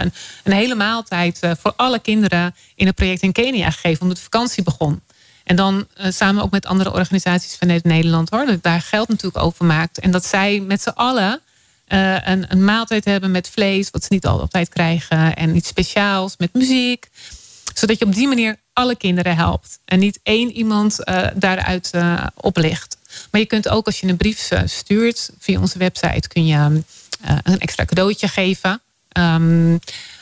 [0.43, 4.24] een, hele maaltijd eh, voor alle kinderen in een project in Kenia gegeven, omdat de
[4.24, 5.01] vakantie begon.
[5.43, 8.45] En dan eh, samen ook met andere organisaties vanuit Nederland hoor.
[8.45, 9.99] Dat daar geld natuurlijk over maakt.
[9.99, 11.39] En dat zij met z'n allen
[11.88, 15.36] een, een maaltijd hebben met vlees, wat ze niet altijd krijgen.
[15.36, 17.09] En iets speciaals met muziek.
[17.74, 19.80] Zodat je op die manier alle kinderen helpt.
[19.86, 20.97] En niet één iemand
[21.36, 22.99] daaruit eh, oplicht.
[23.32, 26.82] Maar je kunt ook als je een brief eh, stuurt via onze website, kun je
[27.22, 28.82] eh, een extra cadeautje geven.
[29.07, 29.78] Ehm,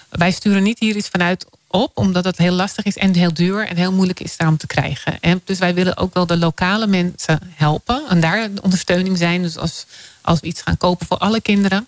[0.09, 3.67] wij sturen niet hier iets vanuit op, omdat het heel lastig is en heel duur
[3.67, 5.19] en heel moeilijk is daarom te krijgen.
[5.19, 9.41] En dus wij willen ook wel de lokale mensen helpen en daar de ondersteuning zijn.
[9.41, 9.85] Dus als,
[10.21, 11.87] als we iets gaan kopen voor alle kinderen,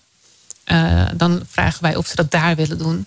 [0.63, 3.05] eh, dan vragen wij of ze dat daar willen doen.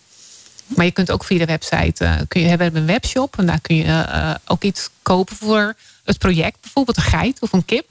[0.67, 3.47] Maar je kunt ook via de website, eh, kun je, we hebben een webshop en
[3.47, 6.61] daar kun je eh, ook iets kopen voor het project.
[6.61, 7.87] Bijvoorbeeld een geit of een kip.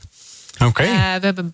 [0.59, 0.83] Oké.
[0.83, 1.53] Eh, we hebben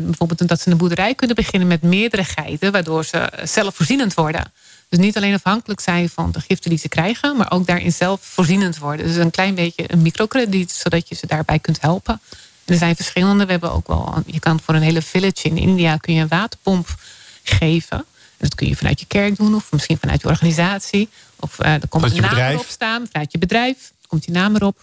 [0.00, 4.52] bijvoorbeeld dat ze een boerderij kunnen beginnen met meerdere geiten, waardoor ze zelfvoorzienend worden.
[4.88, 8.78] Dus niet alleen afhankelijk zijn van de giften die ze krijgen, maar ook daarin zelfvoorzienend
[8.78, 9.06] worden.
[9.06, 12.20] Dus een klein beetje een microkrediet, zodat je ze daarbij kunt helpen.
[12.64, 13.44] En er zijn verschillende.
[13.44, 16.28] We hebben ook wel, je kan voor een hele village in India kun je een
[16.28, 16.94] waterpomp
[17.42, 18.04] geven.
[18.38, 21.08] Dat kun je vanuit je kerk doen, of misschien vanuit je organisatie.
[21.40, 22.54] Of eh er komt Vanuit een naam bedrijf.
[22.54, 23.92] erop staan, vanuit je bedrijf.
[24.06, 24.82] Komt die naam erop.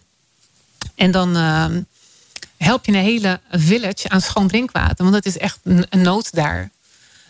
[0.95, 1.81] En dan ehm,
[2.57, 4.95] help je een hele village aan schoon drinkwater.
[4.97, 6.69] Want dat is echt een, een nood daar.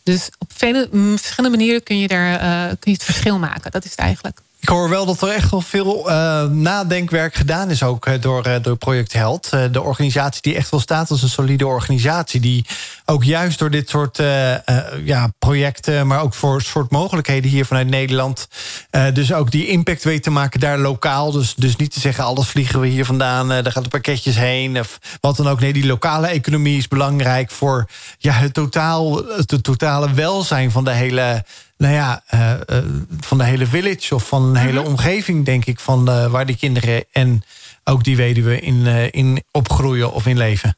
[0.03, 3.71] Dus op vele, verschillende manieren kun je, daar, eh, kun je het verschil maken.
[3.71, 4.39] Dat is het eigenlijk.
[4.59, 8.75] Ik hoor wel dat er echt wel veel eh, nadenkwerk gedaan is ook door, door
[8.77, 9.49] Project Held.
[9.49, 12.39] De organisatie die echt wel staat als een solide organisatie.
[12.39, 12.65] Die
[13.05, 17.65] ook juist door dit soort eh, eh, ja, projecten, maar ook voor soort mogelijkheden hier
[17.65, 18.47] vanuit Nederland.
[18.89, 21.31] eh, dus ook die impact weet te maken daar lokaal.
[21.31, 24.79] Dus, dus niet te zeggen alles vliegen we hier vandaan, daar gaan de pakketjes heen.
[24.79, 25.59] Of wat dan ook.
[25.59, 30.91] Nee, die lokale economie is belangrijk voor ja, het, totaal, het totale welzijn van de
[30.91, 31.45] hele
[31.77, 32.23] nou ja,
[33.19, 37.05] van de hele village of van een hele omgeving, denk ik, van waar die kinderen
[37.11, 37.43] en
[37.83, 40.77] ook die weduwe in, in opgroeien of in leven.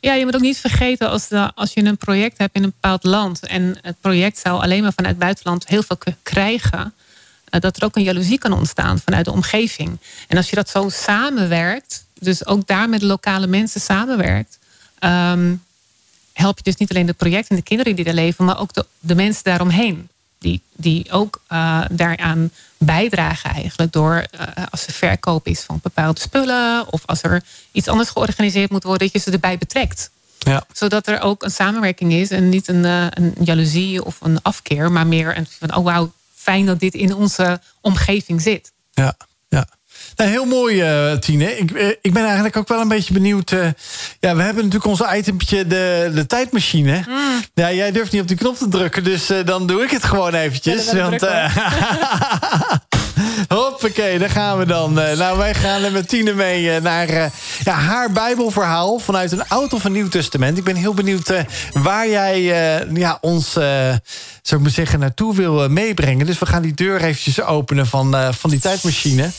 [0.00, 3.04] Ja, je moet ook niet vergeten als, als je een project hebt in een bepaald
[3.04, 3.46] land.
[3.46, 6.94] en het project zou alleen maar vanuit het buitenland heel veel krijgen.
[7.44, 9.98] eh, dat er ook een jaloezie kan ontstaan vanuit de omgeving.
[10.28, 12.04] En als je dat zo samenwerkt.
[12.20, 14.58] dus ook daar met lokale mensen samenwerkt.
[14.98, 15.54] ehm,
[16.32, 18.44] help je dus niet alleen het project en de kinderen die daar leven.
[18.44, 20.08] maar ook de, de mensen daaromheen.
[20.38, 26.20] Die, die ook eh, daaraan bijdragen eigenlijk door eh, als er verkoop is van bepaalde
[26.20, 30.10] spullen of als er iets anders georganiseerd moet worden, dat je ze erbij betrekt.
[30.38, 30.64] Ja.
[30.72, 34.92] Zodat er ook een samenwerking is en niet een, eh, een jaloezie of een afkeer,
[34.92, 38.72] maar meer een van oh wauw, fijn dat dit in onze omgeving zit.
[38.92, 39.16] Ja.
[40.18, 41.58] Nou, heel mooi, eh, Tine.
[41.58, 43.50] Ik, eh, ik ben eigenlijk ook wel een beetje benieuwd.
[43.50, 43.58] eh,
[44.20, 47.04] ja, we hebben natuurlijk onze itempje, de, de tijdmachine.
[47.54, 50.34] Ja, jij durft niet op die knop te drukken, dus dan doe ik het gewoon
[50.34, 50.90] eventjes.
[50.90, 51.20] Ja, want,
[53.48, 55.00] Hoppakee, daar gaan we dan.
[55.00, 57.24] Eh, nou, wij gaan met Tine mee eh, naar eh,
[57.64, 60.58] ja, haar Bijbelverhaal vanuit een Oud of een Nieuw Testament.
[60.58, 61.32] Ik ben heel benieuwd
[61.72, 62.42] waar jij
[62.94, 64.00] ja, ons, zou
[64.42, 66.26] ik maar zeggen, naartoe wil meebrengen.
[66.26, 69.30] Dus we gaan die deur eventjes openen van, van die tijdmachine.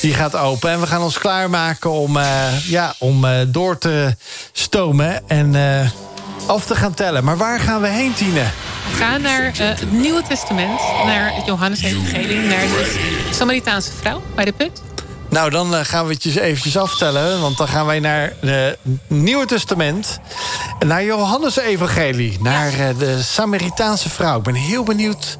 [0.00, 2.18] Die gaat open en we gaan ons klaarmaken om,
[2.66, 4.16] ja, om door te
[4.52, 5.54] stomen en
[6.46, 7.24] af te gaan tellen.
[7.24, 8.44] Maar waar gaan we heen, Tine?
[8.90, 12.68] We gaan naar het Nieuwe Testament, naar het Johannes-evangelie, naar
[13.34, 14.82] Samaritaanse vrouw bij de put.
[15.28, 17.40] Nou, dan eh, gaan we het je eventjes aftellen.
[17.40, 20.18] Want dan gaan wij naar het Nieuwe Testament.
[20.86, 22.38] Naar Johannes Evangelie.
[22.40, 24.36] Naar eh, de Samaritaanse vrouw.
[24.36, 25.38] Ik ben heel benieuwd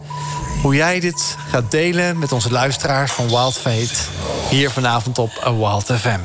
[0.63, 3.95] hoe jij dit gaat delen met onze luisteraars van Wild Fate.
[4.51, 6.21] Hier vanavond op eh, Wild FM.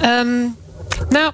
[0.00, 0.46] Ehm,
[1.08, 1.32] nou,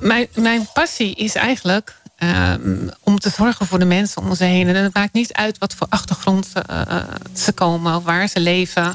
[0.00, 1.94] mijn, mijn passie is eigenlijk
[2.32, 4.68] ehm, om te zorgen voor de mensen om ons heen.
[4.68, 6.96] En het maakt niet uit wat voor achtergrond eh,
[7.32, 8.94] ze komen of waar ze leven.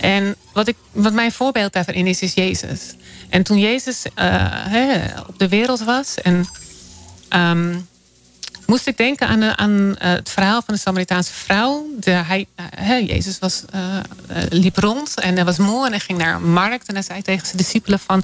[0.00, 2.80] En wat, ik, wat mijn voorbeeld daarin is, is Jezus.
[3.28, 4.86] En toen Jezus eh,
[5.26, 6.46] op de wereld was en
[7.28, 7.78] ehm,
[8.70, 11.86] moest ik denken aan, de- aan eh, het verhaal van de Samaritaanse vrouw.
[12.00, 14.02] De, hij, eh, hè, Jezus was, eh, eh,
[14.48, 16.88] liep rond en hij was moe en hij ging naar een markt.
[16.88, 18.22] En hij zei tegen zijn discipelen van...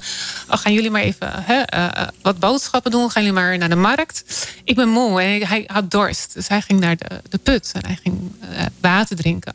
[0.49, 3.11] Oh, gaan jullie maar even eh, eh, wat boodschappen doen?
[3.11, 4.23] Gaan jullie maar naar de markt?
[4.63, 6.33] Ik ben moe en hij had dorst.
[6.33, 9.53] Dus hij ging naar de, de put en hij ging eh, water drinken.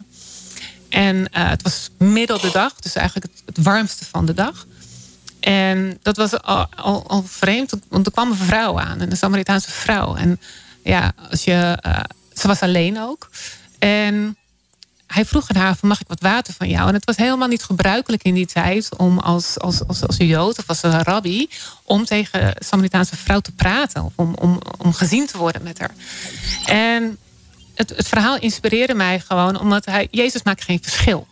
[0.89, 4.67] En eh, het was middel de dag, dus eigenlijk het, warmste van de dag.
[5.41, 9.71] En dat was al, al, al vreemd, want er kwam een vrouw aan, een Samaritaanse
[9.71, 10.15] vrouw.
[10.17, 10.41] En
[10.83, 12.01] ja, als je, eh,
[12.35, 13.31] ze was alleen ook.
[13.79, 14.37] En
[15.07, 16.89] hij vroeg aan haar: mag ik wat water van jou?
[16.89, 20.27] En het was helemaal niet gebruikelijk in die tijd om als, als, als, als een
[20.27, 21.49] Jood of als een rabbi
[21.83, 24.05] om tegen een Samaritaanse vrouw te praten.
[24.05, 25.95] Of om, om, om gezien te worden met haar.
[26.65, 27.19] En
[27.75, 31.27] het, het verhaal inspireerde mij gewoon omdat hij, Jezus maakt geen verschil.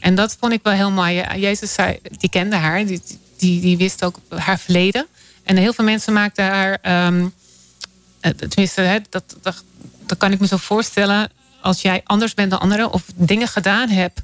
[0.00, 1.24] En dat vond ik wel heel mooi.
[1.36, 3.02] Jezus zei, die kende haar, die,
[3.36, 5.06] die, die wist ook haar verleden.
[5.44, 7.06] En heel veel mensen maakten haar.
[7.06, 7.34] Um,
[8.36, 9.64] tenminste, hè, dat, dat,
[10.06, 11.30] dat kan ik me zo voorstellen.
[11.60, 14.20] Als jij anders bent dan anderen of dingen gedaan hebt.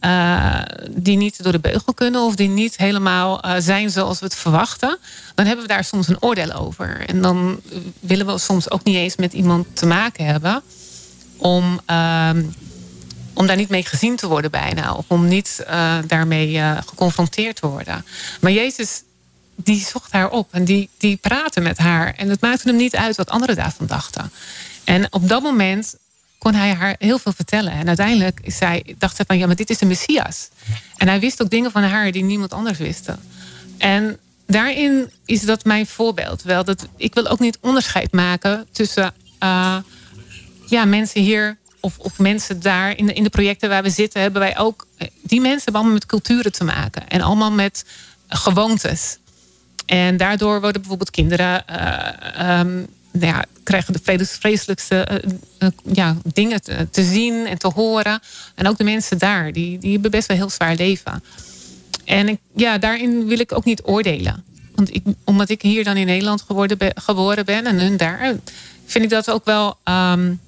[0.00, 4.24] Uh, die niet door de beugel kunnen of die niet helemaal uh, zijn zoals we
[4.24, 4.98] het verwachten,
[5.34, 7.08] dan hebben we daar soms een oordeel over.
[7.08, 7.60] En dan
[8.00, 10.62] willen we soms ook niet eens met iemand te maken hebben
[11.36, 12.30] om, uh,
[13.34, 15.66] om daar niet mee gezien te worden bijna, of om niet
[16.06, 18.04] daarmee geconfronteerd te worden.
[18.40, 19.02] Maar Jezus
[19.56, 22.14] die zocht haar op en die, die praatte met haar.
[22.14, 24.32] En het maakte hem niet uit wat anderen daarvan dachten.
[24.84, 25.96] En op dat moment
[26.38, 27.72] kon hij haar heel veel vertellen.
[27.72, 28.60] En uiteindelijk
[28.98, 30.48] dacht ze van ja, maar dit is de Messias.
[30.96, 33.08] En hij wist ook dingen van haar die niemand anders wist.
[33.78, 36.42] En daarin is dat mijn voorbeeld.
[36.42, 39.76] Wel dat ik wil ook niet onderscheid maken tussen uh,
[40.66, 44.20] ja, mensen hier of, of mensen daar in de, in de projecten waar we zitten,
[44.20, 44.86] hebben wij ook.
[45.22, 47.84] Die mensen hebben allemaal met culturen te maken en allemaal met
[48.28, 49.18] gewoontes.
[49.86, 52.86] En daardoor worden bijvoorbeeld kinderen uh, um,
[53.20, 55.22] ja, krijgen de vreselijkste
[55.58, 58.20] uh, ja, dingen te, zien en te horen.
[58.54, 61.24] En ook de mensen daar, die, die hebben best wel heel zwaar leven.
[62.04, 64.44] En ik, ja, daarin wil ik ook niet oordelen.
[64.74, 68.34] Want ik, omdat ik hier dan in Nederland geworden geboren ben en hun daar,
[68.86, 69.78] vind ik dat ook wel.
[69.84, 70.40] Um,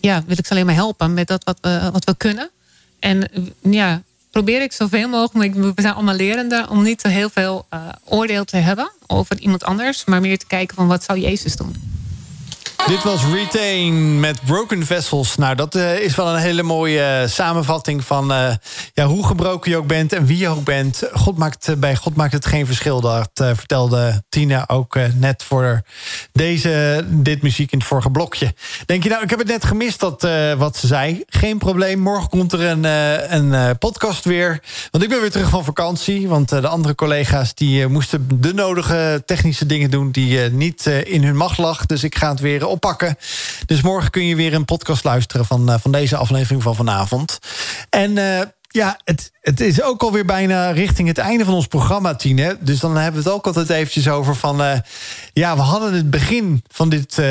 [0.00, 2.50] ja, wil ik ze alleen maar helpen met dat wat, we, wat we kunnen.
[2.98, 3.28] En
[3.60, 7.80] ja, probeer ik zoveel mogelijk, we zijn allemaal lerenden, om niet te heel veel uh,
[8.04, 11.99] oordeel te hebben over iemand anders, maar meer te kijken van wat zou Jezus doen.
[12.86, 15.36] Dit was Retain met Broken Vessels.
[15.36, 18.54] Nou, dat uh, is wel een hele mooie uh, samenvatting van uh,
[18.94, 21.02] ja, hoe gebroken je ook bent en wie je ook bent.
[21.12, 23.00] God maakt, bij God maakt het geen verschil.
[23.00, 25.82] Dat vertelde Tina ook net voor
[26.32, 28.54] deze, dit muziek in het vorige blokje.
[28.86, 30.28] Denk je nou, ik heb het net gemist dat,
[30.58, 31.22] wat ze zei.
[31.26, 32.84] Geen probleem, morgen komt er een,
[33.34, 34.62] een podcast weer.
[34.90, 36.28] Want ik ben weer terug van vakantie.
[36.28, 40.10] Want de andere collega's die moesten de nodige technische dingen doen...
[40.10, 41.86] die niet in hun macht lag.
[41.86, 43.16] Dus ik ga het weer oppakken.
[43.66, 47.38] Dus morgen kun je weer een podcast luisteren van, uh, van deze aflevering van vanavond.
[47.90, 52.14] En uh, ja, het, het is ook alweer bijna richting het einde van ons programma,
[52.14, 52.56] Tine.
[52.60, 54.60] Dus dan hebben we het ook altijd eventjes over van...
[54.60, 54.72] Uh,
[55.32, 57.22] ja, we hadden het begin van dit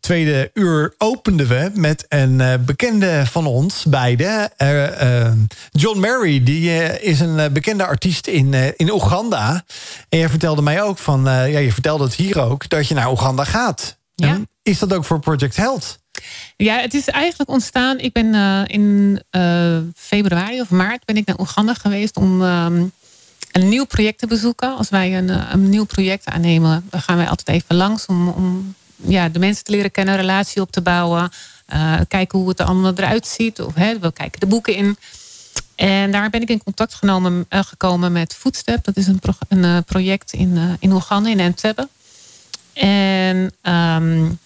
[0.00, 1.70] tweede uur openden we...
[1.74, 4.50] met een bekende van ons, beide.
[5.70, 6.70] John Murray, die
[7.00, 9.64] is een bekende artiest in, in Oeganda.
[10.08, 11.22] En jij vertelde mij ook van...
[11.24, 13.97] ja, je vertelde het hier ook, dat je naar Oeganda gaat.
[14.26, 14.38] Ja.
[14.62, 15.98] Is dat ook voor Project Health?
[16.56, 17.98] Ja, het is eigenlijk ontstaan.
[17.98, 22.92] Ik ben uh, in uh, februari of maart ben ik naar Oeganda geweest om um,
[23.52, 24.76] een nieuw project te bezoeken.
[24.76, 28.28] Als wij een, uh, een, nieuw project aannemen, dan gaan wij altijd even langs om,
[28.28, 31.30] om ja, de mensen te leren kennen, een relatie op te bouwen.
[32.08, 33.60] kijken hoe het er allemaal eruit ziet.
[33.60, 34.96] Of, hè, we kijken de boeken in.
[35.74, 38.84] En daar ben ik in contact genomen, gekomen met Footstep.
[38.84, 41.88] Dat is een, pro een project in, in Oeganda, in Entebbe.
[42.78, 44.38] En um,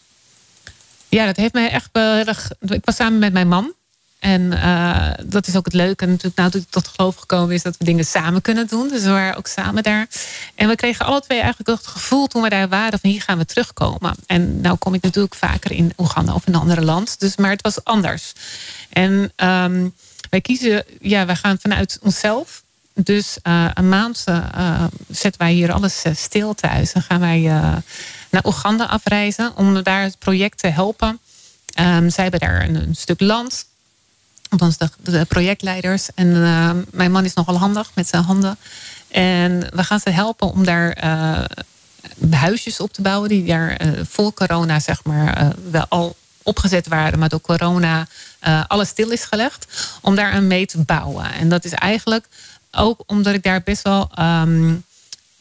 [1.09, 2.51] ja, dat heeft mij echt wel heel erg.
[2.61, 3.73] Ik was samen met mijn man.
[4.19, 6.05] En uh, dat is ook het leuke.
[6.05, 8.89] En natuurlijk, nou, toen ik tot geloof gekomen is dat we dingen samen kunnen doen.
[8.89, 10.07] Dus we waren ook samen daar.
[10.55, 13.39] En we kregen alle twee eigenlijk het gevoel toen we daar waren: van hier gaan
[13.39, 14.15] we terugkomen.
[14.27, 17.21] En nou kom ik natuurlijk vaker in Oeganda of in een ander land.
[17.21, 18.33] Dus, maar het was anders.
[18.91, 19.95] En um,
[20.31, 22.63] wij kiezen, ja, wij gaan vanuit onszelf.
[22.95, 26.93] Dus uh, een maand uh, zetten wij hier alles stil thuis.
[26.93, 27.51] En gaan wij
[28.33, 31.21] naar Oeganda afreizen om daar het project te helpen.
[31.81, 33.67] Um, zij hebben daar een, een, stuk land.
[34.49, 36.09] Althans, de, de projectleiders.
[36.15, 38.57] En uh, mijn man is nogal handig met zijn handen.
[39.09, 41.45] En we gaan ze helpen om daar uh,
[42.31, 43.29] huisjes op te bouwen.
[43.29, 47.19] Die daar uh, voor corona, zeg maar, wel al opgezet waren.
[47.19, 48.07] Maar door corona
[48.67, 49.67] alles stil is gelegd.
[50.01, 51.33] Om daar aan mee te bouwen.
[51.33, 52.27] En dat is eigenlijk
[52.71, 54.11] ook omdat ik daar best wel...
[54.19, 54.85] Um,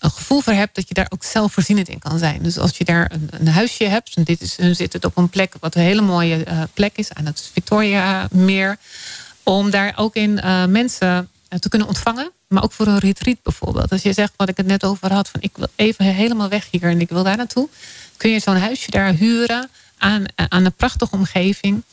[0.02, 2.44] een gevoel voor hebt dat je daar ook zelfvoorzienend in kan zijn.
[2.44, 5.18] Dus als je daar een, een huisje hebt, en dit is, hun zit het op
[5.18, 8.78] een plek wat een hele mooie uh, plek is, dat is Victoria Meer,
[9.44, 12.32] om daar ook in uh, mensen uh, te kunnen ontvangen.
[12.48, 13.92] Maar ook voor een retreat bijvoorbeeld.
[13.92, 16.68] Als je zegt wat ik het net over had, van ik wil even helemaal weg
[16.72, 17.70] hier en ik wil daar naartoe,
[18.18, 21.84] kun je zo'n huisje daar huren aan, aan een prachtige omgeving.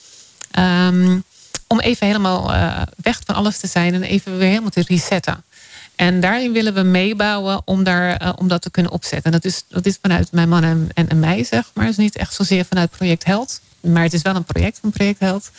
[0.58, 1.24] Um,
[1.66, 2.52] om even helemaal
[2.96, 5.44] weg van alles te zijn en even weer helemaal te resetten.
[5.98, 9.32] En daarin willen we meebouwen om, daar, uh, om dat te kunnen opzetten.
[9.32, 11.86] Dat is, dat is vanuit mijn man en, en, mij, zeg maar.
[11.86, 13.60] Dus niet echt zozeer vanuit Project Held.
[13.80, 15.50] Maar het is wel een project van Project Held.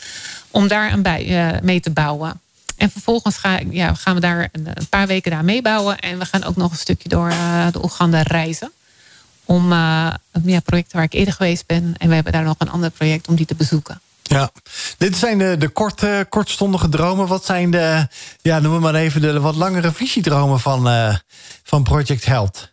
[0.51, 2.39] Om daar aan bij, eh, mee te bouwen.
[2.77, 5.99] En vervolgens ga, ja, gaan we daar een, een paar weken daar meebouwen.
[5.99, 8.71] En we gaan ook nog een stukje door eh, de Oeganda reizen.
[9.45, 11.93] Om eh, een ja, project waar ik eerder geweest ben.
[11.97, 14.01] En we hebben daar nog een ander project om die te bezoeken.
[14.29, 14.51] Ja,
[14.97, 17.27] dit zijn de, de korte, kortstondige dromen.
[17.27, 18.07] Wat zijn de,
[18.41, 21.15] ja, noem maar even de wat langere visiedromen van, eh,
[21.63, 22.71] van Project Held?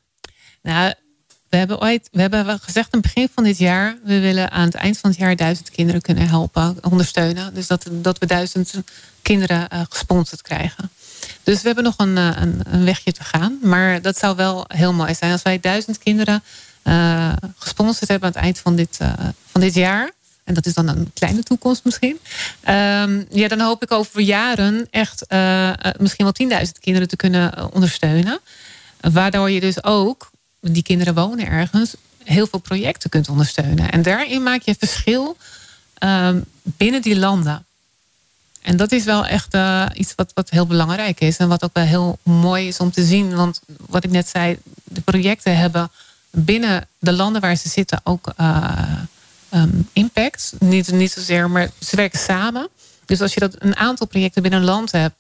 [0.62, 0.94] Nou,
[1.48, 4.64] we hebben ooit, we hebben gezegd aan het begin van dit jaar, we willen aan
[4.64, 7.54] het eind van het jaar duizend kinderen kunnen helpen, ondersteunen.
[7.54, 8.74] Dus dat, dat we duizend
[9.22, 10.90] kinderen eh, gesponsord krijgen.
[11.42, 13.58] Dus we hebben nog een, eh, een, een wegje te gaan.
[13.62, 16.42] Maar dat zou wel heel mooi zijn als wij duizend kinderen
[16.86, 19.12] eh, gesponsord hebben aan het eind van dit, eh,
[19.50, 20.10] van dit jaar.
[20.46, 22.18] En dat is dan een kleine toekomst misschien.
[22.60, 27.16] Ehm, ja, dan hoop ik over jaren echt eh, eh, misschien wel 10.000 kinderen te
[27.16, 28.40] kunnen eh, ondersteunen.
[29.00, 31.94] Waardoor je dus ook, die kinderen wonen ergens,
[32.24, 33.90] heel veel projecten kunt ondersteunen.
[33.90, 35.36] En daarin maak je verschil
[35.98, 37.64] ehm, binnen die landen.
[38.62, 39.56] En dat is wel echt
[39.94, 41.36] iets wat, wat heel belangrijk is.
[41.36, 43.34] En wat ook wel heel mooi is om te zien.
[43.34, 45.90] Want wat ik net zei, de projecten hebben
[46.30, 48.32] binnen de landen waar ze zitten ook
[49.56, 50.52] ehm, impact.
[50.58, 52.68] Niet, niet zozeer, maar ze werken samen.
[53.06, 55.14] Dus als je dat een aantal projecten binnen een land hebt,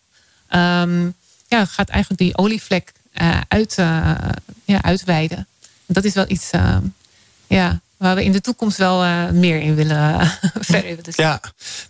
[0.48, 1.10] ehm,
[1.48, 4.14] ja, gaat eigenlijk die olievlek eh, uit, eh,
[4.64, 5.46] ja, uitweiden.
[5.86, 6.76] Dat is wel iets eh,
[7.46, 10.20] ja, waar we in de toekomst wel eh, meer in willen,
[10.54, 11.24] verder willen zien.
[11.24, 11.40] Ja,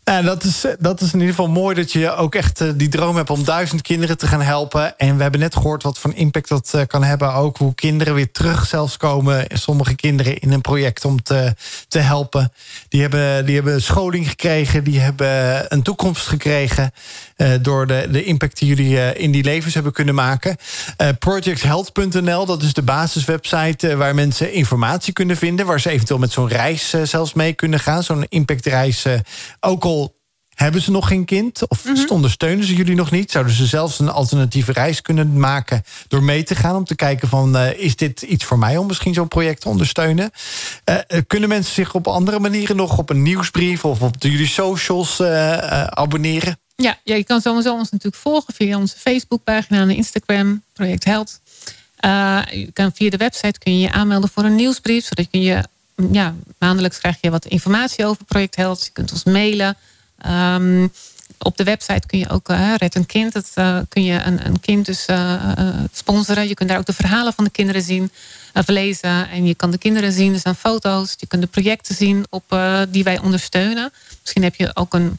[0.05, 2.89] nou, dat, is, dat is in ieder geval mooi dat je ook echt eh, die
[2.89, 4.99] droom hebt om duizend kinderen te gaan helpen.
[4.99, 7.33] En we hebben net gehoord wat voor impact dat eh, kan hebben.
[7.35, 9.45] Ook hoe kinderen weer terug zelfs komen.
[9.53, 11.55] Sommige kinderen in een project om te,
[11.89, 12.53] te helpen.
[12.89, 14.85] Die hebben, die hebben scholing gekregen.
[14.85, 16.93] Die hebben een toekomst gekregen.
[17.37, 20.57] eh, door de, de impact die jullie eh, in die levens hebben kunnen maken.
[20.97, 25.67] Eh, projecthealth.nl, dat is de basiswebsite eh, waar mensen informatie kunnen vinden.
[25.67, 28.03] Waar ze eventueel met zo'n reis eh, zelfs mee kunnen gaan.
[28.03, 29.05] Zo'n impactreis.
[29.05, 29.19] eh,
[29.61, 30.15] ook al
[30.55, 34.09] hebben ze nog geen kind of ondersteunen ze jullie nog niet, zouden ze zelfs een
[34.09, 38.23] alternatieve reis kunnen maken door mee te gaan om te kijken van eh, is dit
[38.23, 40.31] iets voor mij om misschien zo'n project te ondersteunen?
[41.27, 45.21] Kunnen mensen zich op andere manieren nog op een nieuwsbrief of op jullie socials
[45.91, 46.59] abonneren?
[46.77, 51.41] Ja, ja, je kan sowieso ons natuurlijk volgen via onze Facebookpagina en Instagram, Project Held.
[52.51, 55.63] Je kan via de website kun je je aanmelden voor een nieuwsbrief, zodat je, je
[56.13, 58.85] ja, maandelijks krijg je wat informatie over Project Held.
[58.85, 59.77] Je kunt ons mailen.
[60.19, 60.89] Ehm,
[61.39, 64.47] op de website kun je ook eh, Red een Kind, dat eh, kun je een,
[64.47, 65.53] een kind dus eh,
[65.93, 66.49] sponsoren.
[66.49, 68.11] Je kunt daar ook de verhalen van de kinderen zien
[68.55, 69.29] of lezen.
[69.29, 71.15] En je kan de kinderen zien, er zijn foto's.
[71.19, 72.59] Je kunt de projecten zien op,
[72.89, 73.93] die wij ondersteunen.
[74.21, 75.19] Misschien heb je ook een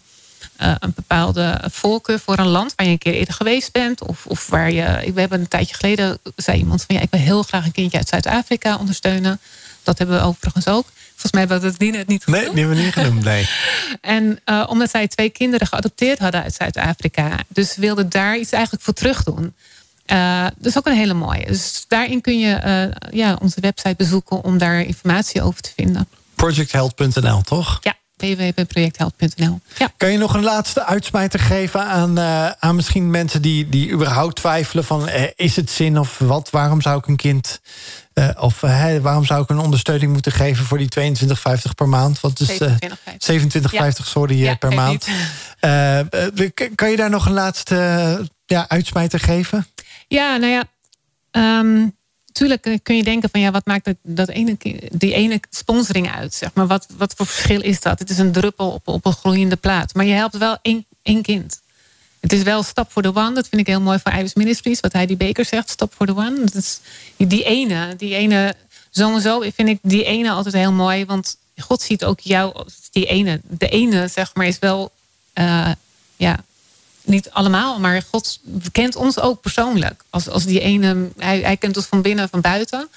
[0.57, 4.03] een bepaalde voorkeur voor een land waar je een keer eerder geweest bent.
[4.03, 5.11] Of, of waar je.
[5.13, 7.97] We hebben een tijdje geleden zei iemand van ja, ik wil heel graag een kindje
[7.97, 9.39] uit Zuid-Afrika ondersteunen.
[9.87, 10.85] Dat hebben we overigens ook.
[11.09, 12.55] Volgens mij hebben we dat het niet Nee, genoemd.
[12.55, 13.23] die hebben we niet genoemd.
[13.23, 13.49] Nee.
[14.01, 17.37] En eh, omdat zij twee kinderen geadopteerd hadden uit Zuid-Afrika.
[17.47, 19.53] Dus ze wilden daar iets eigenlijk voor terug doen.
[20.05, 21.45] Eh, dat is ook een hele mooie.
[21.45, 26.07] Dus daarin kun je eh, ja, onze website bezoeken om daar informatie over te vinden.
[26.35, 27.79] Projecthealth.nl, toch?
[27.81, 29.59] Ja, www.projectheld.nl.
[29.77, 29.91] Ja.
[29.97, 32.19] Kan je nog een laatste uitsmijter geven aan,
[32.59, 36.49] aan misschien mensen die, die überhaupt twijfelen van is het zin of wat?
[36.49, 37.59] Waarom zou ik een kind
[38.17, 42.19] eh, of eh, waarom zou ik een ondersteuning moeten geven voor die 22,50 per maand?
[42.19, 42.77] Wat is eh, 27,50.
[43.77, 45.07] 27,50 sorry eh, Ja, per maand?
[46.75, 47.75] kan je daar nog een laatste
[48.45, 49.67] ja, uitsmijter geven?
[50.07, 50.63] Ja, nou ja.
[51.31, 51.87] ehm,
[52.31, 54.57] tuurlijk kun je denken van ja, wat maakt dat, dat ene,
[54.91, 56.33] die ene sponsoring uit?
[56.33, 56.67] Zeg maar.
[56.67, 57.99] wat, wat voor verschil is dat?
[57.99, 59.93] Het is een druppel op, op een gloeiende plaat.
[59.93, 61.61] Maar je helpt wel één, één kind.
[62.19, 63.33] Het is wel stap voor de one.
[63.33, 64.79] Dat vind ik heel mooi van Iris Ministries.
[64.79, 66.39] Wat hij die Baker zegt, stap voor de one.
[66.39, 66.79] Dat is
[67.17, 68.55] die ene, die ene,
[68.89, 71.05] sowieso vind ik die ene altijd heel mooi.
[71.05, 73.41] Want God ziet ook jou die ene.
[73.43, 74.91] De ene, zeg maar, is wel,
[75.33, 75.71] eh,
[76.15, 76.43] ja,
[77.03, 78.39] niet allemaal, maar God
[78.71, 80.03] kent ons ook persoonlijk.
[80.09, 82.89] Als, als die ene, hij, hij kent ons van binnen en van buiten.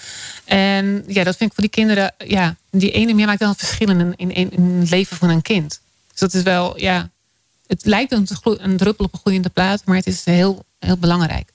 [0.44, 3.54] En ja, dat vind ik voor die kinderen, ja, die ene meer maakt wel een
[3.54, 5.80] verschil in, een- in, in, in het leven van een kind.
[6.10, 7.10] Dus dat is wel, ja,
[7.70, 11.52] het lijkt een, een druppel op een gloeiende plaat, maar het is heel, heel belangrijk.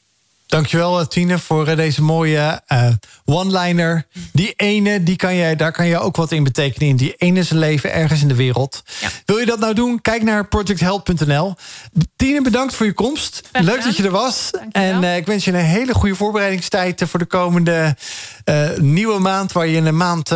[0.48, 2.88] Dankjewel eh, Tine voor eh, deze mooie eh,
[3.26, 4.06] one-liner.
[4.32, 6.88] Die ene, die kan je, daar kan je ook wat in betekenen.
[6.90, 8.84] In die ene zijn leven ergens in de wereld.
[9.00, 9.10] Ja.
[9.26, 10.02] Wil je dat nou doen?
[10.02, 11.56] Kijk naar projecthealth.nl.
[12.16, 13.42] Tine, bedankt voor je komst.
[13.52, 14.50] Leuk dat je er was.
[14.52, 15.04] Dankjewel.
[15.04, 17.96] En ik wens je een hele goede voorbereidingstijd voor de komende
[18.78, 19.52] nieuwe maand.
[19.52, 20.30] Waar je in een maand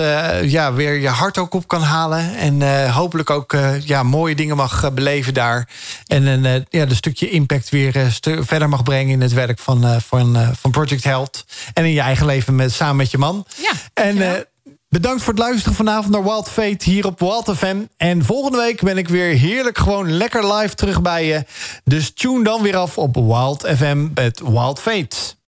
[0.44, 2.36] ja, weer je hart ook op kan halen.
[2.36, 5.68] En hopelijk ook ja, mooie dingen mag beleven daar.
[6.08, 9.99] En een ja, een stukje impact weer stu- verder mag brengen in het werk van,
[10.02, 11.46] van, eh, van Project Health.
[11.74, 13.46] En in je eigen leven met, samen met je man.
[13.56, 14.42] Ja, en eh,
[14.90, 17.78] Bedankt voor het luisteren vanavond naar Wild Fate hier op Wild FM.
[17.98, 21.46] En volgende week ben ik weer heerlijk gewoon lekker live terug bij je.
[21.84, 25.38] Dus tune dan weer af op Wild FM met Wild Fate.